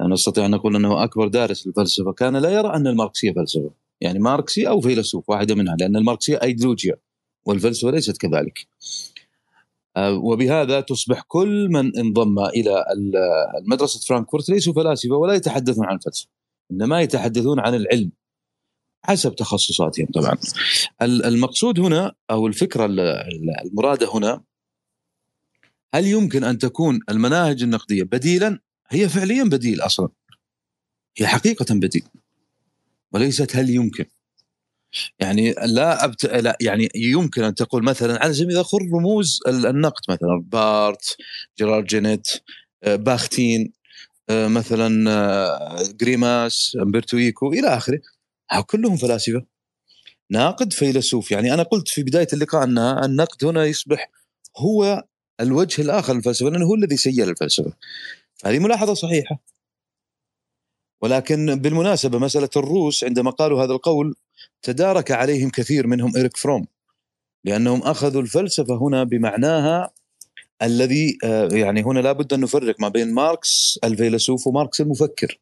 [0.01, 3.71] نستطيع أن نقول أنه أكبر دارس للفلسفة كان لا يرى أن الماركسية فلسفة.
[4.01, 6.97] يعني ماركسي أو فيلسوف واحدة منها لأن الماركسية ايديولوجيا
[7.45, 8.67] والفلسفة ليست كذلك.
[9.99, 16.29] وبهذا تصبح كل من انضم إلى ال- مدرسه فرانكفورت ليسوا فلاسفة ولا يتحدثون عن الفلسفة
[16.71, 18.13] إنما يتحدثون عن العلم
[19.05, 20.37] حسب تخصصاتهم طبعا.
[21.03, 24.43] ال- المقصود هنا أو الفكرة ال- ال- المرادة هنا
[25.95, 28.59] هل يمكن أن تكون المناهج النقدية بديلا؟
[28.89, 30.09] هي فعليا بديل أصلا
[31.19, 32.03] هي حقيقة بديل
[33.13, 34.05] وليست هل يمكن.
[35.19, 36.27] يعني لا أبت...
[36.27, 41.17] لا يعني يمكن أن تقول مثلا على سبيل الآخر رموز ال- النقد مثلا بارت
[41.59, 42.29] جيرارد جينيت
[42.85, 43.73] آه، باختين
[44.31, 48.01] آه، مثلا آه، جريماس أمبرتو إيكو إلى آخره.
[48.67, 49.47] كلهم فلاسفة.
[50.31, 51.31] ناقد فيلسوف.
[51.31, 54.11] يعني أنا قلت في بداية اللقاء ان النقد هنا يصبح
[54.57, 55.05] هو
[55.41, 57.73] الوجه الآخر للفلسفة لأنه هو الذي سير الفلسفة.
[58.45, 59.39] هذه ملاحظة صحيحة.
[61.03, 64.15] ولكن بالمناسبة مسألة الروس عندما قالوا هذا القول
[64.63, 66.67] تدارك عليهم كثير منهم إريك فروم
[67.45, 69.91] لأنهم أخذوا الفلسفة هنا بمعناها
[70.63, 75.41] الذي آه، يعني هنا لابد أن نفرق ما بين ماركس الفيلسوف وماركس المفكر.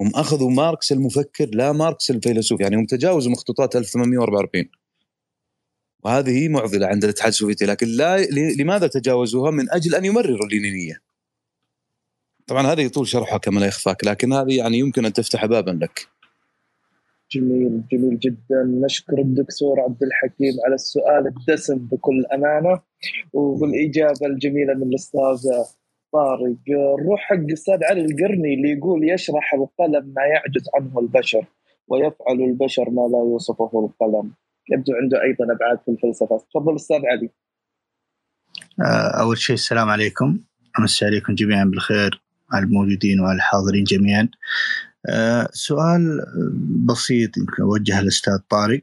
[0.00, 4.64] هم أخذوا ماركس المفكر لا ماركس الفيلسوف يعني هم تجاوزوا مخطوطات 1844
[6.04, 8.26] وهذه معضلة عند الاتحاد السوفيتي لكن لا
[8.58, 11.02] لماذا تجاوزوها؟ من أجل أن يمرروا اللينينية.
[12.46, 16.17] طبعا هذا يطول شرحها كما لا يخفاك لكن هذه يعني يمكن أن تفتح بابا لك.
[17.32, 18.64] جميل جميل جدا.
[18.84, 22.80] نشكر الدكتور عبد الحكيم على السؤال الدسم بكل أمانة
[23.32, 25.50] والإجابة الجميلة من الأستاذ
[26.12, 26.56] طارق.
[26.68, 31.46] نروح حق الأستاذ علي القرني اللي يقول يشرح القلم ما يعجز عنه البشر
[31.88, 34.32] ويفعل البشر ما لا يوصفه القلم.
[34.72, 36.38] يبدو عنده أيضا أبعاد في الفلسفة.
[36.54, 37.30] تفضل أستاذ علي.
[38.80, 40.38] آه، أول شيء السلام عليكم.
[40.78, 42.22] امسي عليكم جميعا بالخير
[42.52, 44.28] على الموجودين وعلى الحاضرين جميعا.
[45.52, 46.20] سؤال
[46.86, 48.82] بسيط يمكن أوجه للأستاذ طارق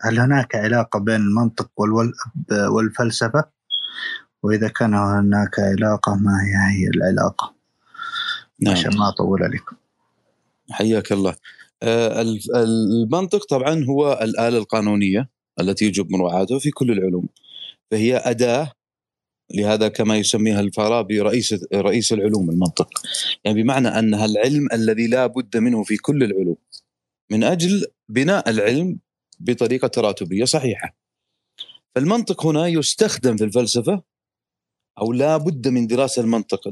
[0.00, 1.70] هل هناك علاقة بين المنطق
[2.50, 3.44] والفلسفة؟
[4.42, 7.54] وإذا كان هناك علاقة ما هي هي العلاقة؟
[8.60, 8.72] نعم.
[8.72, 9.76] عشان ما أطول عليكم
[10.70, 11.36] حياك الله
[11.82, 12.24] آه،
[12.56, 15.28] المنطق طبعا هو الآلة القانونية
[15.60, 17.28] التي يجب مراعاتها في كل العلوم
[17.90, 18.72] فهي أداة
[19.54, 22.88] لهذا كما يسميها الفارابي رئيس رئيس العلوم المنطق.
[23.44, 26.56] يعني بمعنى انها العلم الذي لا بد منه في كل العلوم
[27.30, 28.98] من أجل بناء العلم
[29.40, 30.96] بطريقة تراتبية صحيحة.
[31.94, 34.02] فالمنطق هنا يستخدم في الفلسفة
[34.98, 36.68] أو لا بد من دراسة المنطق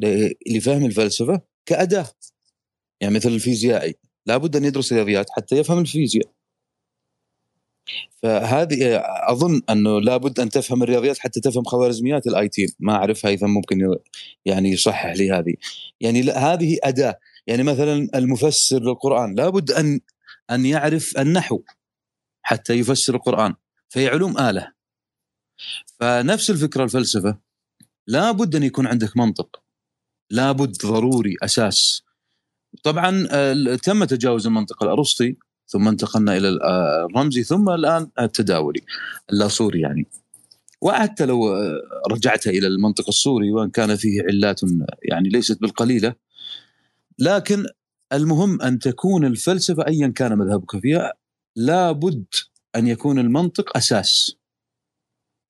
[0.46, 2.06] لفهم الفلسفة كأداة.
[3.00, 3.94] يعني مثل الفيزيائي
[4.26, 6.37] لا بد أن يدرس الرياضيات حتى يفهم الفيزياء.
[8.22, 13.46] فهذه أظن أنه لابد أن تفهم الرياضيات حتى تفهم خوارزميات ال IT ما أعرف هيثم
[13.46, 13.96] ممكن
[14.44, 15.54] يعني يصحح لي هذه.
[16.00, 17.18] يعني هذه أداة.
[17.46, 20.00] يعني مثلا المفسر للقرآن لابد أن
[20.50, 21.62] أن يعرف النحو
[22.42, 23.54] حتى يفسر القرآن
[23.88, 24.72] فهي علوم آلة.
[26.00, 27.38] فنفس الفكرة الفلسفة
[28.06, 29.62] لابد أن يكون عندك منطق.
[30.30, 32.02] لابد ضروري أساس.
[32.84, 35.36] طبعا آه، تم تجاوز المنطق الأرسطي.
[35.68, 38.80] ثم انتقلنا إلى الرمزي ثم الآن التداولي
[39.32, 40.06] اللاسوري يعني
[40.80, 41.54] وحتى لو
[42.10, 44.60] رجعت إلى المنطق السوري وإن كان فيه علات
[45.02, 46.14] يعني ليست بالقليلة
[47.18, 47.64] لكن
[48.12, 51.12] المهم أن تكون الفلسفة ايا كان مذهبك فيها
[51.56, 52.24] لابد
[52.76, 54.36] أن يكون المنطق أساس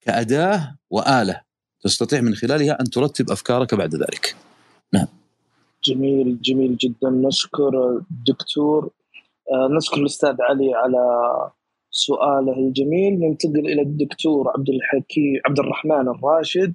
[0.01, 1.41] كأداة وآلة
[1.81, 4.35] تستطيع من خلالها أن ترتب أفكارك بعد ذلك.
[4.93, 5.07] نعم.
[5.83, 8.98] جميل جميل جدا نشكر الدكتور آه،
[9.77, 11.03] نشكر الأستاذ علي على
[11.91, 13.19] سؤاله الجميل.
[13.19, 16.73] ننتقل إلى الدكتور عبد الحكيم عبد الرحمن الراشد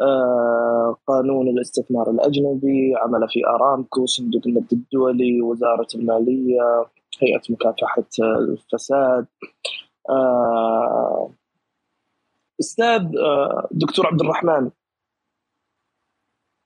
[0.00, 6.86] آه، قانون الاستثمار الأجنبي عمل في أرامكو صندوق النقد الدولي وزارة المالية
[7.20, 9.26] هيئة مكافحة الفساد.
[10.10, 11.30] آه،
[12.60, 13.02] أستاذ
[13.70, 14.70] دكتور عبد الرحمن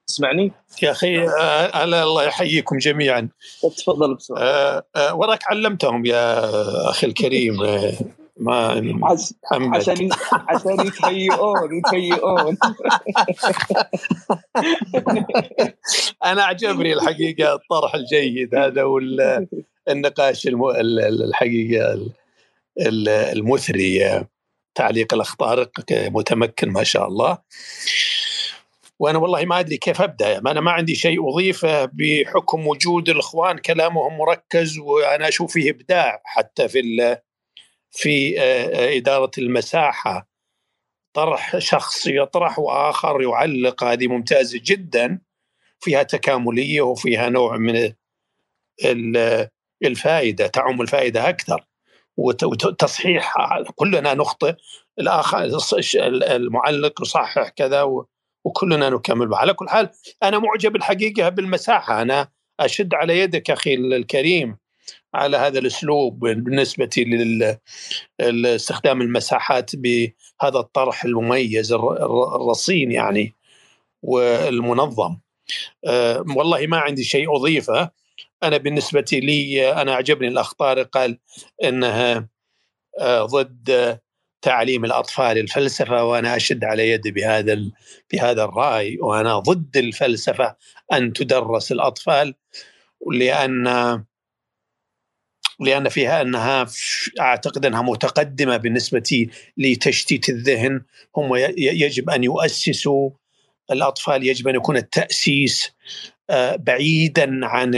[0.06, 0.52] تسمعني؟
[0.82, 3.28] يا أخي آه، الا الله يحييكم جميعا.
[3.76, 4.40] تفضل بسرعة.
[4.40, 6.50] آه آه وراك علمتهم يا
[6.90, 7.92] أخي الكريم آه
[8.36, 8.82] ما
[9.74, 12.56] عشان عشان يتهيئون يتهيئون.
[16.24, 22.10] أنا أعجبني الحقيقة الطرح الجيد هذا والنقاش الحقيقة
[23.08, 24.24] المثري
[24.74, 27.38] تعليق الاخطار متمكن ما شاء الله.
[29.00, 30.38] وأنا والله ما أدري كيف أبدأ.
[30.38, 36.68] أنا ما عندي شيء اضيفه بحكم وجود الإخوان كلامهم مركز وأنا أشوف فيه إبداع حتى
[36.68, 36.80] في
[37.90, 40.28] في آه، آه، إدارة المساحة.
[41.16, 45.20] طرح شخص يطرح وآخر يعلق هذه ممتازة جدا.
[45.80, 47.92] فيها تكاملية وفيها نوع من
[49.84, 51.66] الفائدة تعم الفائدة أكثر.
[52.16, 53.34] وتصحيح
[53.74, 54.54] كلنا نخطئ.
[54.98, 55.50] الآخر
[56.30, 58.06] المعلق يصحح كذا
[58.46, 59.90] وكلنا نكمل على كل حال
[60.22, 62.02] أنا معجب الحقيقة بالمساحة.
[62.02, 62.28] أنا
[62.60, 64.56] أشد على يدك أخي الكريم
[65.14, 66.90] على هذا الأسلوب بالنسبة
[68.20, 73.34] لاستخدام المساحات بهذا الطرح المميز الرصين يعني
[74.02, 75.16] والمنظم.
[75.86, 77.90] أه والله ما عندي شيء أضيفه.
[78.42, 81.18] أنا بالنسبة لي أنا أعجبني الاخ طارق قال
[81.64, 82.28] إنها
[83.00, 83.98] أه ضد
[84.42, 87.58] تعليم الأطفال الفلسفة وأنا أشد على يدي بهذا
[88.12, 90.56] بهذا الرأي وأنا ضد الفلسفة
[90.92, 92.34] أن تدرس الأطفال
[93.12, 93.66] لأن
[95.60, 96.66] لأن فيها أنها
[97.20, 99.26] أعتقد أنها متقدمة بالنسبة
[99.56, 100.82] لتشتيت الذهن.
[101.16, 103.10] هم يجب أن يؤسسوا
[103.70, 105.72] الأطفال يجب أن يكون التأسيس
[106.30, 107.74] آه، بعيدا عن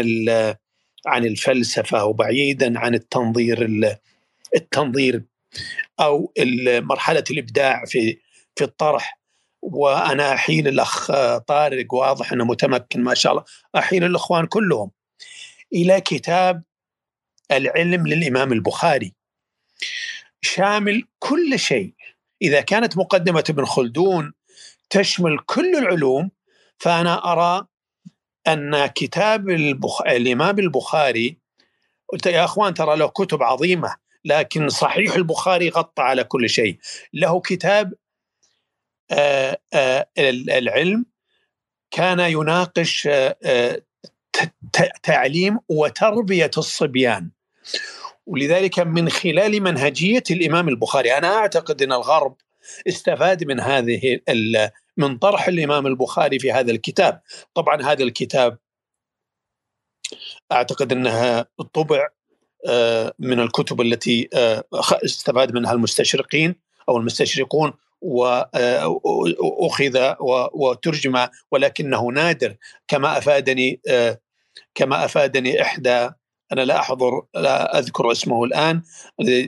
[1.06, 3.98] عن الفلسفة وبعيدا عن التنظير
[4.56, 5.22] التنظير
[6.01, 6.33] أو
[6.66, 8.19] مرحله الإبداع في
[8.57, 9.19] في الطرح.
[9.62, 11.07] وأنا احيل الأخ
[11.39, 13.45] طارق واضح أنه متمكن ما شاء الله
[13.77, 14.91] احيل الإخوان كلهم
[15.73, 16.62] إلى كتاب
[17.53, 19.15] العلم للإمام البخاري.
[20.41, 21.95] شامل كل شيء.
[22.43, 24.33] إذا كانت مقدمة ابن خلدون
[24.91, 26.31] تشمل كل العلوم
[26.79, 27.66] فأنا أرى
[28.49, 30.03] أن كتاب البخ...
[30.03, 31.39] الإمام البخاري
[32.09, 33.97] قلت يا إخوان ترى له كتب عظيمة.
[34.24, 36.78] لكن صحيح البخاري غطى على كل شيء.
[37.12, 37.95] له كتاب
[39.11, 41.07] آه، آه، العلم
[41.90, 43.82] كان يناقش آه،
[45.03, 47.31] تعليم وتربية الصبيان.
[48.27, 52.36] ولذلك من خلال منهجية الإمام البخاري أنا أعتقد إن الغرب
[52.89, 54.20] استفاد من هذه
[54.97, 57.23] من طرح الإمام البخاري في هذا الكتاب.
[57.55, 58.59] طبعا هذا الكتاب
[60.53, 62.09] أعتقد إنها طبع
[63.18, 64.28] من الكتب التي
[65.05, 66.55] استفاد منها المستشرقين
[66.89, 70.14] أو المستشرقون واخذ
[70.55, 72.56] وترجم ولكنه نادر.
[72.89, 73.80] كما أفادني
[74.74, 76.10] كما أفادني إحدى
[76.52, 78.82] أنا لا أحضر لا أذكر اسمه الآن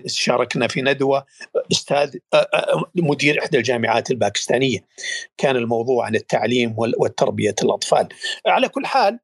[0.07, 1.27] شاركنا في ندوة
[1.73, 2.17] أستاذ
[2.95, 4.79] مدير إحدى الجامعات الباكستانية.
[5.39, 8.09] كان الموضوع عن التعليم والتربية الأطفال.
[8.47, 9.19] على كل حال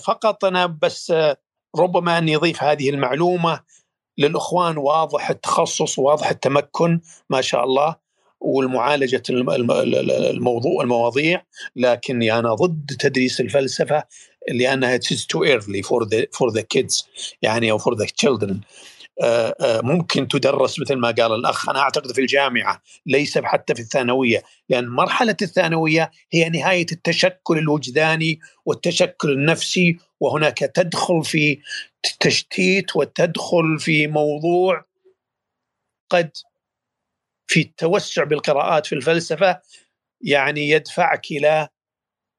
[0.00, 1.12] فقط أنا بس
[1.76, 3.60] ربما اني اضيف هذه المعلومة
[4.18, 7.96] للإخوان واضح التخصص واضح التمكن ما شاء الله
[8.40, 11.42] والمعالجة الموضوع المواضيع
[11.76, 14.04] لكني أنا ضد تدريس الفلسفة
[14.52, 17.04] لأنها it's too early for the for the kids
[17.42, 18.54] يعني أو for the children.
[19.62, 21.68] ممكن تدرس مثل ما قال الأخ.
[21.68, 28.40] أنا أعتقد في الجامعة ليس حتى في الثانوية لأن مرحلة الثانوية هي نهاية التشكل الوجداني
[28.66, 31.60] والتشكل النفسي وهناك تدخل في
[32.20, 34.84] تشتيت وتدخل في موضوع
[36.10, 36.30] قد
[37.46, 39.60] في التوسع بالقراءات في الفلسفة
[40.20, 41.68] يعني يدفعك إلى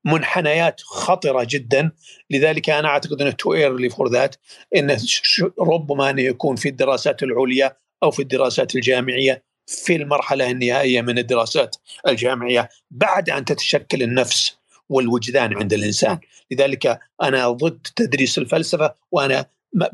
[0.05, 1.91] منحنيات خطرة جدا.
[2.29, 4.35] لذلك أنا أعتقد انه too early for that
[4.75, 4.97] انه
[5.59, 11.75] ربما انه يكون في الدراسات العليا أو في الدراسات الجامعية في المرحلة النهائية من الدراسات
[12.07, 14.57] الجامعية بعد أن تتشكل النفس
[14.89, 16.19] والوجدان عند الإنسان،
[16.51, 19.45] لذلك أنا ضد تدريس الفلسفة وأنا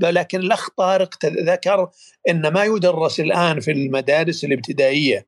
[0.01, 1.89] لكن الاخ طارق ذكر
[2.29, 5.27] إن ما يدرس الآن في المدارس الابتدائية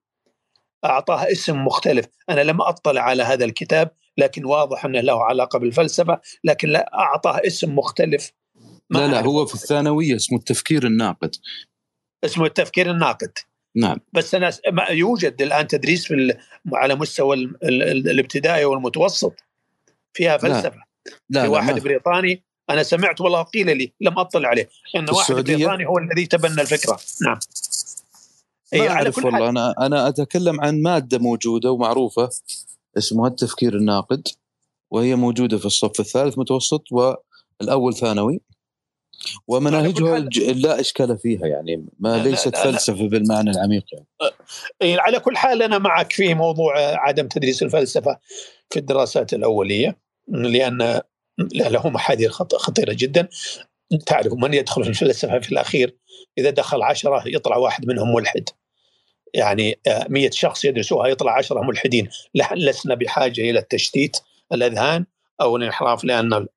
[0.86, 6.22] أعطاه اسم مختلف، أنا لم أطلع على هذا الكتاب لكن واضح أنه له علاقة بالفلسفة
[6.44, 8.32] لكن لا أعطاه اسم مختلف.
[8.90, 11.36] لا لا هو في الثانوية اسمه التفكير الناقد.
[12.24, 13.32] اسمه التفكير الناقد.
[13.76, 13.98] نعم.
[14.14, 14.52] بس أنا
[14.90, 16.38] يوجد الآن تدريس في
[16.74, 19.36] على مستوى الابتدائي والمتوسط
[20.14, 20.84] فيها فلسفة.
[21.06, 25.10] لا, لا في واحد لا بريطاني أنا سمعت والله قيل لي لم أطلع عليه إن
[25.10, 27.00] واحد بريطاني هو الذي تبنى الفكرة.
[27.22, 27.40] نعم.
[28.74, 32.30] ما أعرف والله أنا أنا أتكلم عن مادة موجودة ومعروفة.
[32.98, 34.28] اسمها التفكير الناقد
[34.92, 38.42] وهي موجودة في الصف الثالث متوسط والأول ثانوي.
[39.48, 40.20] ومناهجها
[40.54, 43.08] لا إشكال فيها يعني ما لا ليست لا لا.
[43.08, 45.00] بالمعنى العميق يعني.
[45.00, 48.20] على كل حال أنا معك في موضوع عدم تدريس الفلسفة
[48.70, 49.98] في الدراسات الأولية
[50.28, 51.02] لأن
[51.56, 53.28] له محاذير خطيرة جدا.
[54.06, 55.98] تعرف من يدخل في الفلسفة في الأخير؟
[56.38, 58.50] إذا دخل عشرة يطلع واحد منهم ملحد.
[59.34, 59.80] يعني
[60.10, 62.10] 100 شخص يدرسوها يطلع 10 ملحدين.
[62.56, 64.18] لسنا بحاجة إلى التشتيت
[64.54, 65.06] الأذهان
[65.42, 66.48] أو الانحراف لأن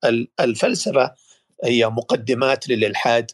[0.41, 1.15] الفلسفة
[1.65, 3.31] هي مقدمات للإلحاد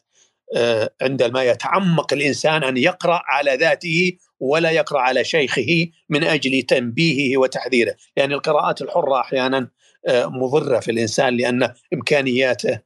[0.56, 7.38] آه، عندما يتعمق الإنسان أن يقرأ على ذاته ولا يقرأ على شيخه من أجل تنبيهه
[7.38, 9.68] وتحذيره، يعني القراءات الحرة أحيانا
[10.08, 12.80] آه، مضرة في الإنسان لأن إمكانياته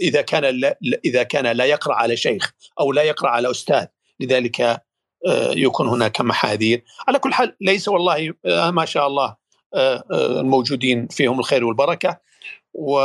[0.00, 0.74] إذا كان
[1.04, 3.86] إذا كان لا يقرأ على شيخ أو لا يقرأ على أستاذ،
[4.20, 4.80] لذلك آه،
[5.56, 6.84] يكون هناك محاذير.
[7.08, 9.36] على كل حال ليس والله آه، ما شاء الله
[9.74, 12.20] آه، الموجودين فيهم الخير والبركة
[12.74, 13.00] و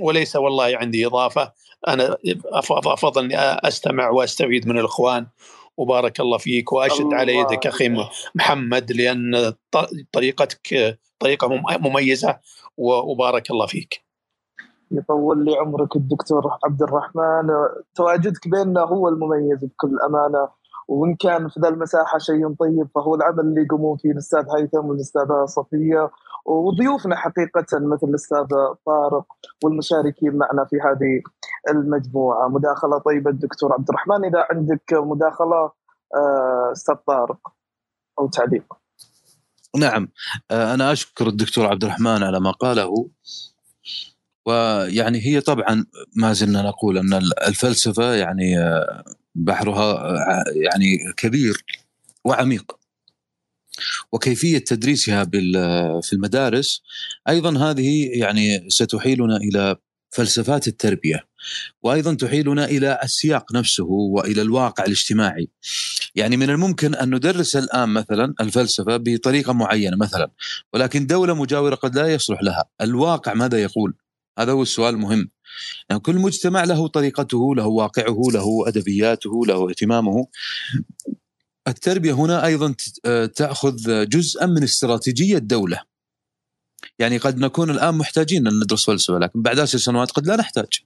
[0.00, 1.52] وليس والله عندي إضافة.
[1.88, 2.16] أنا
[2.68, 5.26] أفضل أني أستمع وأستفيد من الإخوان.
[5.76, 9.52] وبارك الله فيك وأشد على يدك أخي محمد لأن
[10.12, 12.38] طريقتك طريقة مميزة
[12.76, 14.04] وبارك الله فيك.
[14.90, 17.48] يطول لي عمرك الدكتور عبد الرحمن.
[17.94, 20.48] تواجدك بيننا هو المميز بكل أمانة.
[20.92, 25.44] وإن كان في ذا المساحة شيء طيب فهو العمل اللي يقومون فيه الأستاذ هيثم والأستاذة
[25.46, 26.10] صفية.
[26.46, 28.46] وضيوفنا حقيقة مثل الأستاذ
[28.86, 29.26] طارق
[29.64, 31.22] والمشاركين معنا في هذه
[31.68, 32.48] المجموعة.
[32.48, 34.24] مداخلة طيبة الدكتور عبد الرحمن.
[34.24, 35.70] إذا عندك مداخلة
[36.14, 37.52] آه، أستاذ طارق
[38.18, 38.64] أو تعليق.
[39.76, 40.08] نعم.
[40.50, 43.10] آه، أنا أشكر الدكتور عبد الرحمن على ما قاله.
[44.46, 45.86] ويعني هي طبعا
[46.16, 47.14] ما زلنا نقول أن
[47.48, 50.18] الفلسفة يعني آه، بحرها
[50.54, 51.64] يعني كبير
[52.24, 52.76] وعميق
[54.12, 55.24] وكيفية تدريسها
[56.02, 56.82] في المدارس
[57.28, 59.76] أيضا هذه يعني ستحيلنا إلى
[60.10, 61.28] فلسفات التربية
[61.82, 65.48] وأيضا تحيلنا إلى السياق نفسه وإلى الواقع الاجتماعي.
[66.14, 70.30] يعني من الممكن أن ندرس الآن مثلا الفلسفة بطريقة معينة مثلا
[70.72, 73.94] ولكن دولة مجاورة قد لا يصلح لها، الواقع ماذا يقول؟
[74.38, 75.30] هذا هو السؤال المهم.
[75.90, 80.26] يعني كل مجتمع له طريقته، له واقعه، له أدبياته، له اهتمامه.
[81.68, 82.74] التربية هنا أيضا
[83.34, 85.80] تأخذ جزءا من استراتيجية الدولة.
[86.98, 90.80] يعني قد نكون الآن محتاجين أن ندرس فلسفة لكن بعد عشر سنوات قد لا نحتاج.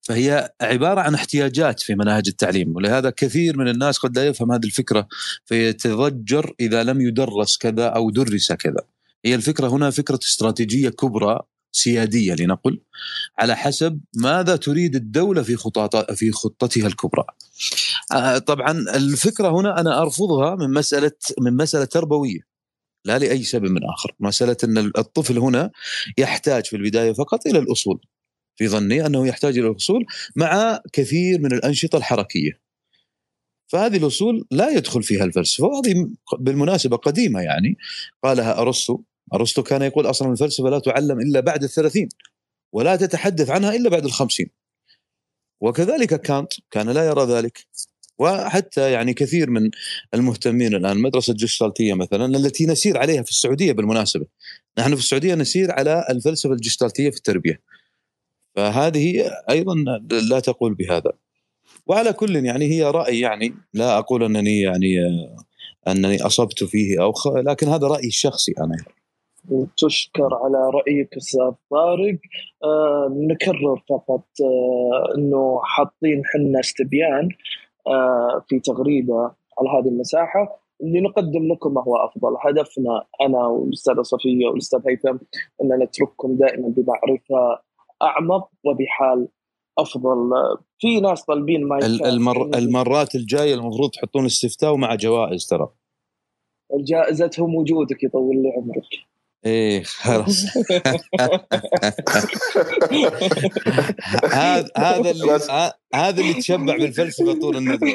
[0.00, 4.64] فهي عبارة عن احتياجات في مناهج التعليم ولهذا كثير من الناس قد لا يفهم هذه
[4.64, 5.08] الفكرة
[5.44, 8.82] فيتضجر إذا لم يدرس كذا أو درس كذا.
[9.24, 11.40] هي الفكرة هنا فكرة استراتيجية كبرى
[11.72, 12.80] سيادية لنقل
[13.38, 15.56] على حسب ماذا تريد الدولة في
[16.14, 17.24] في خطتها الكبرى.
[18.12, 22.40] آه، طبعا الفكرة هنا أنا أرفضها من مساله من مسألة تربوية
[23.04, 25.70] لا لأي سبب من آخر، مسألة أن الطفل هنا
[26.18, 28.00] يحتاج في البداية فقط إلى الأصول.
[28.56, 32.60] في ظني أنه يحتاج إلى الأصول مع كثير من الأنشطة الحركية.
[33.66, 36.08] فهذه الأصول لا يدخل فيها الفلسفة وهذه
[36.38, 37.76] بالمناسبة قديمة يعني
[38.22, 39.00] قالها أرسطو
[39.34, 42.08] أرسطو كان يقول أصلا الفلسفة لا تعلم إلا بعد الثلاثين
[42.72, 44.50] ولا تتحدث عنها إلا بعد الخمسين.
[45.60, 47.66] وكذلك كانت كان لا يرى ذلك.
[48.18, 49.70] وحتى يعني كثير من
[50.14, 54.26] المهتمين الآن المدرسة الجستالتيه مثلا التي نسير عليها في السعودية بالمناسبة.
[54.78, 57.60] نحن في السعودية نسير على الفلسفة الجستالتيه في التربية.
[58.56, 59.74] فهذه أيضا
[60.30, 61.12] لا تقول بهذا.
[61.86, 64.96] وعلى كل يعني هي رأي يعني لا أقول أنني يعني
[65.88, 67.28] أنني أصبت فيه أو خ...
[67.28, 68.97] لكن هذا رايي الشخصي أنا.
[69.76, 72.18] تشكر على رأيك أستاذ طارق.
[72.64, 77.28] آه نكرر فقط آه إنه حاطين حنا استبيان
[77.86, 80.60] آه في تغريدة على هذه المساحة.
[80.80, 85.18] لنقدم لكم ما هو أفضل، هدفنا أنا والأستاذة صفية والأستاذ هيثم
[85.62, 87.62] إن نترككم دائما بمعرفة
[88.02, 89.28] أعمق وبحال
[89.78, 90.30] أفضل.
[90.78, 92.58] في ناس طالبين ما المر...
[92.58, 95.68] المرات الجاية المفروض تحطون استفتاء ومع جوائز ترى.
[96.80, 98.88] جائزتهم وجودك يطول لي عمرك.
[99.48, 100.44] إيه خلاص.
[104.32, 105.40] هذا هذا اللي
[105.94, 107.88] هذا اللي تشبع بالفلسفة طول الندوه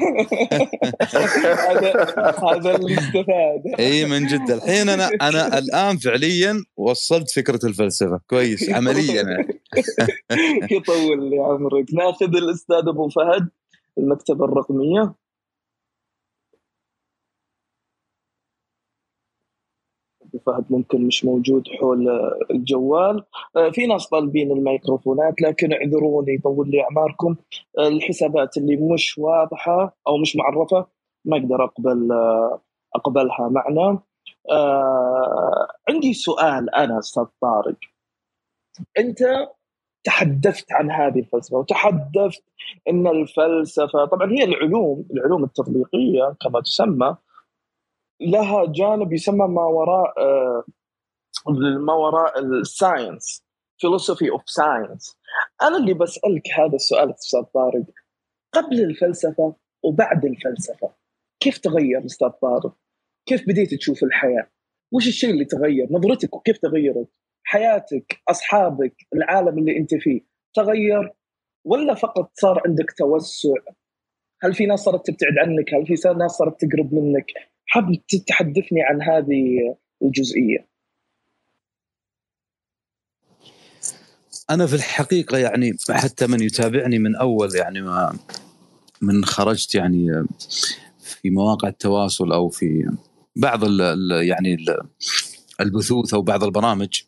[1.70, 2.06] هذا
[2.44, 4.52] هذا اللي استفاد اي من جد.
[4.52, 8.20] الحين أنا أنا الآن فعليا وصلت فكرة الفلسفة.
[8.28, 8.70] كويس.
[8.70, 9.24] عمليا.
[10.72, 11.86] يطول لي عمرك.
[11.94, 13.50] ناخذ الأستاذ أبو فهد
[13.98, 15.23] المكتبة الرقمية.
[20.46, 22.10] فهد ممكن مش موجود حول
[22.52, 23.24] الجوال.
[23.56, 27.36] آه، في ناس طالبين الميكروفونات لكن اعذروني طول لي أعماركم.
[27.80, 30.86] الحسابات اللي مش واضحة أو مش معرفة
[31.26, 32.62] ما أقدر أقبل آه،
[32.96, 34.00] أقبلها معنا.
[34.52, 37.76] آه عندي سؤال أنا أستاذ طارق.
[38.98, 39.20] أنت
[40.04, 42.44] تحدثت عن هذه الفلسفة وتحدثت
[42.90, 47.16] إن الفلسفة طبعا هي العلوم العلوم التطبيقية كما تسمى
[48.24, 50.64] لها جانب يسمى ما وراء آه،
[51.86, 53.44] ما وراء ال science
[53.78, 55.18] philosophy of science
[55.62, 57.86] أنا اللي بسألك هذا السؤال أستاذ طارق
[58.54, 60.94] قبل الفلسفة وبعد الفلسفة
[61.40, 62.78] كيف تغير أستاذ طارق؟
[63.26, 64.50] كيف بديت تشوف الحياة؟
[64.94, 67.08] وش الشيء اللي تغير؟ نظرتك وكيف تغيرت؟
[67.44, 70.22] حياتك، أصحابك، العالم اللي أنت فيه
[70.54, 71.14] تغير
[71.66, 73.74] ولا فقط صار عندك توسع؟
[74.42, 77.26] هل في ناس صارت تبتعد عنك؟ هل في ناس صارت تقرب منك؟
[77.66, 77.86] حاب
[78.28, 80.68] تحدثني عن هذه الجزئية؟
[84.50, 88.18] أنا في الحقيقة يعني حتى من يتابعني من أول يعني ما
[89.02, 90.26] من خرجت يعني
[91.00, 92.90] في مواقع التواصل أو في
[93.36, 93.80] بعض ال
[94.28, 94.78] يعني ال
[95.62, 97.02] البثوث أو بعض البرامج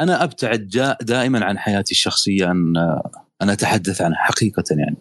[0.00, 3.00] أنا أبتعد دائما عن حياتي الشخصية ان
[3.42, 4.96] أنا أتحدث عنها حقيقة يعني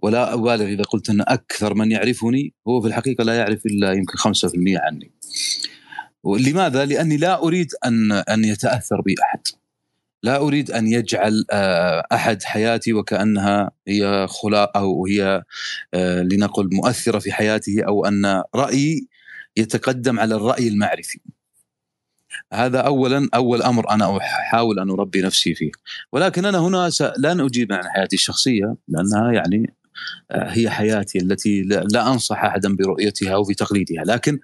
[0.00, 4.18] ولا أبالغ إذا قلت أن أكثر من يعرفني هو في الحقيقة لا يعرف إلا يمكن
[4.18, 5.12] 5% عني.
[6.24, 9.40] لماذا؟ لأني لا أريد أن أن يتأثر بي أحد.
[10.22, 15.42] لا أريد أن يجعل آه، أحد حياتي وكأنها هي خلاء أو هي
[15.94, 19.08] آه، لنقل مؤثرة في حياته أو أن رأيي
[19.56, 21.20] يتقدم على الرأي المعرفي.
[22.52, 25.70] هذا اولا أول أمر أنا أحاول أن أربي نفسي فيه.
[26.12, 29.74] ولكن أنا هنا لن أجيب عن حياتي الشخصية لأنها يعني
[30.30, 34.38] آه، هي حياتي التي لا أنصح احدا برؤيتها أو بتقليدها لكن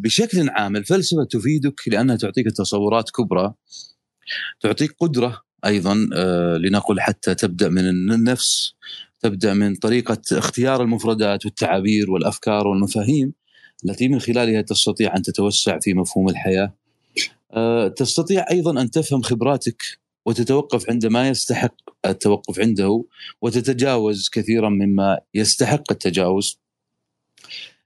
[0.00, 3.54] بشكل عام الفلسفة تفيدك لأنها تعطيك تصورات كبرى
[4.60, 8.74] تعطيك قدرة أيضا آه، لنقل حتى تبدأ من النفس
[9.20, 13.32] تبدأ من طريقة اختيار المفردات والتعابير والأفكار والمفاهيم.
[13.84, 16.74] التي من خلالها تستطيع أن تتوسع في مفهوم الحياة.
[17.52, 19.82] آه، تستطيع أيضا أن تفهم خبراتك
[20.26, 21.74] وتتوقف عند ما يستحق
[22.06, 23.04] التوقف عنده
[23.42, 26.58] وتتجاوز كثيرا مما يستحق التجاوز.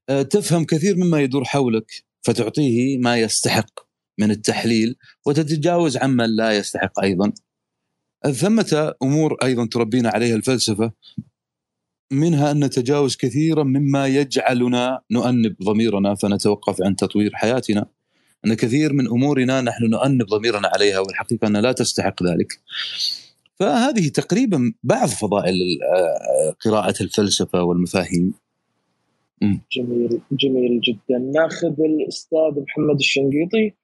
[0.09, 3.81] آه، تفهم كثير مما يدور حولك فتعطيه ما يستحق
[4.19, 4.97] من التحليل
[5.27, 7.33] وتتجاوز عما لا يستحق أيضا.
[8.33, 10.93] ثمة أمور أيضا تربينا عليها الفلسفة
[12.11, 17.87] منها أن نتجاوز كثيرا مما يجعلنا نؤنب ضميرنا فنتوقف عن تطوير حياتنا.
[18.47, 22.61] أن كثير من أمورنا نحن نؤنب ضميرنا عليها والحقيقة أنها لا تستحق ذلك.
[23.55, 25.55] فهذه تقريبا بعض فضائل
[25.95, 28.35] آه، قراءة الفلسفة والمفاهيم.
[29.43, 33.75] جميل جميل جدا ناخذ الأستاذ محمد الشنقيطي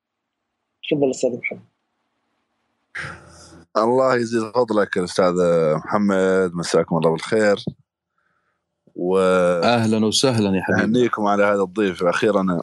[0.90, 1.60] تفضل أستاذ محمد
[3.76, 5.34] الله يزيد فضلك الاستاذ
[5.76, 7.56] محمد مساكم الله بالخير
[8.94, 9.18] و
[9.62, 10.82] أهلا وسهلا يا حبيبي.
[10.82, 12.04] أهنيكم على هذا الضيف.
[12.04, 12.62] أخيرا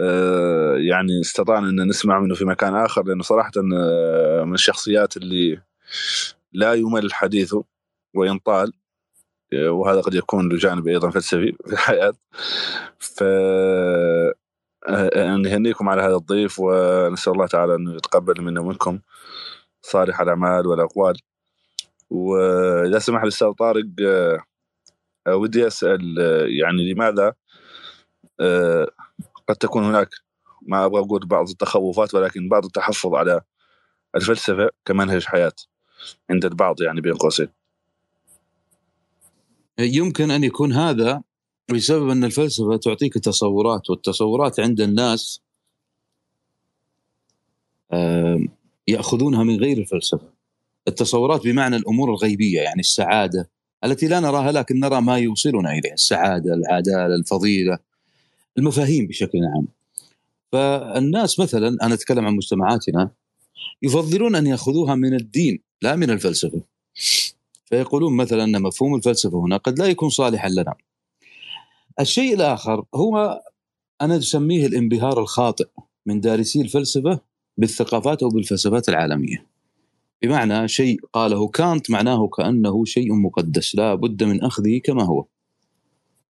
[0.00, 5.60] آه، يعني استطعنا أن نسمع منه في مكان آخر لأنه صراحة آه، من الشخصيات اللي
[6.52, 7.64] لا يمل حديثه
[8.14, 8.72] وإن طال
[9.52, 12.14] آه، وهذا قد يكون له جانب أيضا فلسفي في الحياة.
[12.98, 13.24] ف
[15.42, 18.98] نهنيكم على هذا الضيف ونسأل الله تعالى انه يتقبل منا ومنكم
[19.82, 21.16] صالح الأعمال والأقوال.
[22.10, 23.84] وإذا سمح الأستاذ طارق
[25.28, 27.34] ودي أسأل آه، يعني لماذا
[28.40, 28.86] آه،
[29.48, 30.08] قد تكون هناك
[30.62, 33.40] ما أبغى أقول بعض التخوفات ولكن بعض التحفظ على
[34.16, 35.52] الفلسفة كمنهج حياة
[36.30, 37.48] عند البعض يعني بين قوسين
[39.78, 41.22] يمكن أن يكون هذا
[41.72, 45.42] بسبب أن الفلسفة تعطيك تصورات والتصورات عند الناس
[48.88, 50.32] يأخذونها من غير الفلسفة.
[50.88, 53.50] التصورات بمعنى الأمور الغيبية يعني السعادة
[53.84, 57.78] التي لا نراها لكن نرى ما يوصلنا اليها، السعادة، العدالة، الفضيلة،
[58.58, 59.66] المفاهيم بشكل عام.
[60.52, 63.10] فالناس مثلا أنا أتكلم عن مجتمعاتنا
[63.82, 66.60] يفضلون أن يأخذوها من الدين لا من الفلسفة.
[67.66, 70.74] فيقولون مثلا أن مفهوم الفلسفة هنا قد لا يكون صالحا لنا.
[72.00, 73.42] الشيء الآخر هو
[74.00, 75.68] أنا أسميه الانبهار الخاطئ
[76.06, 77.20] من دارسي الفلسفة
[77.56, 79.51] بالثقافات أو بالفلسفات العالمية.
[80.22, 85.26] بمعنى شيء قاله كانت معناه كأنه شيء مقدس لا بد من أخذه كما هو.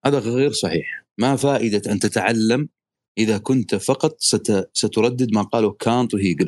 [0.06, 2.70] هذا غير صحيح، ما فائدة أن تتعلم
[3.18, 6.48] إذا كنت فقط ست ستردد ما قاله كانت وهيجل.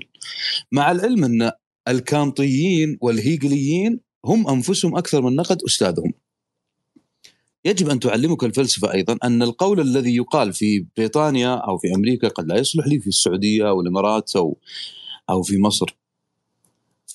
[0.72, 1.52] مع العلم أن
[1.88, 6.14] الكانطيين والهيجليين هم أنفسهم أكثر من نقد أستاذهم.
[7.66, 12.48] يجب أن تعلمك الفلسفة أيضا أن القول الذي يقال في بريطانيا أو في أمريكا قد
[12.48, 14.58] لا يصلح لي في السعودية أو الإمارات أو
[15.30, 16.03] أو في مصر.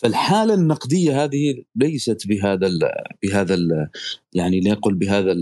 [0.00, 2.80] فالحالة النقدية هذه ليست بهذا ال
[3.22, 3.88] بهذا ال
[4.34, 5.36] يعني لنقل بهذا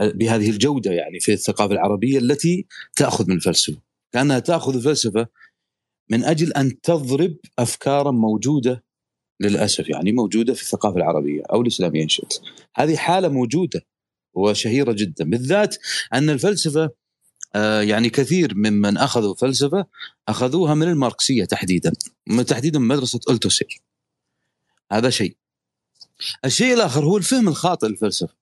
[0.00, 2.66] بهذه الجودة يعني في الثقافة العربية التي
[2.96, 3.80] تأخذ من الفلسفة.
[4.12, 5.26] كأنها تأخذ الفلسفة
[6.10, 8.84] من أجل أن تضرب أفكارا موجودة
[9.40, 12.40] للأسف يعني موجودة في الثقافة العربية أو الإسلامية إن شئت.
[12.76, 13.86] هذه حالة موجودة
[14.34, 15.76] وشهيرة جدا بالذات
[16.14, 16.90] أن الفلسفة
[17.82, 19.86] يعني كثير ممن أخذوا فلسفة
[20.28, 21.92] أخذوها من الماركسية تحديدا
[22.46, 23.80] تحديدا من مدرسة ألتوسير.
[24.92, 25.36] هذا شيء.
[26.44, 28.34] الشيء الآخر هو الفهم الخاطئ للفلسفة.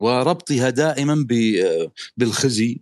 [0.00, 2.80] وربطها دائما ب- بالخزي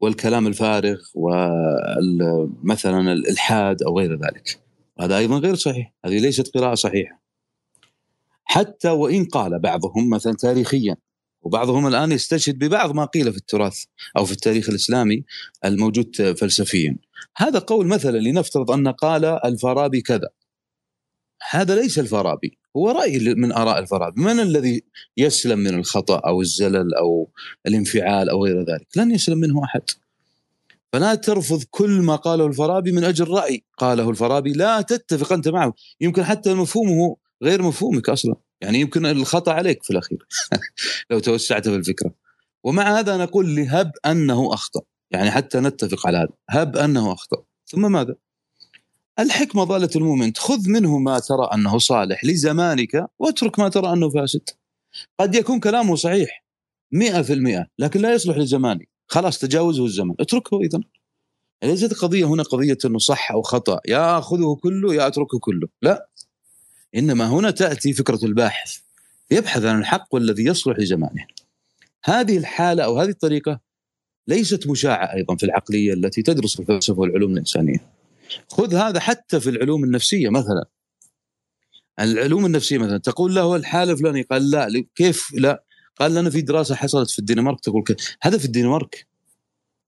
[0.00, 4.60] والكلام الفارغ ومثلا الإلحاد أو غير ذلك.
[5.00, 7.20] هذا أيضا غير صحيح، هذه ليست قراءة صحيحة.
[8.44, 10.96] حتى وإن قال بعضهم مثلا تاريخيا
[11.42, 13.84] وبعضهم الآن يستشهد ببعض ما قيل في التراث
[14.16, 15.24] أو في التاريخ الإسلامي
[15.64, 16.96] الموجود فلسفيا.
[17.36, 20.28] هذا قول مثلا لنفترض أن قال الفارابي كذا.
[21.50, 24.82] هذا ليس الفارابي، هو رأي من آراء الفارابي، من الذي
[25.16, 27.30] يسلم من الخطأ أو الزلل أو
[27.66, 29.82] الانفعال أو غير ذلك؟ لن يسلم منه أحد.
[30.92, 35.74] فلا ترفض كل ما قاله الفارابي من أجل رأي قاله الفارابي لا تتفق أنت معه،
[36.00, 40.26] يمكن حتى مفهومه غير مفهومك أصلا، يعني يمكن الخطأ عليك في الأخير.
[41.10, 42.12] لو توسعت في الفكرة.
[42.64, 44.80] ومع هذا نقول لهب أنه أخطأ،
[45.10, 48.14] يعني حتى نتفق على هذا، هب أنه أخطأ، ثم ماذا؟
[49.18, 54.50] الحكمة ضالة المؤمن، خذ منه ما ترى أنه صالح لزمانك واترك ما ترى أنه فاسد.
[55.20, 56.44] قد يكون كلامه صحيح
[56.92, 60.80] 100% لكن لا يصلح لزماني، خلاص تجاوزه الزمن، اتركه اذا.
[61.64, 63.80] ليست قضية هنا قضية إنه صح أو خطأ.
[63.88, 65.68] يا أخذه كله يا أتركه كله.
[65.82, 66.08] لا.
[66.94, 68.78] إنما هنا تأتي فكرة الباحث.
[69.30, 71.26] يبحث عن الحق والذي يصلح لزمانه
[72.04, 73.60] هذه الحالة أو هذه الطريقة
[74.28, 77.78] ليست مشاعة أيضا في العقلية التي تدرس الفلسفة والعلوم الإنسانية.
[78.48, 80.64] خذ هذا حتى في العلوم النفسية مثلا.
[82.00, 85.64] العلوم النفسية مثلا تقول له الحاله الفلانيه قال لا كيف؟ لا.
[85.96, 87.96] قال لنا في دراسة حصلت في الدنمارك تقول كذا.
[88.22, 89.06] هذا في الدنمارك.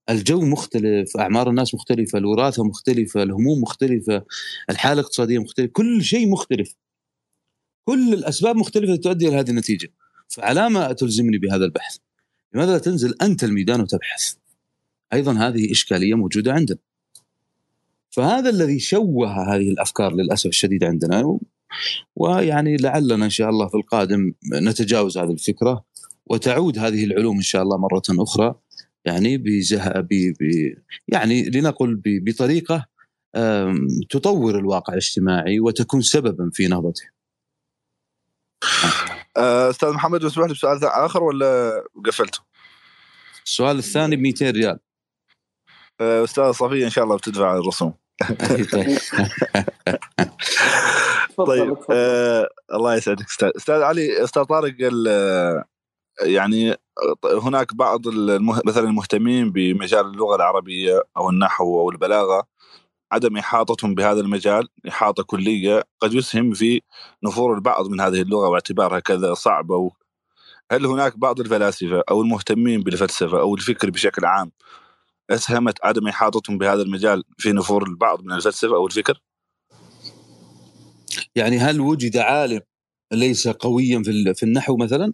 [0.09, 4.25] الجو مختلف أعمار الناس مختلفة الوراثة مختلفة الهموم مختلفة
[4.69, 6.75] الحالة الاقتصادية مختلفة كل شيء مختلف.
[7.85, 9.89] كل الأسباب مختلفة تؤدي إلى هذه النتيجة.
[10.27, 11.97] فعلى ما تلزمني بهذا البحث.
[12.53, 14.33] لماذا لا تنزل أنت الميدان وتبحث؟
[15.13, 16.77] أيضا هذه إشكالية موجودة عندنا.
[18.09, 21.39] فهذا الذي شوه هذه الأفكار للأسف الشديد عندنا
[22.15, 25.85] ويعني لعلنا إن شاء الله في القادم نتجاوز هذه الفكرة
[26.25, 28.55] وتعود هذه العلوم إن شاء الله مرة أخرى
[29.05, 29.91] يعني بزه...
[29.99, 30.07] ب...
[30.09, 30.73] ب...
[31.07, 32.01] يعني لنقل ب...
[32.05, 32.85] بطريقة
[34.09, 37.12] تطور الواقع الاجتماعي وتكون سببا في نهضته.
[39.37, 42.39] آه، أستاذ محمد اسمح لي بسؤال آخر ولا قفلته؟
[43.45, 44.79] السؤال الثاني ب 200 ريال.
[46.01, 47.93] آه، أستاذ صفيه إن شاء الله بتدفع الرسوم.
[51.47, 54.75] طيب آه الله يسعدك أستاذ أستاذ علي أستاذ طارق
[56.21, 56.75] يعني
[57.25, 58.61] هناك بعض المه...
[58.65, 62.47] مثلا المهتمين بمجال اللغة العربية أو النحو أو البلاغة
[63.13, 66.81] عدم إحاطتهم بهذا المجال إحاطة كلية قد يسهم في
[67.23, 69.91] نفور البعض من هذه اللغة واعتبارها كذا صعبه و...
[70.71, 74.51] هل هناك بعض الفلاسفة أو المهتمين بالفلسفة أو الفكر بشكل عام
[75.29, 79.21] أسهمت عدم إحاطتهم بهذا المجال في نفور البعض من الفلسفة أو الفكر؟
[81.35, 82.61] يعني هل وجد عالم
[83.11, 85.13] ليس قويا في في النحو مثلا؟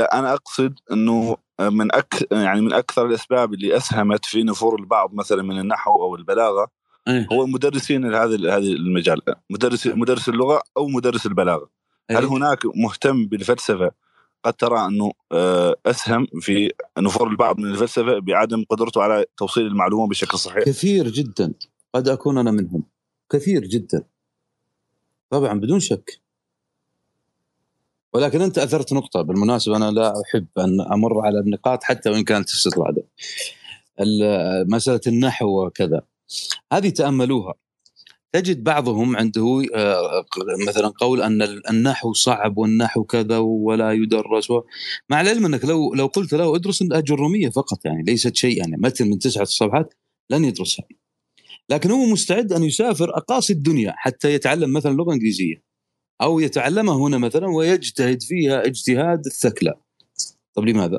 [0.00, 5.14] لا أنا أقصد إنه من أك يعني من أكثر الأسباب اللي أسهمت في نفور البعض
[5.14, 6.68] مثلا من النحو أو البلاغة
[7.08, 7.26] أيه.
[7.32, 9.20] هو المدرسين هذا هذا المجال
[9.50, 11.70] مدرس مدرس اللغة أو مدرس البلاغة.
[12.10, 12.18] أيه.
[12.18, 13.90] هل هناك مهتم بالفلسفة؟
[14.44, 15.12] قد ترى إنه
[15.86, 21.54] أسهم في نفور البعض من الفلسفة بعدم قدرته على توصيل المعلومة بشكل صحيح؟ كثير جدا.
[21.94, 22.84] قد أكون أنا منهم.
[23.30, 24.04] كثير جدا.
[25.30, 26.20] طبعا بدون شك.
[28.14, 29.22] ولكن أنت أثرت نقطة.
[29.22, 33.02] بالمناسبة أنا لا أحب أن أمر على النقاط حتى وإن كانت استطرادة
[34.68, 36.02] مسألة النحو وكذا.
[36.72, 37.54] هذه تأملوها.
[38.32, 39.62] تجد بعضهم عنده
[40.68, 44.48] مثلا قول أن النحو صعب والنحو كذا ولا يدرس
[45.10, 48.76] مع العلم أنك لو لو قلت له ادرس الجروميه فقط يعني ليست شيء يعني.
[48.76, 49.94] متن من تسعة صفحات
[50.30, 50.84] لن يدرسها.
[51.70, 55.69] لكن هو مستعد أن يسافر أقاصي الدنيا حتى يتعلم مثلا لغة إنجليزية.
[56.22, 59.74] أو يتعلمها هنا مثلا ويجتهد فيها اجتهاد الثكلى.
[60.54, 60.98] طب لماذا؟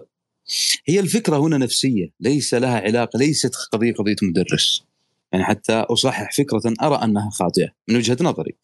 [0.86, 4.84] هي الفكرة هنا نفسية ليس لها علاقة ليست قضية قضية مدرس.
[5.32, 8.56] يعني حتى أصحح فكرة أرى أنها خاطئة من وجهة نظري.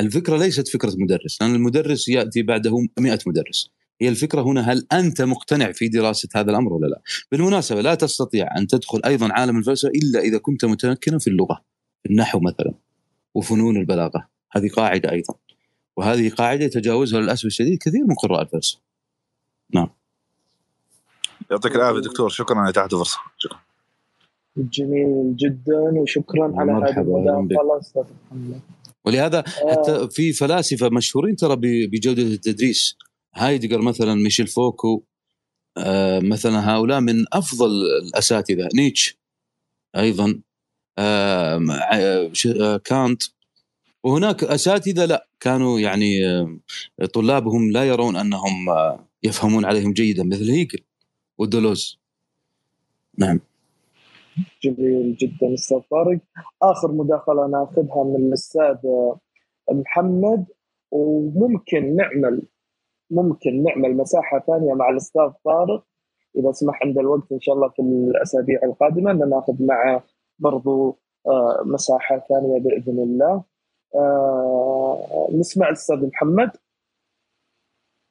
[0.00, 3.70] الفكرة ليست فكرة مدرس لأن المدرس يأتي بعده 100 مدرس.
[4.00, 7.02] هي الفكرة هنا هل أنت مقتنع في دراسة هذا الأمر ولا لا؟
[7.32, 11.64] بالمناسبة لا تستطيع أن تدخل أيضا عالم الفلسفة إلا إذا كنت متمكنا في اللغة
[12.10, 12.74] النحو مثلا
[13.34, 14.28] وفنون البلاغة.
[14.52, 15.34] هذه قاعدة أيضا.
[15.96, 18.80] وهذه قاعدة يتجاوزها للأسف الشديد كثير من قراء الفلسفه.
[19.74, 19.88] نعم.
[21.50, 23.60] يعطيك العافية دكتور شكرا على إتاحة الفرصة شكرا.
[24.56, 27.80] جميل جدا وشكرا على هذه المداخله.
[29.04, 31.56] ولهذا حتى في فلاسفة مشهورين ترى
[31.86, 32.96] بجودة التدريس
[33.34, 35.02] هايدجر مثلا ميشيل فوكو
[35.78, 37.70] آه مثلا هؤلاء من أفضل
[38.06, 39.18] الأساتذة نيتش
[39.96, 40.40] أيضا
[40.98, 41.58] آه
[42.84, 43.22] كانت
[44.04, 46.20] وهناك أساتذة لا كانوا يعني
[47.14, 48.52] طلابهم لا يرون أنهم
[49.22, 50.78] يفهمون عليهم جيدا مثل هيجل
[51.38, 52.00] ودولوز.
[53.18, 53.40] نعم.
[54.62, 56.18] جميل جدا أستاذ طارق.
[56.62, 58.76] آخر مداخلة ناخذها من الأستاذ
[59.72, 60.46] محمد.
[60.90, 62.42] وممكن نعمل
[63.10, 65.84] ممكن نعمل مساحة ثانية مع الأستاذ طارق.
[66.36, 70.04] إذا سمح عند الوقت إن شاء الله في الأسابيع القادمة ان ناخذ معه
[70.38, 70.98] برضو
[71.64, 73.32] مساحة ثانية بإذن الله.
[73.32, 73.51] آه
[75.40, 76.50] نسمع الأستاذ محمد.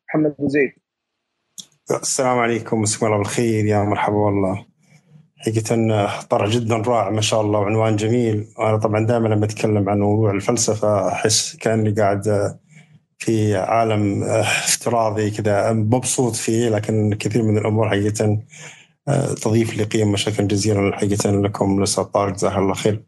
[0.10, 0.72] محمد أبو زيد.
[1.92, 3.66] السلام عليكم مساكم الله بالخير.
[3.66, 4.66] يا مرحبا والله.
[5.38, 8.48] حقيقة طرح جدا رائع ما شاء الله وعنوان جميل.
[8.58, 12.58] وأنا طبعا دائما لما أتكلم عن موضوع الفلسفة أحس كأني قاعد
[13.18, 16.70] في عالم افتراضي كذا مبسوط فيه.
[16.70, 18.40] لكن كثير من الأمور حقيقة
[19.42, 21.78] تضيف لي قيمة شكرا جزيلا حقيقة لكم.
[21.78, 23.04] الأستاذ طارق جزاه الله خير.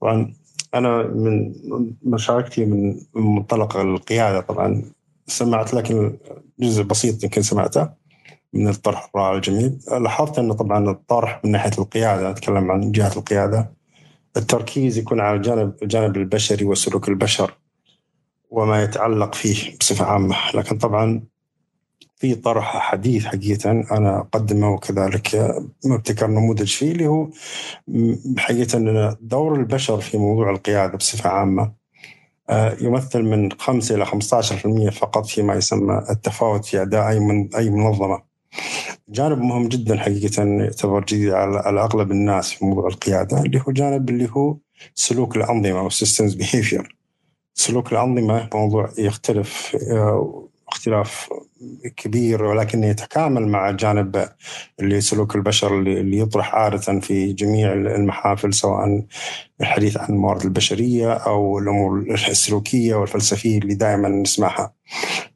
[0.00, 0.34] طبعا
[0.74, 1.54] أنا من
[2.02, 4.82] مشاركتي من منطلق القيادة طبعا.
[5.26, 6.16] سمعت لكن
[6.60, 7.88] جزء بسيط يمكن سمعته
[8.52, 9.78] من الطرح الرائع الجميل.
[10.00, 13.70] لاحظت انه طبعا الطرح من ناحية القيادة أتكلم عن جهة القيادة
[14.36, 17.54] التركيز يكون على الجانب الجانب البشري وسلوك البشر
[18.50, 20.36] وما يتعلق فيه بصفة عامة.
[20.54, 21.22] لكن طبعا
[22.20, 27.28] في طرح حديث حقيقة أنا أقدمه وكذلك مبتكر نموذج فيه اللي هو
[28.38, 28.78] حقيقة
[29.20, 31.72] دور البشر في موضوع القيادة بصفة عامة
[32.50, 37.70] آه، يمثل من 5 إلى 15% فقط فيما يسمى التفاوت في أداء أي من أي
[37.70, 38.22] منظمة.
[39.08, 44.10] جانب مهم جدا حقيقة يعتبر جديد على أغلب الناس في موضوع القيادة اللي هو جانب
[44.10, 44.56] اللي هو
[44.94, 46.86] سلوك الأنظمة أو behavior.
[47.54, 51.28] سلوك الأنظمة موضوع يختلف آه، اختلاف
[51.96, 54.28] كبير ولكن يتكامل مع جانب
[54.80, 59.04] اللي سلوك البشر اللي يطرح عادة في جميع المحافل سواء
[59.60, 64.72] الحديث عن الموارد البشرية أو الأمور السلوكية والفلسفية اللي دائما نسمعها.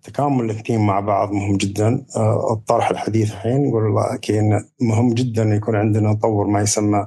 [0.04, 2.06] تكامل الاثنين مع بعض مهم جدا.
[2.16, 7.06] آه، الطرح الحديث الحين يقول الله كأن مهم جدا يكون عندنا نطور ما يسمى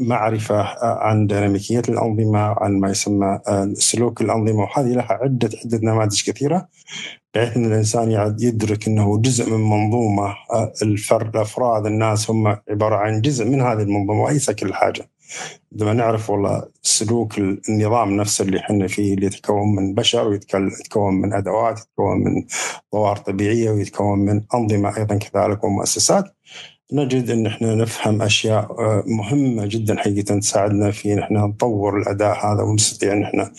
[0.00, 3.38] معرفة عن ديناميكية الأنظمة عن ما يسمى
[3.74, 4.60] سلوك الأنظمة.
[4.62, 6.68] وهذه لها عدة عدة نماذج كثيرة
[7.34, 10.34] بحيث أن الإنسان يدرك أنه جزء من منظومة
[10.82, 15.10] الفرد الأفراد الناس هم عبارة عن جزء من هذه المنظومة وليس كل حاجة.
[15.72, 21.32] عندما نعرف والله سلوك النظام نفسه اللي إحنا فيه اللي يتكون من بشر ويتكون من
[21.32, 22.44] أدوات يتكون من
[22.92, 26.24] ظواهر طبيعية ويتكون من أنظمة أيضا كذلك ومؤسسات
[26.92, 32.46] نجد إن إحنا نفهم أشياء آه، مهمة جدا حقيقة تساعدنا في إن إحنا نطور الأداء
[32.46, 33.52] هذا ونستطيع إن إحنا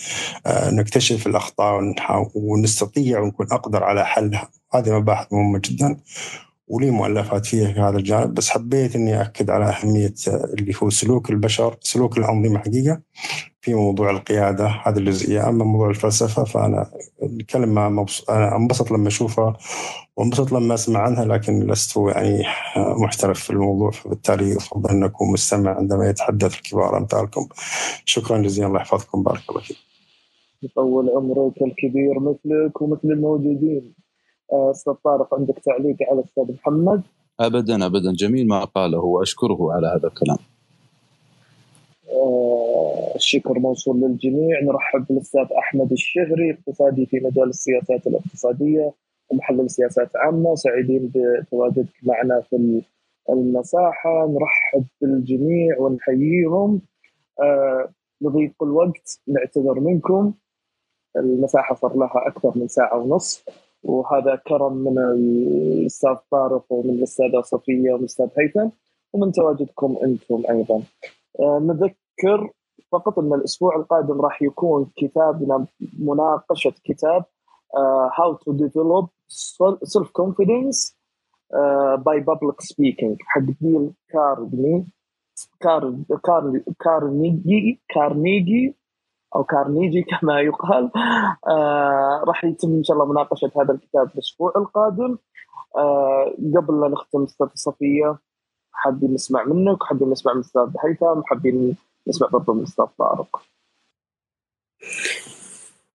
[0.45, 1.93] آه، نكتشف الأخطاء
[2.35, 4.49] ونستطيع ونكون أقدر على حلها.
[4.73, 5.97] هذه مباحث مهمة جدا.
[6.69, 11.29] ولي مؤلفات فيها في هذا الجانب بس حبيت إني اكد على أهمية اللي هو سلوك
[11.29, 13.01] البشر سلوك الأنظمة حقيقة
[13.61, 15.49] في موضوع القيادة هذه الجزئية.
[15.49, 16.91] أما موضوع الفلسفة فأنا
[17.23, 18.29] الكلمة مبس...
[18.29, 19.57] أنا أنبسط لما أشوفها
[20.17, 22.43] وأنبسط لما أسمع عنها لكن لست يعني
[22.77, 27.47] محترف في الموضوع فبالتالي أفضل أن أكون مستمع عندما يتحدث الكبار أمثالكم.
[28.05, 29.23] شكرا جزيلا الله يحفظكم.
[29.23, 29.77] بارك الله فيك
[30.63, 33.98] يطول عمرك الكبير مثلك ومثل الموجودين.
[34.51, 37.01] أستاذ طارق عندك تعليق على أستاذ محمد؟
[37.39, 38.13] ابدا ابدا.
[38.13, 38.99] جميل ما قاله.
[38.99, 40.37] واشكره على هذا الكلام.
[42.11, 44.61] آه، الشكر موصول للجميع.
[44.63, 48.93] نرحب بالأستاذ أحمد الشهري اقتصادي في مجال السياسات الاقتصادية
[49.29, 50.55] ومحلل سياسات عامة.
[50.55, 52.81] سعيدين بتواجدك معنا في
[53.29, 54.27] المساحة.
[54.27, 56.81] نرحب بالجميع ونحييهم.
[57.41, 57.89] آه
[58.21, 60.33] لضيق الوقت نعتذر منكم.
[61.17, 63.68] المساحة صار لها أكثر من ساعة ونصف.
[63.83, 68.69] وهذا كرم من الأستاذ طارق ومن الأستاذة صفية ومن الاستاذ هيثم
[69.13, 70.83] ومن تواجدكم أنتم أيضا.
[71.39, 72.51] آه نذكر
[72.91, 75.65] فقط أن الأسبوع القادم راح يكون كتابنا
[75.99, 77.23] مناقشة كتاب
[78.45, 79.09] to develop
[79.93, 80.95] self confidence
[81.53, 84.85] uh, by public speaking حق ديل كارني
[85.59, 85.95] كار
[86.25, 88.75] كار كارنيجي كارنيجي
[89.35, 90.91] أو كارنيجي كما يقال.
[91.47, 95.17] آه راح يتم إن شاء الله مناقشة هذا الكتاب الأسبوع القادم.
[95.77, 98.17] آه قبل لا نختم أستاذ صفية
[98.71, 101.77] حابين نسمع منك حابين نسمع من أستاذ هيثم حابين
[102.07, 103.41] نسمع برضه من أستاذ طارق.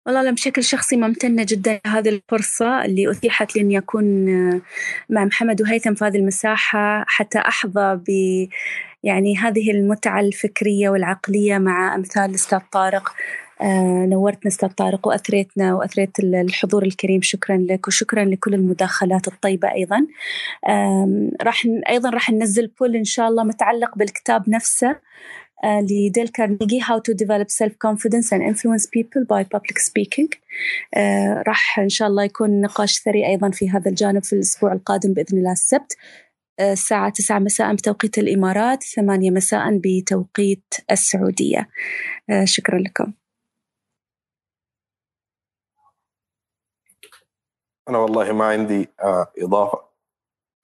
[0.05, 4.61] والله أنا بشكل شخصي ممتنة جدا لهذه الفرصة اللي أتيحت لي إني أكون آه،
[5.09, 8.09] مع محمد وهيثم في هذه المساحة حتى أحظى ب
[9.03, 13.13] يعني هذه المتعة الفكرية والعقلية مع أمثال الأستاذ طارق.
[13.61, 17.21] آه نورتنا أستاذ طارق وأثريتنا وأثريت الحضور الكريم.
[17.21, 20.07] شكرا لك وشكرا لكل المداخلات الطيبة أيضا.
[21.41, 24.95] راح أيضا راح ننزل بول إن شاء الله متعلق بالكتاب نفسه.
[25.65, 30.29] لديل كارنيجي How to Develop Self-Confidence and Influence People by Public Speaking.
[30.95, 35.13] uh, راح إن شاء الله يكون نقاش ثري أيضا في هذا الجانب في الأسبوع القادم
[35.13, 35.93] بإذن الله السبت.
[35.93, 41.69] uh, الساعة تسعة مساء بتوقيت الإمارات ثمانية مساء بتوقيت السعودية.
[42.31, 43.13] uh, شكرا لكم.
[47.89, 48.87] أنا والله ما عندي
[49.37, 49.83] إضافة.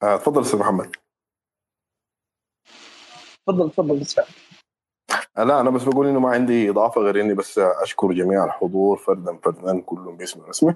[0.00, 0.96] تفضل أستاذ محمد.
[3.46, 4.00] تفضل تفضل
[5.44, 9.38] لا أنا بس بقول إنه ما عندي إضافة غير إني بس أشكر جميع الحضور فردا
[9.44, 10.74] فردا كلهم باسم رسمي.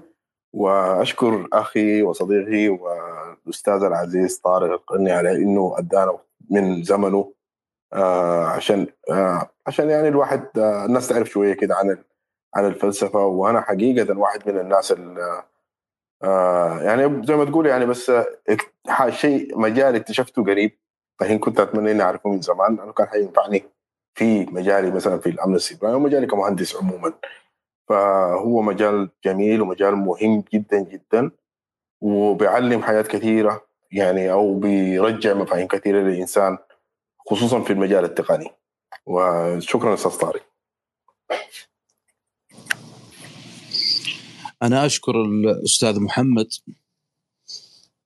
[0.53, 6.17] وأشكر أخي وصديقي والأستاذ العزيز طارق القرني على إنه أدانا
[6.49, 7.33] من زمنه
[7.93, 11.97] آه عشان آه عشان يعني الواحد آه الناس تعرف شوية كده عن
[12.55, 13.25] عن الفلسفة.
[13.25, 15.43] وأنا حقيقة واحد من الناس اللي
[16.23, 18.11] آه يعني زي ما تقول يعني بس
[19.09, 20.71] شيء مجال اكتشفته قريب.
[21.19, 23.63] فهين كنت أتمنى إني أعرفه من زمان لأنه كان حينفعني.
[24.15, 27.13] في مجالي مثلا في الأمن السيبراني ومجالي كمهندس عموما.
[27.89, 31.31] فهو مجال جميل ومجال مهم جدا جدا
[32.01, 36.57] وبيعلم حاجات كثيرة يعني أو بيرجع مفاهيم كثيرة للإنسان
[37.29, 38.49] خصوصا في المجال التقني.
[39.05, 40.43] وشكرا أستاذ طارق.
[44.63, 46.47] أنا أشكر الأستاذ محمد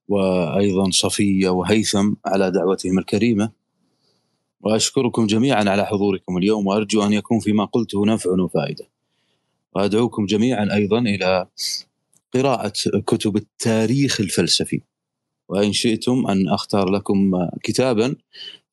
[0.08, 3.59] وأيضا صفية وهيثم على دعوتهم الكريمة.
[4.60, 8.88] وأشكركم جميعا على حضوركم اليوم وأرجو أن يكون فيما قلته نفع وفائدة.
[9.74, 11.46] وأدعوكم جميعا أيضا إلى
[12.34, 12.72] قراءة
[13.06, 14.80] كتب التاريخ الفلسفي.
[15.48, 18.16] وإن شئتم أن أختار لكم كتابا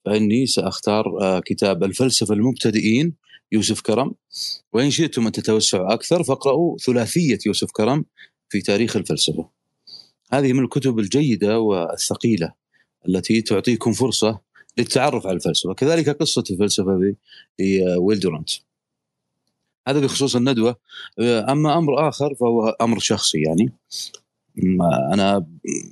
[0.05, 3.13] فإني سأختار كتاب الفلسفة المبتدئين
[3.51, 4.13] يوسف كرم.
[4.73, 8.05] وإن شئتم أن تتوسعوا أكثر فاقرأوا ثلاثية يوسف كرم
[8.49, 9.49] في تاريخ الفلسفة.
[10.31, 12.53] هذه من الكتب الجيدة والثقيلة
[13.07, 14.46] التي تعطيكم فرصة
[14.77, 16.99] للتعرف على الفلسفة، كذلك قصة الفلسفة
[17.57, 18.49] في ويلدرانت.
[19.87, 20.75] هذا بخصوص الندوة،
[21.19, 23.73] أما أمر آخر فهو أمر شخصي يعني.
[25.13, 25.47] أنا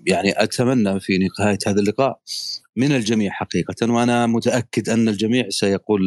[0.07, 2.19] يعني أتمنى في نهاية هذا اللقاء
[2.75, 6.01] من الجميع حقيقة وأنا متأكد أن الجميع سيقول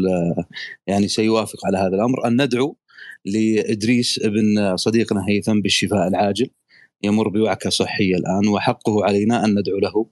[0.86, 2.26] يعني سيوافق على هذا الأمر.
[2.26, 2.76] ان ندعو
[3.24, 6.50] لإدريس ابن صديقنا هيثم بالشفاء العاجل.
[7.02, 10.06] يمر بوعكة صحية الآن وحقه علينا أن ندعو له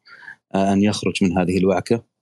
[0.55, 2.16] أن يخرج من هذه الوعكة.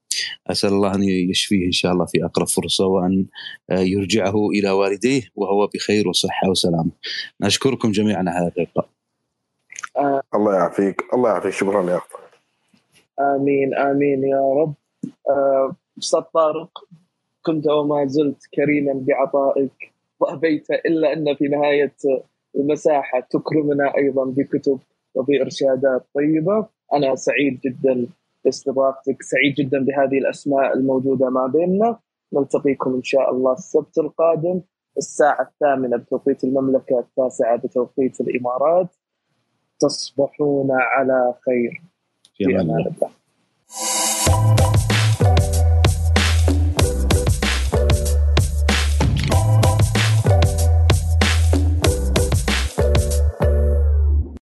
[0.47, 3.25] أسأل الله أن يشفيه إن شاء الله في أقرب فرصة وأن
[3.69, 6.91] يرجعه إلى والديه وهو بخير وصحة وسلامة.
[7.41, 8.89] نشكركم جميعا على هذا اللقاء.
[9.97, 11.03] آه الله يعافيك.
[11.13, 11.51] الله يعافيك.
[11.51, 12.05] شكرا يا أخي.
[13.19, 13.75] آمين.
[13.75, 14.73] آمين يا رب.
[15.29, 16.69] آه، أستاذ آه طارق
[17.45, 19.93] كنت وما زلت كريما بعطائك.
[20.19, 21.95] وأبيت إلا أن في نهاية
[22.55, 24.79] المساحة تكرمنا أيضا بكتب
[25.15, 26.65] وبإرشادات طيبة.
[26.93, 28.07] أنا سعيد جدا
[28.45, 31.99] باستضافتك سعيد جدا بهذه الأسماء الموجودة ما بيننا.
[32.33, 34.61] نلتقيكم إن شاء الله السبت القادم
[34.97, 38.87] الساعة الثامنة بتوقيت المملكة التاسعة بتوقيت الإمارات.
[39.79, 41.81] تصبحون على خير.
[42.37, 43.09] في أمان الله.